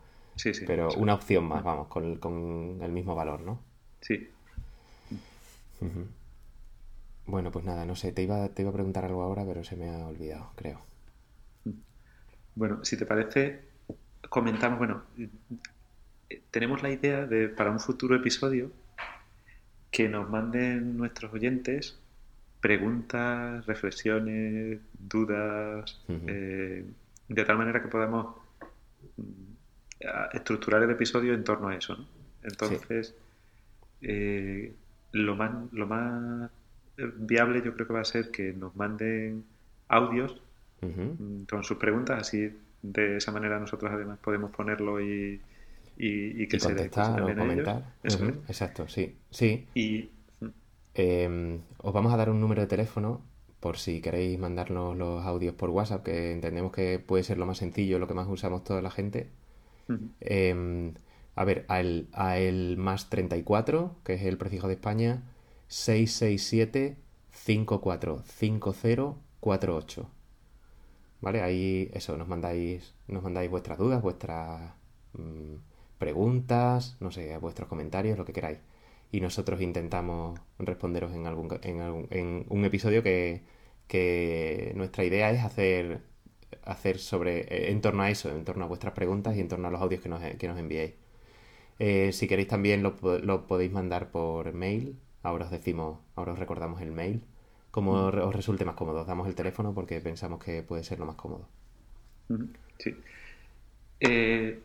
pero 0.67 0.89
una 0.97 1.13
opción 1.13 1.45
más, 1.45 1.63
vamos, 1.63 1.87
con, 1.87 2.17
con, 2.17 2.79
el 2.81 2.91
mismo 2.91 3.15
valor, 3.15 3.41
¿no? 3.41 3.59
Sí. 4.01 4.29
Bueno, 7.25 7.51
pues 7.51 7.63
nada, 7.63 7.85
no 7.85 7.95
sé, 7.95 8.11
te 8.11 8.23
iba, 8.23 8.49
te 8.49 8.63
iba 8.63 8.71
a 8.71 8.73
preguntar 8.73 9.05
algo 9.05 9.21
ahora, 9.21 9.45
pero 9.45 9.63
se 9.63 9.77
me 9.77 9.89
ha 9.89 10.07
olvidado, 10.07 10.51
creo. 10.55 10.90
Bueno, 12.55 12.83
si 12.83 12.97
te 12.97 13.05
parece, 13.05 13.61
comentamos, 14.29 14.77
bueno, 14.77 15.03
tenemos 16.51 16.83
la 16.83 16.91
idea 16.91 17.25
de, 17.25 17.49
para 17.49 17.71
un 17.71 17.79
futuro 17.79 18.15
episodio, 18.15 18.71
que 19.91 20.07
nos 20.07 20.29
manden 20.29 20.97
nuestros 20.97 21.33
oyentes 21.33 21.99
preguntas, 22.61 23.65
reflexiones, 23.65 24.79
dudas, 24.93 25.99
eh, 26.07 26.85
de 27.27 27.45
tal 27.45 27.57
manera 27.57 27.81
que 27.81 27.87
podamos 27.87 28.35
mm, 29.17 30.03
estructurar 30.33 30.83
el 30.83 30.91
episodio 30.91 31.33
en 31.33 31.43
torno 31.43 31.69
a 31.69 31.75
eso. 31.75 32.07
Entonces, 32.43 33.15
eh, 34.01 34.73
lo, 35.11 35.35
más, 35.35 35.51
lo 35.73 35.87
más 35.87 36.51
viable 36.97 37.61
yo 37.63 37.73
creo 37.73 37.87
que 37.87 37.93
va 37.93 38.01
a 38.01 38.05
ser 38.05 38.31
que 38.31 38.53
nos 38.53 38.75
manden 38.75 39.43
audios 39.87 40.39
mm, 40.81 41.43
con 41.49 41.63
sus 41.63 41.77
preguntas, 41.77 42.21
así 42.21 42.49
de 42.81 43.17
esa 43.17 43.31
manera 43.31 43.59
nosotros 43.59 43.91
además 43.91 44.17
podemos 44.19 44.51
ponerlo 44.51 44.99
y, 44.99 45.39
y, 45.97 46.47
que 46.47 46.59
se 46.59 46.67
contestar 46.67 47.21
o 47.21 47.35
comentar. 47.35 47.93
Exacto, 48.03 48.87
sí. 48.87 49.15
sí. 49.29 49.67
Y 49.75 50.09
Em, 50.93 51.61
os 51.77 51.93
vamos 51.93 52.13
a 52.13 52.17
dar 52.17 52.29
un 52.29 52.41
número 52.41 52.61
de 52.61 52.67
teléfono 52.67 53.21
por 53.59 53.77
si 53.77 54.01
queréis 54.01 54.37
mandarnos 54.39 54.95
los 54.97 55.25
audios 55.25 55.55
por 55.55 55.69
WhatsApp, 55.69 56.03
que 56.03 56.31
entendemos 56.31 56.71
que 56.71 56.99
puede 56.99 57.23
ser 57.23 57.37
lo 57.37 57.45
más 57.45 57.57
sencillo, 57.59 57.99
lo 57.99 58.07
que 58.07 58.13
más 58.13 58.27
usamos 58.27 58.63
toda 58.63 58.81
la 58.81 58.91
gente. 58.91 59.29
Em, 60.21 60.93
a 61.35 61.43
ver, 61.45 61.65
a 61.67 61.81
el, 62.37 62.77
más 62.77 63.09
34, 63.09 63.95
que 64.03 64.13
es 64.15 64.23
el 64.23 64.37
prefijo 64.37 64.67
de 64.67 64.73
España, 64.75 65.23
667 65.67 66.97
545048. 67.31 70.09
¿Vale? 71.21 71.41
Ahí 71.41 71.89
eso, 71.93 72.17
nos 72.17 72.27
mandáis, 72.27 72.95
nos 73.07 73.23
mandáis 73.23 73.49
vuestras 73.49 73.77
dudas, 73.77 74.01
vuestras 74.01 74.73
mm, 75.13 75.55
preguntas, 75.97 76.97
no 76.99 77.11
sé, 77.11 77.37
vuestros 77.37 77.69
comentarios, 77.69 78.17
lo 78.17 78.25
que 78.25 78.33
queráis 78.33 78.59
y 79.11 79.21
nosotros 79.21 79.61
intentamos 79.61 80.39
responderos 80.59 81.13
en, 81.13 81.27
algún, 81.27 81.49
en, 81.63 82.07
en 82.11 82.45
un 82.49 82.65
episodio 82.65 83.03
que, 83.03 83.43
nuestra 84.75 85.03
idea 85.03 85.31
es 85.31 85.43
hacer, 85.43 86.01
hacer 86.63 86.99
sobre, 86.99 87.71
en 87.71 87.81
torno 87.81 88.03
a 88.03 88.09
eso, 88.09 88.29
en 88.31 88.45
torno 88.45 88.65
a 88.65 88.67
vuestras 88.67 88.93
preguntas 88.93 89.35
y 89.35 89.41
en 89.41 89.49
torno 89.49 89.67
a 89.67 89.71
los 89.71 89.81
audios 89.81 90.01
que 90.01 90.09
nos, 90.09 90.21
que 90.21 90.47
nos 90.47 90.57
enviéis. 90.57 90.93
Eh, 91.79 92.11
si 92.13 92.27
queréis 92.27 92.47
también 92.47 92.83
lo, 92.83 92.95
podéis 93.47 93.71
mandar 93.71 94.11
por 94.11 94.53
mail. 94.53 94.99
Ahora 95.23 95.45
os 95.45 95.51
decimos, 95.51 95.99
ahora 96.15 96.33
os 96.33 96.39
recordamos 96.39 96.81
el 96.81 96.91
mail. 96.91 97.23
Como 97.71 97.93
os 97.93 98.35
resulte 98.35 98.65
más 98.65 98.75
cómodo. 98.75 99.01
Os 99.01 99.07
damos 99.07 99.27
el 99.27 99.35
teléfono 99.35 99.73
porque 99.73 100.01
pensamos 100.01 100.43
que 100.43 100.61
puede 100.61 100.83
ser 100.83 100.99
lo 100.99 101.05
más 101.05 101.15
cómodo. 101.15 101.47
Sí. 102.77 102.95
Eh, 103.99 104.61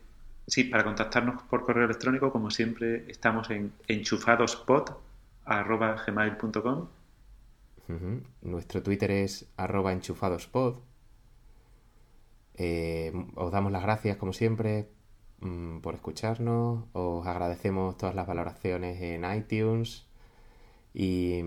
Sí, 0.47 0.63
para 0.63 0.83
contactarnos 0.85 1.43
por 1.43 1.65
correo 1.65 1.85
electrónico, 1.85 2.31
como 2.31 2.49
siempre, 2.49 3.03
estamos 3.11 3.49
en 3.49 3.73
enchufadospod.gmail.com 3.89 6.87
Nuestro 8.41 8.81
Twitter 8.81 9.11
es 9.11 9.51
arroba 9.57 9.91
enchufadospod. 9.91 10.77
Eh, 12.55 13.11
os 13.35 13.51
damos 13.51 13.73
las 13.73 13.83
gracias, 13.83 14.15
como 14.15 14.31
siempre, 14.31 14.87
mm, 15.41 15.79
por 15.79 15.95
escucharnos. 15.95 16.85
Os 16.93 17.27
agradecemos 17.27 17.97
todas 17.97 18.15
las 18.15 18.25
valoraciones 18.25 19.01
en 19.01 19.29
iTunes. 19.29 20.06
Y, 20.99 21.43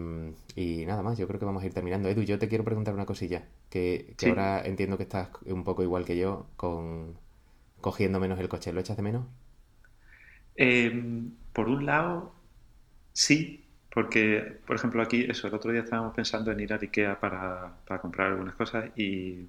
nada 0.87 1.03
más, 1.03 1.19
yo 1.19 1.27
creo 1.27 1.41
que 1.41 1.45
vamos 1.45 1.65
a 1.65 1.67
ir 1.67 1.75
terminando. 1.75 2.09
Edu, 2.09 2.23
yo 2.23 2.39
te 2.39 2.49
quiero 2.49 2.63
preguntar 2.63 2.95
una 2.95 3.05
cosilla, 3.05 3.43
que, 3.69 4.15
ahora 4.25 4.65
entiendo 4.65 4.97
que 4.97 5.03
estás 5.03 5.31
un 5.45 5.65
poco 5.65 5.83
igual 5.83 6.05
que 6.05 6.17
yo 6.17 6.47
con, 6.57 7.19
cogiendo 7.81 8.21
menos 8.21 8.39
el 8.39 8.49
coche. 8.49 8.73
¿Lo 8.73 8.79
echas 8.79 8.97
de 8.97 9.03
menos? 9.03 9.27
Em, 10.55 11.33
por 11.53 11.69
un 11.69 11.85
lado, 11.85 12.33
sí, 13.13 13.65
porque, 13.93 14.59
por 14.65 14.77
ejemplo, 14.77 15.03
aquí, 15.03 15.27
eso, 15.29 15.49
el 15.49 15.55
otro 15.55 15.73
día 15.73 15.81
estábamos 15.81 16.15
pensando 16.15 16.53
en 16.53 16.61
ir 16.61 16.73
a 16.73 16.79
Ikea 16.81 17.19
para, 17.19 17.73
comprar 18.01 18.29
algunas 18.29 18.55
cosas 18.55 18.97
y, 18.97 19.49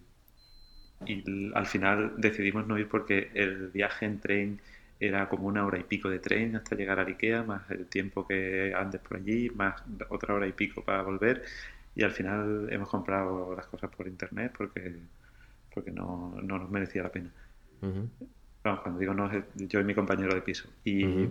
y, 1.06 1.52
al 1.54 1.68
final 1.68 2.16
decidimos 2.18 2.66
no 2.66 2.80
ir 2.80 2.88
porque 2.90 3.30
el 3.36 3.68
viaje 3.68 4.08
en 4.08 4.20
tren 4.20 4.62
era 5.02 5.28
como 5.30 5.48
una 5.48 5.66
hora 5.66 5.80
y 5.80 5.84
pico 5.84 6.10
de 6.10 6.20
tren 6.20 6.56
hasta 6.56 6.76
llegar 6.76 7.00
a 7.00 7.04
Ikea, 7.06 7.44
más 7.44 7.70
el 7.72 7.88
tiempo 7.88 8.28
que 8.28 8.74
andes 8.76 9.02
por 9.02 9.18
allí, 9.18 9.50
más 9.52 9.82
otra 10.10 10.36
hora 10.36 10.48
y 10.48 10.54
pico 10.54 10.84
para 10.84 11.02
volver 11.04 11.44
y 11.96 12.04
al 12.04 12.12
final 12.12 12.70
hemos 12.72 12.90
comprado 12.90 13.56
las 13.56 13.66
cosas 13.68 13.90
por 13.96 14.08
internet 14.08 14.54
porque, 14.58 14.96
porque 15.74 15.92
no, 15.92 16.36
no 16.42 16.60
nos 16.60 16.70
merecía 16.70 17.04
la 17.04 17.12
pena 17.12 17.32
cuando 18.62 19.00
digo 19.00 19.14
no, 19.14 19.30
yo 19.56 19.80
y 19.80 19.84
mi 19.84 19.96
compañero 19.96 20.34
de 20.34 20.42
piso. 20.42 20.70
Y, 20.86 21.28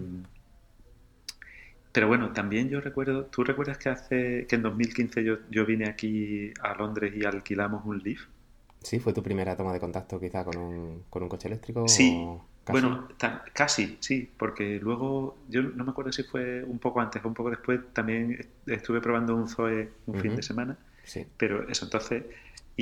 Pero 1.93 2.07
bueno, 2.07 2.33
también 2.33 2.69
yo 2.69 2.81
recuerdo, 2.81 3.25
¿tú 3.27 3.43
recuerdas 3.43 3.79
que 3.79 3.89
hace 3.89 4.47
que 4.49 4.57
en 4.57 4.63
2015 4.63 5.25
yo, 5.25 5.39
yo 5.51 5.67
vine 5.67 5.89
aquí 5.89 6.53
a 6.63 6.75
Londres 6.75 7.13
y 7.17 7.25
alquilamos 7.25 7.85
un 7.85 7.99
Leaf? 7.99 8.21
Sí, 8.83 8.99
fue 8.99 9.13
tu 9.13 9.23
primera 9.23 9.57
toma 9.57 9.73
de 9.73 9.81
contacto 9.81 10.19
quizá 10.19 10.45
con 10.45 10.57
un, 10.57 11.03
con 11.11 11.23
un 11.23 11.29
coche 11.29 11.49
eléctrico. 11.49 11.85
Sí, 11.87 12.27
bueno, 12.67 13.09
casi, 13.53 13.97
sí, 14.01 14.31
porque 14.37 14.79
luego, 14.81 15.39
yo 15.49 15.63
no 15.63 15.85
me 15.85 15.91
acuerdo 15.91 16.13
si 16.13 16.23
fue 16.23 16.63
un 16.63 16.79
poco 16.79 17.01
antes 17.01 17.25
o 17.25 17.29
un 17.29 17.35
poco 17.35 17.51
después, 17.51 17.81
también 17.93 18.47
estuve 18.67 19.01
probando 19.01 19.35
un 19.35 19.49
Zoe 19.49 19.91
un 20.07 20.21
fin 20.21 20.37
de 20.37 20.43
semana. 20.43 20.77
Sí. 21.05 21.27
Pero 21.37 21.69
eso, 21.69 21.87
entonces 21.87 22.25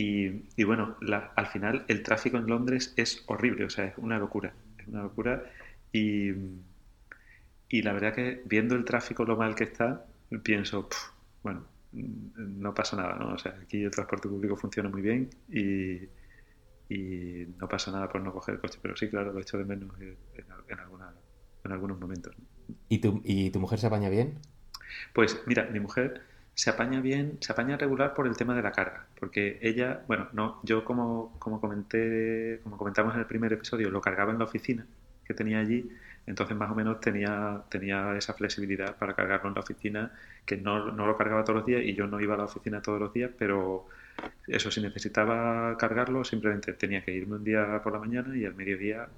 y, 0.00 0.62
bueno, 0.62 0.96
al 1.34 1.46
final 1.46 1.84
el 1.88 2.04
tráfico 2.04 2.36
en 2.36 2.46
Londres 2.46 2.94
es 2.96 3.24
horrible, 3.26 3.64
o 3.64 3.70
sea, 3.70 3.86
es 3.86 3.98
una 3.98 4.16
locura, 4.16 4.52
es 4.78 4.86
una 4.86 5.02
locura. 5.02 5.42
Y, 5.92 6.30
y 7.68 7.82
la 7.82 7.92
verdad 7.92 8.14
que 8.14 8.42
viendo 8.44 8.76
el 8.76 8.84
tráfico 8.84 9.24
lo 9.24 9.36
mal 9.36 9.56
que 9.56 9.64
está, 9.64 10.06
pienso, 10.44 10.88
bueno, 11.42 11.64
no 11.92 12.74
pasa 12.74 12.96
nada, 12.96 13.16
¿no? 13.16 13.34
O 13.34 13.38
sea, 13.38 13.58
aquí 13.60 13.82
el 13.82 13.90
transporte 13.90 14.28
público 14.28 14.54
funciona 14.54 14.88
muy 14.88 15.02
bien 15.02 15.30
y, 15.48 16.06
y 16.88 17.46
no 17.58 17.68
pasa 17.68 17.90
nada 17.90 18.08
por 18.08 18.20
no 18.20 18.32
coger 18.32 18.56
el 18.56 18.60
coche, 18.60 18.78
pero 18.80 18.96
sí, 18.96 19.08
claro, 19.08 19.32
lo 19.32 19.40
echo 19.40 19.58
de 19.58 19.64
menos 19.64 19.90
en, 20.00 20.16
en, 20.34 20.46
en 21.64 21.72
algunos 21.72 21.98
momentos. 21.98 22.34
¿Y, 22.88 22.98
tu, 22.98 23.20
¿Y 23.24 23.50
tu 23.50 23.60
mujer 23.60 23.78
se 23.78 23.86
apaña 23.86 24.08
bien? 24.08 24.38
Pues 25.12 25.42
mira, 25.46 25.68
mi 25.70 25.80
mujer 25.80 26.22
se 26.54 26.70
apaña 26.70 27.00
bien, 27.00 27.38
se 27.40 27.52
apaña 27.52 27.76
regular 27.76 28.14
por 28.14 28.26
el 28.26 28.36
tema 28.36 28.54
de 28.54 28.62
la 28.62 28.72
carga, 28.72 29.06
porque 29.18 29.58
ella, 29.62 30.02
bueno, 30.08 30.28
no, 30.32 30.60
yo 30.64 30.84
como, 30.84 31.36
como 31.38 31.60
comenté, 31.60 32.60
como 32.64 32.76
comentamos 32.76 33.14
en 33.14 33.20
el 33.20 33.26
primer 33.26 33.52
episodio, 33.52 33.90
lo 33.90 34.00
cargaba 34.00 34.32
en 34.32 34.38
la 34.38 34.44
oficina 34.44 34.86
que 35.24 35.34
tenía 35.34 35.58
allí, 35.58 35.88
entonces 36.26 36.56
más 36.56 36.70
o 36.70 36.74
menos 36.74 37.00
tenía, 37.00 37.62
tenía 37.68 38.16
esa 38.16 38.32
flexibilidad 38.32 38.96
para 38.96 39.14
cargarlo 39.14 39.48
en 39.48 39.54
la 39.54 39.60
oficina, 39.60 40.12
que 40.44 40.56
no, 40.56 40.90
no 40.90 41.06
lo 41.06 41.16
cargaba 41.16 41.44
todos 41.44 41.58
los 41.58 41.66
días 41.66 41.82
y 41.84 41.94
yo 41.94 42.06
no 42.06 42.18
iba 42.20 42.34
a 42.34 42.38
la 42.38 42.44
oficina 42.44 42.80
todos 42.82 42.98
los 42.98 43.12
días, 43.12 43.30
pero 43.38 43.86
eso, 44.46 44.70
si 44.70 44.80
necesitaba 44.80 45.76
cargarlo, 45.76 46.24
simplemente 46.24 46.72
tenía 46.72 47.04
que 47.04 47.12
irme 47.12 47.36
un 47.36 47.44
día 47.44 47.80
por 47.82 47.92
la 47.92 47.98
mañana 47.98 48.36
y 48.36 48.44
al 48.44 48.54
mediodía 48.54 49.08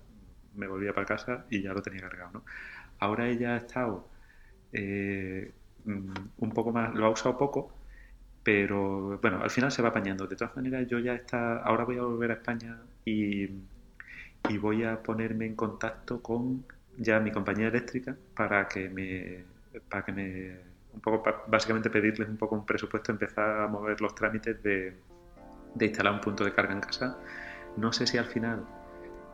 me 0.57 0.67
volvía 0.67 0.93
para 0.93 1.07
casa 1.07 1.47
y 1.51 1.63
ya 1.63 1.73
lo 1.73 1.83
tenía 1.83 2.03
cargado. 2.03 2.31
¿no? 2.33 2.45
Ahora 2.99 3.29
ella 3.29 3.55
ha 3.55 3.57
estado 3.59 4.07
eh, 4.73 5.53
mm, 5.85 6.13
un 6.39 6.51
poco 6.53 6.73
más, 6.73 6.95
lo 6.95 7.07
ha 7.07 7.11
usado 7.11 7.39
poco, 7.39 7.73
pero 8.43 9.19
bueno, 9.21 9.41
al 9.43 9.51
final 9.51 9.71
se 9.73 9.83
va 9.83 9.91
apañando. 9.91 10.27
De 10.27 10.37
todas 10.37 10.57
maneras, 10.57 10.87
yo 10.89 10.99
ya 10.99 11.15
está, 11.15 11.59
ahora 11.63 11.85
voy 11.85 11.99
a 11.99 12.03
volver 12.03 12.31
a 12.33 12.35
España 12.35 12.79
y, 13.05 13.45
y 14.49 14.59
voy 14.59 14.85
a 14.85 15.03
ponerme 15.03 15.47
en 15.47 15.57
contacto 15.57 16.23
con 16.23 16.65
ya 16.99 17.21
mi 17.21 17.31
compañía 17.33 17.69
eléctrica 17.69 18.17
para 18.35 18.69
que 18.69 18.89
me, 18.89 19.45
para 19.89 20.05
que 20.05 20.13
me 20.13 20.70
un 20.93 21.01
poco 21.01 21.23
básicamente 21.47 21.91
pedirles 21.91 22.29
un 22.29 22.37
poco 22.37 22.55
un 22.55 22.67
presupuesto, 22.67 23.13
empezar 23.13 23.63
a 23.63 23.69
mover 23.69 24.01
los 24.01 24.15
trámites 24.15 24.63
de, 24.63 24.97
de 25.75 25.87
instalar 25.87 26.15
un 26.15 26.21
punto 26.21 26.45
de 26.45 26.53
carga 26.53 26.73
en 26.73 26.81
casa. 26.81 27.19
No 27.77 27.93
sé 27.93 28.07
si 28.07 28.19
al 28.19 28.27
final 28.27 28.65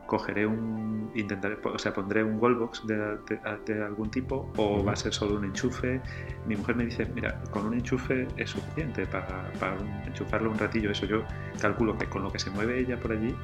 cogeré 0.05 0.47
un 0.47 1.11
intentaré 1.15 1.57
o 1.63 1.77
sea 1.77 1.93
pondré 1.93 2.23
un 2.23 2.41
wallbox 2.41 2.87
de, 2.87 3.17
de, 3.65 3.83
algún 3.83 4.09
tipo 4.09 4.49
o 4.55 4.83
va 4.83 4.93
a 4.93 4.95
ser 4.95 5.13
solo 5.13 5.35
un 5.35 5.45
enchufe. 5.45 6.01
Mi 6.45 6.55
mujer 6.55 6.75
me 6.75 6.85
dice 6.85 7.05
mira 7.13 7.41
con 7.51 7.65
un 7.65 7.73
enchufe 7.73 8.27
es 8.37 8.51
suficiente 8.51 9.05
para, 9.05 9.51
para 9.59 9.75
enchufarlo 10.05 10.49
un 10.49 10.57
ratillo 10.57 10.91
eso 10.91 11.05
yo 11.05 11.23
calculo 11.61 11.97
que 11.97 12.07
con 12.07 12.23
lo 12.23 12.31
que 12.31 12.39
se 12.39 12.49
mueve 12.51 12.79
ella 12.79 12.97
por 12.97 13.11
allí 13.11 13.35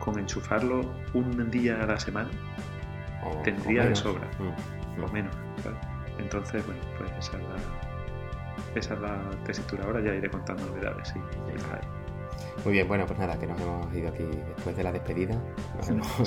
con 0.00 0.18
enchufarlo 0.18 0.80
un 1.14 1.50
día 1.50 1.80
a 1.80 1.86
la 1.86 2.00
semana 2.00 2.30
tendría 3.44 3.86
de 3.86 3.94
sobra. 3.94 4.26
Mm, 4.38 5.02
o 5.02 5.06
mm. 5.06 5.12
menos 5.12 5.34
entonces, 6.20 6.64
bueno, 6.66 6.80
pues 6.98 7.10
esa 7.18 7.36
es 7.36 7.42
la, 7.42 8.78
esa 8.78 8.94
es 8.94 9.00
la 9.00 9.30
tesitura. 9.44 9.84
Ahora 9.84 10.00
ya 10.00 10.14
iré 10.14 10.30
contando 10.30 10.64
novedades 10.66 11.12
Muy 12.64 12.72
bien, 12.72 12.88
bueno, 12.88 13.06
pues 13.06 13.18
nada, 13.18 13.38
que 13.38 13.46
nos 13.46 13.60
hemos 13.60 13.94
ido 13.94 14.08
aquí 14.08 14.24
después 14.56 14.76
de 14.76 14.82
la 14.82 14.92
despedida. 14.92 15.34
Nos 15.76 15.88
hemos, 15.88 16.18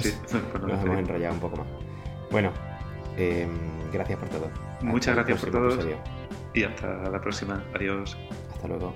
nos 0.61 0.83
hemos 0.83 0.97
enrollado 0.97 1.33
un 1.33 1.39
poco 1.39 1.57
más. 1.57 1.67
Bueno, 2.31 2.51
eh, 3.17 3.47
gracias 3.91 4.19
por 4.19 4.29
todo. 4.29 4.49
Muchas 4.81 5.15
gracias 5.15 5.39
por 5.39 5.51
todo. 5.51 5.77
Y 6.53 6.63
hasta 6.63 7.09
la 7.09 7.21
próxima. 7.21 7.63
Adiós. 7.73 8.17
Hasta 8.53 8.67
luego. 8.67 8.93